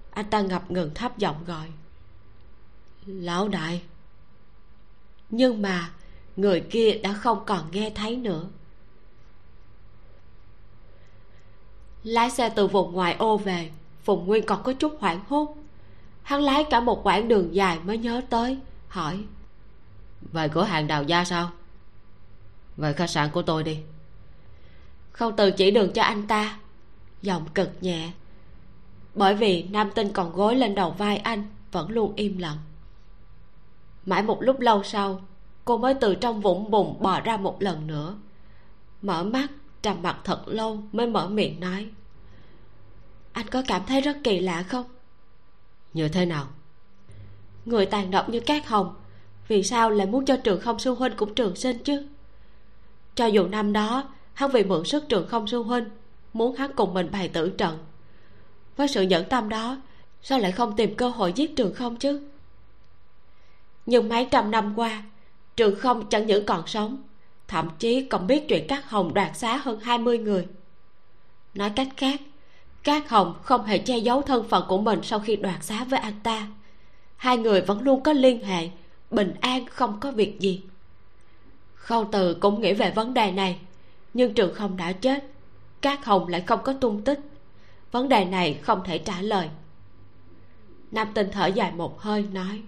[0.10, 1.68] Anh ta ngập ngừng thấp giọng gọi
[3.08, 3.82] lão đại.
[5.30, 5.92] Nhưng mà
[6.36, 8.48] người kia đã không còn nghe thấy nữa.
[12.04, 13.72] Lái xe từ vùng ngoại ô về
[14.04, 15.56] phùng nguyên còn có chút hoảng hốt.
[16.24, 18.58] Hắn lái cả một quãng đường dài mới nhớ tới
[18.88, 19.24] hỏi.
[20.22, 21.52] Về cửa hàng đào gia sao?
[22.78, 23.80] Về khách sạn của tôi đi.
[25.12, 26.60] Không từ chỉ đường cho anh ta.
[27.22, 28.12] Giọng cực nhẹ.
[29.16, 32.58] Bởi vì nam tinh còn gối lên đầu vai anh vẫn luôn im lặng
[34.08, 35.22] mãi một lúc lâu sau
[35.66, 38.16] cô mới từ trong vũng bùn bò ra một lần nữa.
[39.02, 39.48] Mở mắt
[39.82, 41.88] trầm mặt thật lâu mới mở miệng nói.
[43.32, 44.86] Anh có cảm thấy rất kỳ lạ không?
[45.94, 46.48] Như thế nào?
[47.66, 48.96] Người tàn độc như cát hồng
[49.48, 52.08] vì sao lại muốn cho trường không sư huynh cũng trường sinh chứ?
[53.16, 54.04] Cho dù năm đó
[54.34, 55.86] hắn vì mượn sức trường không sư huynh
[56.34, 57.78] muốn hắn cùng mình bày tử trận.
[58.78, 59.78] Với sự nhẫn tâm đó
[60.22, 62.22] sao lại không tìm cơ hội giết trường không chứ
[63.88, 65.04] nhưng mấy trăm năm qua,
[65.56, 67.04] trường không chẳng những còn sống,
[67.48, 70.48] thậm chí còn biết chuyện các hồng đoạt xá hơn 20 người.
[71.54, 72.22] Nói cách khác,
[72.84, 76.00] các hồng không hề che giấu thân phận của mình sau khi đoạt xá với
[76.00, 76.48] anh ta.
[77.16, 78.70] Hai người vẫn luôn có liên hệ,
[79.12, 80.62] bình an không có việc gì.
[81.76, 83.60] Khâu từ cũng nghĩ về vấn đề này,
[84.14, 85.24] nhưng trường không đã chết,
[85.82, 87.20] các hồng lại không có tung tích.
[87.92, 89.50] Vấn đề này không thể trả lời.
[90.92, 92.62] Nam tinh thở dài một hơi, nói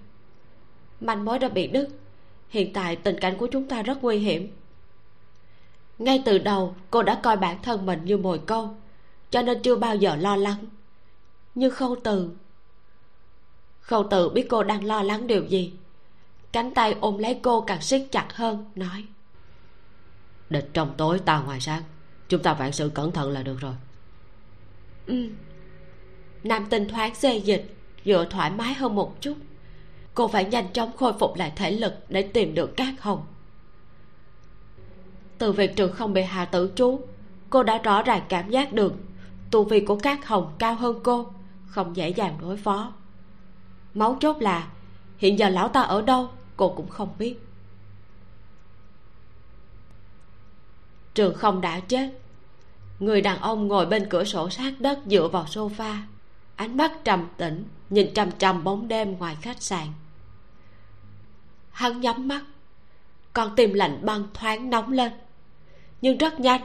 [1.01, 1.89] manh mối đã bị đứt.
[2.49, 4.55] Hiện tại tình cảnh của chúng ta rất nguy hiểm.
[5.99, 8.75] Ngay từ đầu cô đã coi bản thân mình như mồi câu
[9.31, 10.65] cho nên chưa bao giờ lo lắng.
[11.55, 12.29] Nhưng khâu từ
[13.81, 15.73] khâu từ biết cô đang lo lắng điều gì.
[16.51, 19.05] Cánh tay ôm lấy cô càng siết chặt hơn nói.
[20.49, 21.83] Địch trong tối ta ngoài sáng
[22.29, 23.73] chúng ta vạn sự cẩn thận là được rồi.
[25.07, 25.29] Ừ.
[26.43, 29.37] Nam tinh thoáng xê dịch dựa thoải mái hơn một chút
[30.19, 33.25] cô phải nhanh chóng khôi phục lại thể lực để tìm được cát hồng.
[35.37, 37.01] Từ việc trường không bị hạ tử chú
[37.49, 38.93] cô đã rõ ràng cảm giác được
[39.51, 41.27] tu vi của cát hồng cao hơn cô,
[41.65, 42.93] không dễ dàng đối phó.
[43.93, 44.67] Máu chốt là,
[45.17, 47.39] hiện giờ lão ta ở đâu cô cũng không biết.
[51.13, 52.09] Trường không đã chết,
[52.99, 55.95] người đàn ông ngồi bên cửa sổ sát đất dựa vào sofa,
[56.55, 59.87] ánh mắt trầm tĩnh, nhìn trầm trầm bóng đêm ngoài khách sạn
[61.79, 62.41] hắn nhắm mắt.
[63.33, 65.11] Con tim lạnh băng thoáng nóng lên.
[66.01, 66.61] Nhưng rất nhanh,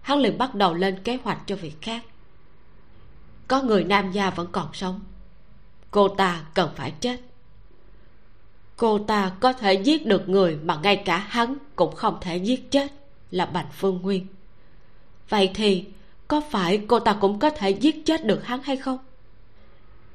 [0.00, 2.02] hắn liền bắt đầu lên kế hoạch cho việc khác.
[3.48, 5.00] Có người nam gia vẫn còn sống.
[5.90, 7.20] Cô ta cần phải chết.
[8.76, 12.70] Cô ta có thể giết được người mà ngay cả hắn cũng không thể giết
[12.70, 12.92] chết,
[13.30, 14.26] là bành phương nguyên.
[15.28, 15.84] Vậy thì,
[16.28, 18.98] có phải cô ta cũng có thể giết chết được hắn hay không?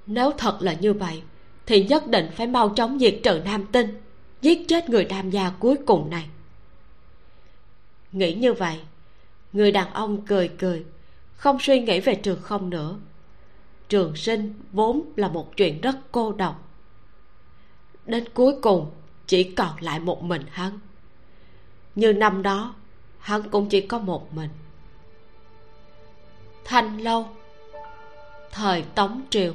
[0.06, 1.22] Nếu thật là như vậy,
[1.65, 4.02] thì nhất định phải mau chóng diệt trừ nam tinh
[4.42, 6.30] giết chết người tham gia cuối cùng này.
[8.12, 8.80] Nghĩ như vậy,
[9.54, 10.86] người đàn ông cười cười,
[11.34, 13.00] không suy nghĩ về trường không nữa.
[13.90, 16.70] Trường sinh vốn là một chuyện rất cô độc.
[18.06, 18.92] Đến cuối cùng,
[19.28, 20.80] chỉ còn lại một mình hắn.
[21.96, 22.76] Như năm đó,
[23.20, 24.50] hắn cũng chỉ có một mình.
[26.66, 27.28] Thanh lâu,
[28.52, 29.54] thời tống triều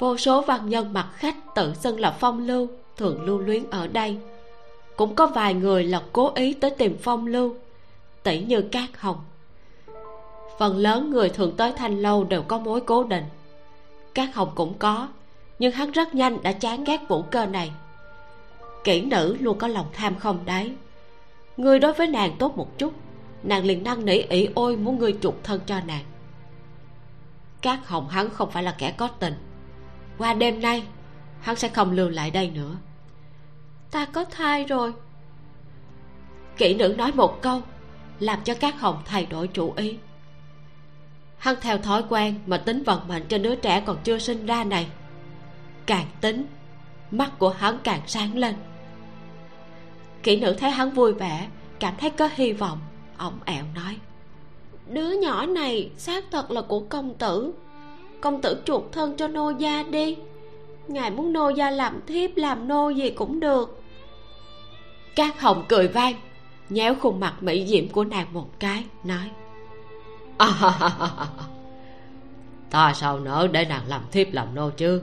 [0.00, 3.86] vô số văn nhân mặt khách tự xưng là phong lưu, thường lưu luyến ở
[3.86, 4.18] đây.
[4.96, 7.54] Cũng có vài người là cố ý tới tìm phong lưu
[8.22, 9.16] tỷ như cát hồng.
[10.58, 13.24] Phần lớn người thường tới thanh lâu đều có mối cố định.
[14.14, 15.08] Cát hồng cũng có,
[15.58, 17.72] nhưng hắn rất nhanh đã chán ghét vũ cơ này.
[18.84, 20.72] Kỹ nữ luôn có lòng tham không đáy.
[21.56, 22.92] Người đối với nàng tốt một chút,
[23.42, 26.04] nàng liền năn nỉ ỷ ôi muốn ngươi chuộc thân cho nàng.
[27.62, 29.34] Cát hồng hắn không phải là kẻ có tình
[30.20, 30.82] qua đêm nay,
[31.40, 32.76] hắn sẽ không lưu lại đây nữa.
[33.90, 34.92] Ta có thai rồi.
[36.56, 37.62] Kỹ nữ nói một câu,
[38.18, 39.98] làm cho các hồng thay đổi chủ ý.
[41.38, 44.64] Hắn theo thói quen mà tính vận mệnh cho đứa trẻ còn chưa sinh ra
[44.64, 44.86] này.
[45.86, 46.46] Càng tính,
[47.10, 48.54] mắt của hắn càng sáng lên.
[50.22, 51.48] Kỹ nữ thấy hắn vui vẻ,
[51.78, 52.78] cảm thấy có hy vọng,
[53.18, 53.96] ổng ẹo nói.
[54.88, 57.52] Đứa nhỏ này xác thật là của công tử
[58.20, 60.16] công tử chuộc thân cho nô gia đi.
[60.88, 63.82] Ngài muốn nô gia làm thiếp, làm nô gì cũng được.
[65.16, 66.14] Các hồng cười vang,
[66.68, 69.30] nhéo khuôn mặt mỹ diệm của nàng một cái, nói.
[72.70, 75.02] Ta sao nỡ để nàng làm thiếp, làm nô chứ?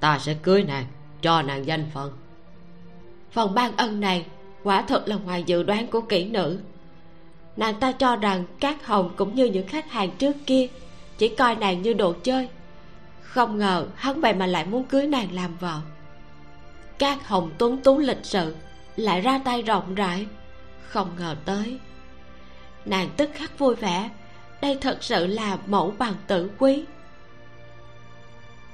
[0.00, 0.84] Ta sẽ cưới nàng,
[1.22, 2.12] cho nàng danh phận.
[3.30, 4.26] Phần ban ân này
[4.62, 6.58] quả thật là ngoài dự đoán của kỹ nữ.
[7.56, 10.66] Nàng ta cho rằng các hồng cũng như những khách hàng trước kia
[11.18, 12.48] chỉ coi nàng như đồ chơi
[13.28, 15.80] không ngờ hắn vậy mà lại muốn cưới nàng làm vợ.
[16.98, 18.56] Các hồng tuấn tú lịch sự
[18.96, 20.26] lại ra tay rộng rãi.
[20.88, 21.78] Không ngờ tới,
[22.84, 24.10] nàng tức khắc vui vẻ.
[24.62, 26.84] Đây thật sự là mẫu bằng tử quý.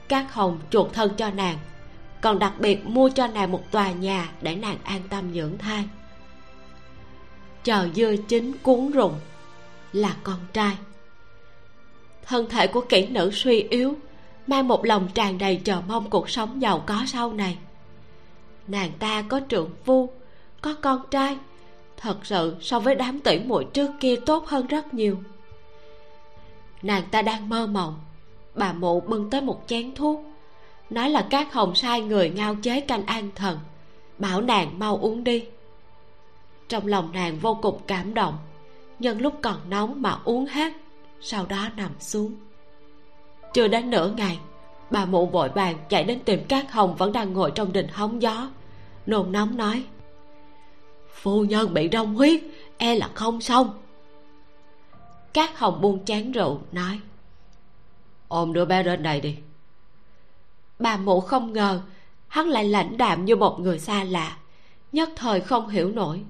[0.09, 1.59] Các hồng chuộc thân cho nàng,
[2.20, 5.85] còn đặc biệt mua cho nàng một tòa nhà để nàng an tâm dưỡng thai.
[7.64, 9.20] Chờ dưa chín cuốn rụng
[9.93, 10.76] là con trai.
[12.26, 13.97] Thân thể của kỹ nữ suy yếu
[14.46, 17.58] mang một lòng tràn đầy chờ mong cuộc sống giàu có sau này.
[18.66, 20.10] Nàng ta có trượng phu,
[20.60, 21.36] có con trai.
[21.96, 25.18] Thật sự so với đám tỷ muội trước kia tốt hơn rất nhiều.
[26.82, 28.00] Nàng ta đang mơ mộng.
[28.54, 30.24] Bà mụ bưng tới một chén thuốc.
[30.90, 33.58] Nói là các hồng sai người ngao chế canh an thần.
[34.18, 35.44] Bảo nàng mau uống đi.
[36.68, 38.38] Trong lòng nàng vô cùng cảm động.
[38.98, 40.72] Nhân lúc còn nóng mà uống hết,
[41.20, 42.34] sau đó nằm xuống
[43.55, 44.39] chưa đến nửa ngày,
[44.90, 48.22] bà mụ vội vàng chạy đến tìm các hồng vẫn đang ngồi trong đình hóng
[48.22, 48.51] gió.
[49.06, 49.85] Nôn nóng nói,
[51.14, 52.40] phu nhân bị đông huyết
[52.78, 53.70] e là không xong.
[55.32, 57.01] Các hồng buông chén rượu, nói,
[58.28, 59.36] ôm đứa bé lên đây đi.
[60.78, 61.81] Bà mụ không ngờ,
[62.28, 64.36] hắn lại lãnh đạm như một người xa lạ,
[64.93, 66.20] nhất thời không hiểu nổi.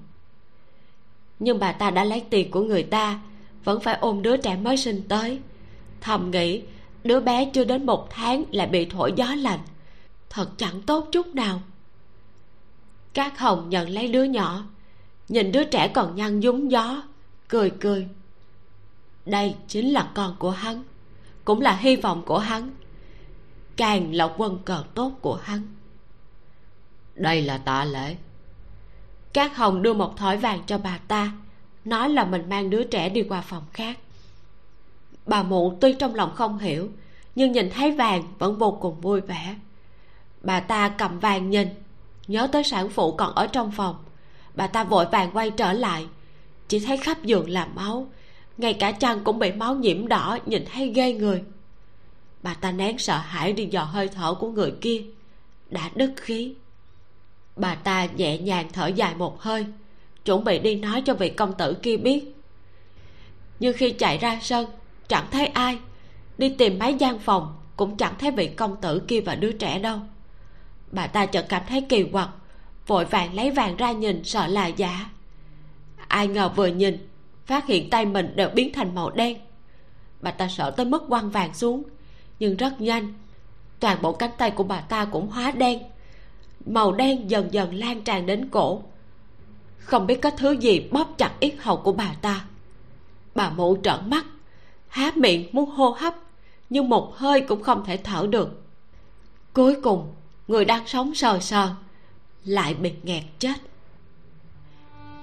[1.39, 3.19] Nhưng bà ta đã lấy tiền của người ta,
[3.63, 5.39] vẫn phải ôm đứa trẻ mới sinh tới.
[6.01, 6.61] Thầm nghĩ
[7.05, 9.59] đứa bé chưa đến một tháng lại bị thổi gió lạnh.
[10.29, 11.61] Thật chẳng tốt chút nào.
[13.13, 14.63] Các hồng nhận lấy đứa nhỏ.
[15.29, 17.03] Nhìn đứa trẻ còn nhăn nhúng gió,
[17.47, 18.07] cười cười.
[19.25, 20.83] Đây chính là con của hắn,
[21.45, 22.71] cũng là hy vọng của hắn.
[23.77, 25.61] Càng là quân cờ tốt của hắn.
[27.15, 28.15] Đây là tạ lễ.
[29.33, 31.31] Các hồng đưa một thỏi vàng cho bà ta,
[31.85, 33.99] nói là mình mang đứa trẻ đi qua phòng khác
[35.25, 36.89] bà mụ tuy trong lòng không hiểu,
[37.35, 39.55] nhưng nhìn thấy vàng vẫn vô cùng vui vẻ.
[40.41, 41.67] Bà ta cầm vàng nhìn,
[42.27, 43.95] nhớ tới sản phụ còn ở trong phòng.
[44.55, 46.07] Bà ta vội vàng quay trở lại,
[46.67, 48.07] chỉ thấy khắp giường là máu,
[48.57, 51.43] ngay cả chăn cũng bị máu nhiễm đỏ, nhìn thấy ghê người.
[52.43, 55.03] Bà ta nén sợ hãi đi dò hơi thở của người kia,
[55.69, 56.53] đã đứt khí.
[57.55, 59.65] Bà ta nhẹ nhàng thở dài một hơi,
[60.25, 62.35] chuẩn bị đi nói cho vị công tử kia biết.
[63.59, 64.65] Nhưng khi chạy ra sân
[65.07, 65.79] chẳng thấy ai.
[66.37, 69.79] Đi tìm mấy gian phòng cũng chẳng thấy vị công tử kia và đứa trẻ
[69.79, 69.99] đâu.
[70.91, 72.29] Bà ta chợt cảm thấy kỳ quặc,
[72.87, 75.09] vội vàng lấy vàng ra nhìn sợ là giả.
[76.07, 77.09] Ai ngờ vừa nhìn,
[77.45, 79.37] phát hiện tay mình đều biến thành màu đen.
[80.21, 81.83] Bà ta sợ tới mức quăng vàng xuống,
[82.39, 83.13] nhưng rất nhanh,
[83.79, 85.83] toàn bộ cánh tay của bà ta cũng hóa đen.
[86.65, 88.83] Màu đen dần dần lan tràn đến cổ.
[89.77, 92.45] Không biết có thứ gì bóp chặt yết hầu của bà ta.
[93.35, 94.25] Bà mụ trợn mắt
[94.87, 96.15] há miệng muốn hô hấp,
[96.69, 98.61] nhưng một hơi cũng không thể thở được.
[99.53, 100.13] Cuối cùng,
[100.47, 101.69] người đang sống sờ sờ,
[102.45, 103.55] lại bị nghẹt chết.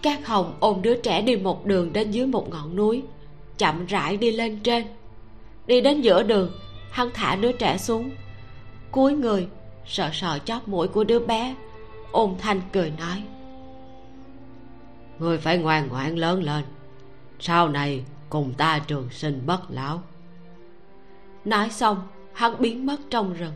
[0.03, 3.03] Các hồng ôm đứa trẻ đi một đường đến dưới một ngọn núi,
[3.59, 4.87] chậm rãi đi lên trên.
[5.67, 6.53] Đi đến giữa đường,
[6.91, 8.11] hắn thả đứa trẻ xuống.
[8.91, 9.47] Cúi người
[9.87, 11.55] sợ sợ chóp mũi của đứa bé
[12.13, 13.23] ôm thanh cười nói.
[15.19, 16.65] Người phải ngoan ngoãn lớn lên.
[17.41, 20.03] Sau này cùng ta trường sinh bất lão.
[21.45, 22.03] Nói xong,
[22.33, 23.53] hắn biến mất trong rừng.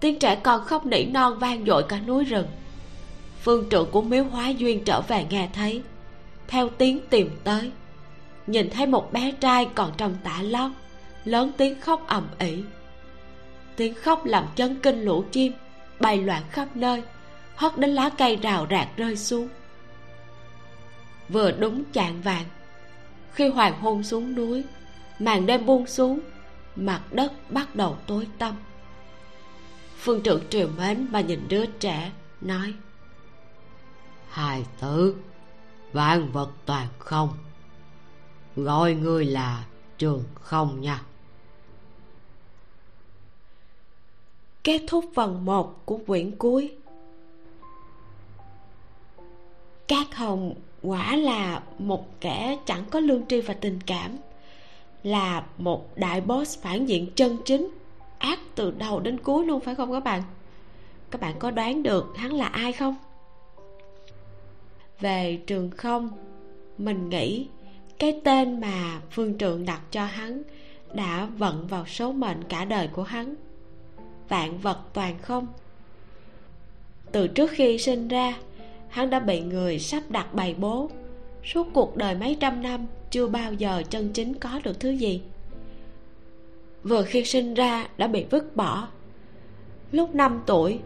[0.00, 2.46] Tiếng trẻ con khóc nỉ non vang dội cả núi rừng.
[3.42, 5.82] Phương trưởng của miếu hóa duyên trở về nghe thấy,
[6.48, 7.72] theo tiếng tìm tới.
[8.46, 10.70] Nhìn thấy một bé trai còn trong tả lót,
[11.24, 12.62] lớn tiếng khóc ầm ĩ.
[13.76, 15.52] Tiếng khóc làm chấn kinh lũ chim,
[16.00, 17.02] bay loạn khắp nơi
[17.56, 19.48] hất đến lá cây rào rạc rơi xuống.
[21.28, 22.44] Vừa đúng chạng vàng
[23.36, 24.64] khi hoàng hôn xuống núi
[25.18, 26.20] màn đêm buông xuống
[26.76, 28.54] mặt đất bắt đầu tối tăm.
[29.96, 32.74] Phương trưởng triều mến mà nhìn đứa trẻ nói
[34.28, 35.16] hài tử
[35.92, 37.28] vạn vật toàn không.
[38.56, 39.66] Gọi ngươi là
[39.98, 41.02] trường không nha.
[44.64, 46.76] Kết thúc phần 1 của quyển cuối.
[49.88, 50.54] Cát Hồng
[50.86, 54.18] quả là một kẻ chẳng có lương tri và tình cảm,
[55.02, 57.70] Là một đại boss phản diện chân chính,
[58.18, 60.22] Ác từ đầu đến cuối luôn, phải không các bạn?
[61.10, 62.96] Các bạn có đoán được hắn là ai không?
[65.00, 66.10] Về trường không,
[66.78, 67.46] Mình nghĩ
[67.98, 70.42] cái tên mà phương trượng đặt cho hắn
[70.94, 73.34] đã vận vào số mệnh cả đời của hắn.
[74.28, 75.46] Vạn vật toàn không.
[77.12, 78.34] Từ trước khi sinh ra
[78.96, 80.90] hắn đã bị người sắp đặt bày bố.
[81.44, 85.22] Suốt cuộc đời mấy trăm năm, chưa bao giờ chân chính có được thứ gì.
[86.82, 88.88] Vừa khi sinh ra, đã bị vứt bỏ.
[89.92, 90.78] Lúc năm tuổi,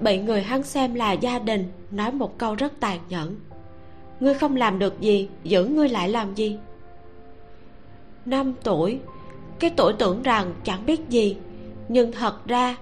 [0.00, 3.36] bị người hắn xem là gia đình, nói một câu rất tàn nhẫn.
[4.20, 6.58] Ngươi không làm được gì, giữ ngươi lại làm gì?
[8.24, 9.00] Năm tuổi,
[9.58, 11.36] cái tuổi tưởng rằng chẳng biết gì,
[11.88, 12.76] nhưng thật ra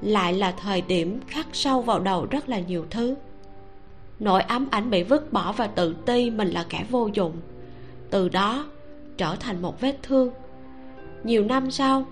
[0.00, 3.14] lại là thời điểm khắc sâu vào đầu rất là nhiều thứ
[4.20, 7.32] nỗi ám ảnh bị vứt bỏ và tự ti mình là kẻ vô dụng.
[8.10, 8.66] Từ đó,
[9.16, 10.30] trở thành một vết thương.
[11.24, 12.06] Nhiều năm sau,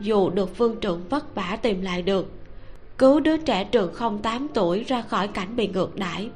[0.00, 2.32] dù được phương trưởng vất vả tìm lại được,
[2.98, 6.30] cứu đứa trẻ trường không tám tuổi ra khỏi cảnh bị ngược đãi,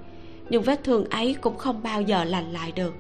[0.51, 2.95] nhưng vết thương ấy cũng không bao giờ lành lại được.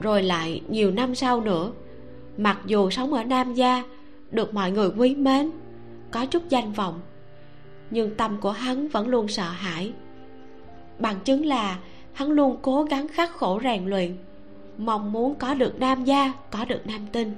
[0.00, 1.72] Rồi lại, nhiều năm sau nữa,
[2.36, 3.82] mặc dù sống ở nam gia,
[4.30, 5.50] được mọi người quý mến,
[6.10, 7.00] có chút danh vọng
[7.92, 9.92] nhưng tâm của hắn vẫn luôn sợ hãi.
[10.98, 11.78] Bằng chứng là
[12.12, 14.16] hắn luôn cố gắng khắc khổ rèn luyện,
[14.78, 17.34] mong muốn có được nam gia, có được nam tinh.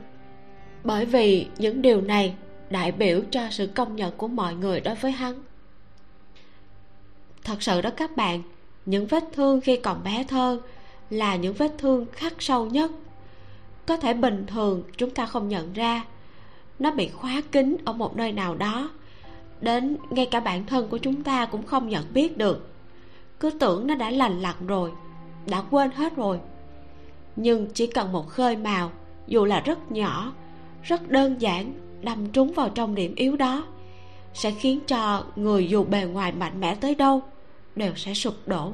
[0.84, 2.34] Bởi vì những điều này
[2.70, 5.42] đại biểu cho sự công nhận của mọi người đối với hắn.
[7.44, 8.42] Thật sự đó các bạn,
[8.86, 10.60] những vết thương khi còn bé thơ
[11.10, 12.90] là những vết thương khắc sâu nhất.
[13.86, 16.04] Có thể bình thường chúng ta không nhận ra,
[16.78, 18.90] nó bị khóa kín ở một nơi nào đó
[19.64, 22.68] đến, ngay cả bản thân của chúng ta cũng không nhận biết được.
[23.40, 24.92] Cứ tưởng nó đã lành lặn rồi,
[25.46, 26.40] đã quên hết rồi.
[27.36, 28.90] Nhưng chỉ cần một khơi màu,
[29.26, 30.32] dù là rất nhỏ,
[30.82, 31.72] rất đơn giản,
[32.02, 33.64] đâm trúng vào trong điểm yếu đó,
[34.34, 37.22] sẽ khiến cho người dù bề ngoài mạnh mẽ tới đâu,
[37.76, 38.72] đều sẽ sụp đổ.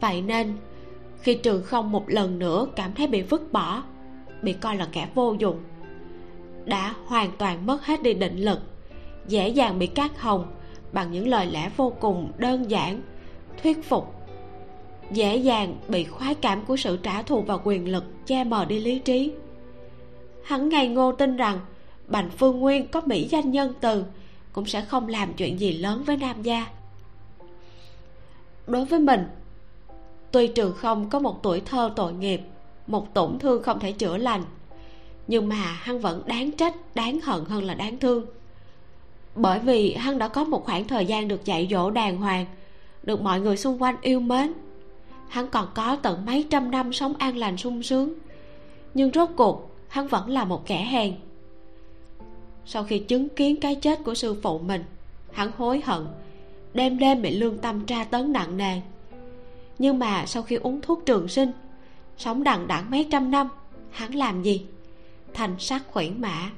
[0.00, 0.56] Vậy nên,
[1.22, 3.82] khi trường không một lần nữa cảm thấy bị vứt bỏ,
[4.42, 5.60] bị coi là kẻ vô dụng,
[6.64, 8.58] đã hoàn toàn mất hết đi định lực
[9.30, 10.46] dễ dàng bị cát hồng
[10.92, 13.02] bằng những lời lẽ vô cùng đơn giản,
[13.62, 14.14] thuyết phục,
[15.12, 18.80] dễ dàng bị khoái cảm của sự trả thù và quyền lực che mờ đi
[18.80, 19.32] lý trí.
[20.44, 21.60] Hắn ngày ngô tin rằng
[22.06, 24.04] bành phương nguyên có mỹ danh nhân từ
[24.52, 26.66] cũng sẽ không làm chuyện gì lớn với nam gia.
[28.66, 29.26] Đối với mình,
[30.32, 32.40] tuy trường không có một tuổi thơ tội nghiệp,
[32.86, 34.42] một tổn thương không thể chữa lành,
[35.26, 38.26] nhưng mà hắn vẫn đáng trách, đáng hận hơn là đáng thương
[39.34, 42.46] bởi vì hắn đã có một khoảng thời gian được dạy dỗ đàng hoàng,
[43.02, 44.52] được mọi người xung quanh yêu mến.
[45.28, 48.14] Hắn còn có tận mấy trăm năm sống an lành sung sướng,
[48.94, 51.14] nhưng rốt cuộc hắn vẫn là một kẻ hèn.
[52.64, 54.84] Sau khi chứng kiến cái chết của sư phụ mình,
[55.32, 56.06] hắn hối hận,
[56.74, 58.80] đêm đêm bị lương tâm tra tấn nặng nề.
[59.78, 61.52] Nhưng mà sau khi uống thuốc trường sinh,
[62.18, 63.48] sống đằng đẵng mấy trăm năm,
[63.90, 64.66] hắn làm gì?
[65.34, 66.50] Thành sắc khủy mã.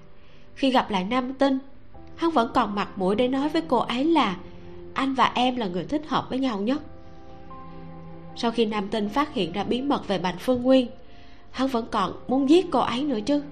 [0.54, 1.58] Khi gặp lại nam tinh
[2.22, 4.36] hắn vẫn còn mặt mũi để nói với cô ấy là,
[4.94, 6.82] anh và em là người thích hợp với nhau nhất.
[8.36, 10.88] Sau khi nam tinh phát hiện ra bí mật về bành phương nguyên,
[11.50, 13.42] hắn vẫn còn muốn giết cô ấy nữa chứ.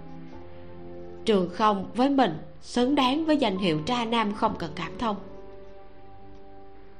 [1.25, 5.17] Trường không với mình xứng đáng với danh hiệu tra nam không cần cảm thông.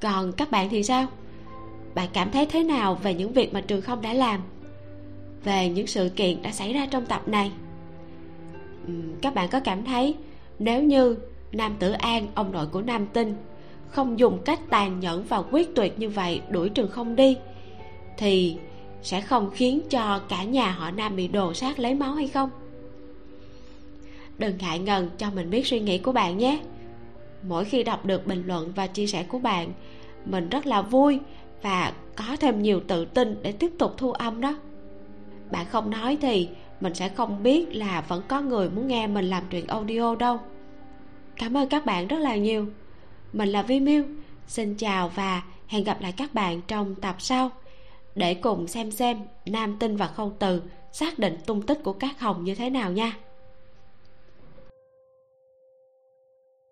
[0.01, 1.07] Còn các bạn thì sao?
[1.95, 4.41] Bạn cảm thấy thế nào về những việc mà trường không đã làm?
[5.43, 7.51] Về những sự kiện đã xảy ra trong tập này?
[9.21, 10.15] Các bạn có cảm thấy
[10.59, 11.17] nếu như
[11.51, 13.35] nam tử an, ông nội của nam tinh.
[13.87, 17.37] Không dùng cách tàn nhẫn và quyết tuyệt như vậy, đuổi trường không đi.
[18.17, 18.57] Thì
[19.01, 22.49] sẽ không khiến cho cả nhà họ nam bị đồ sát lấy máu hay không?
[24.37, 26.59] Đừng ngại ngần, cho mình biết suy nghĩ của bạn nhé.
[27.47, 29.73] Mỗi khi đọc được bình luận và chia sẻ của bạn,
[30.25, 31.19] mình rất là vui
[31.61, 34.55] và có thêm nhiều tự tin để tiếp tục thu âm đó.
[35.51, 36.49] Bạn không nói thì
[36.81, 40.39] mình sẽ không biết là vẫn có người muốn nghe mình làm truyện audio đâu
[41.41, 42.67] cảm ơn các bạn rất là nhiều.
[43.33, 44.03] Mình là vi miu.
[44.47, 47.51] Xin chào và hẹn gặp lại các bạn trong tập sau.
[48.15, 50.61] Để cùng xem xem nam tinh và khâu từ
[50.91, 53.13] xác định tung tích của các hồng như thế nào nha.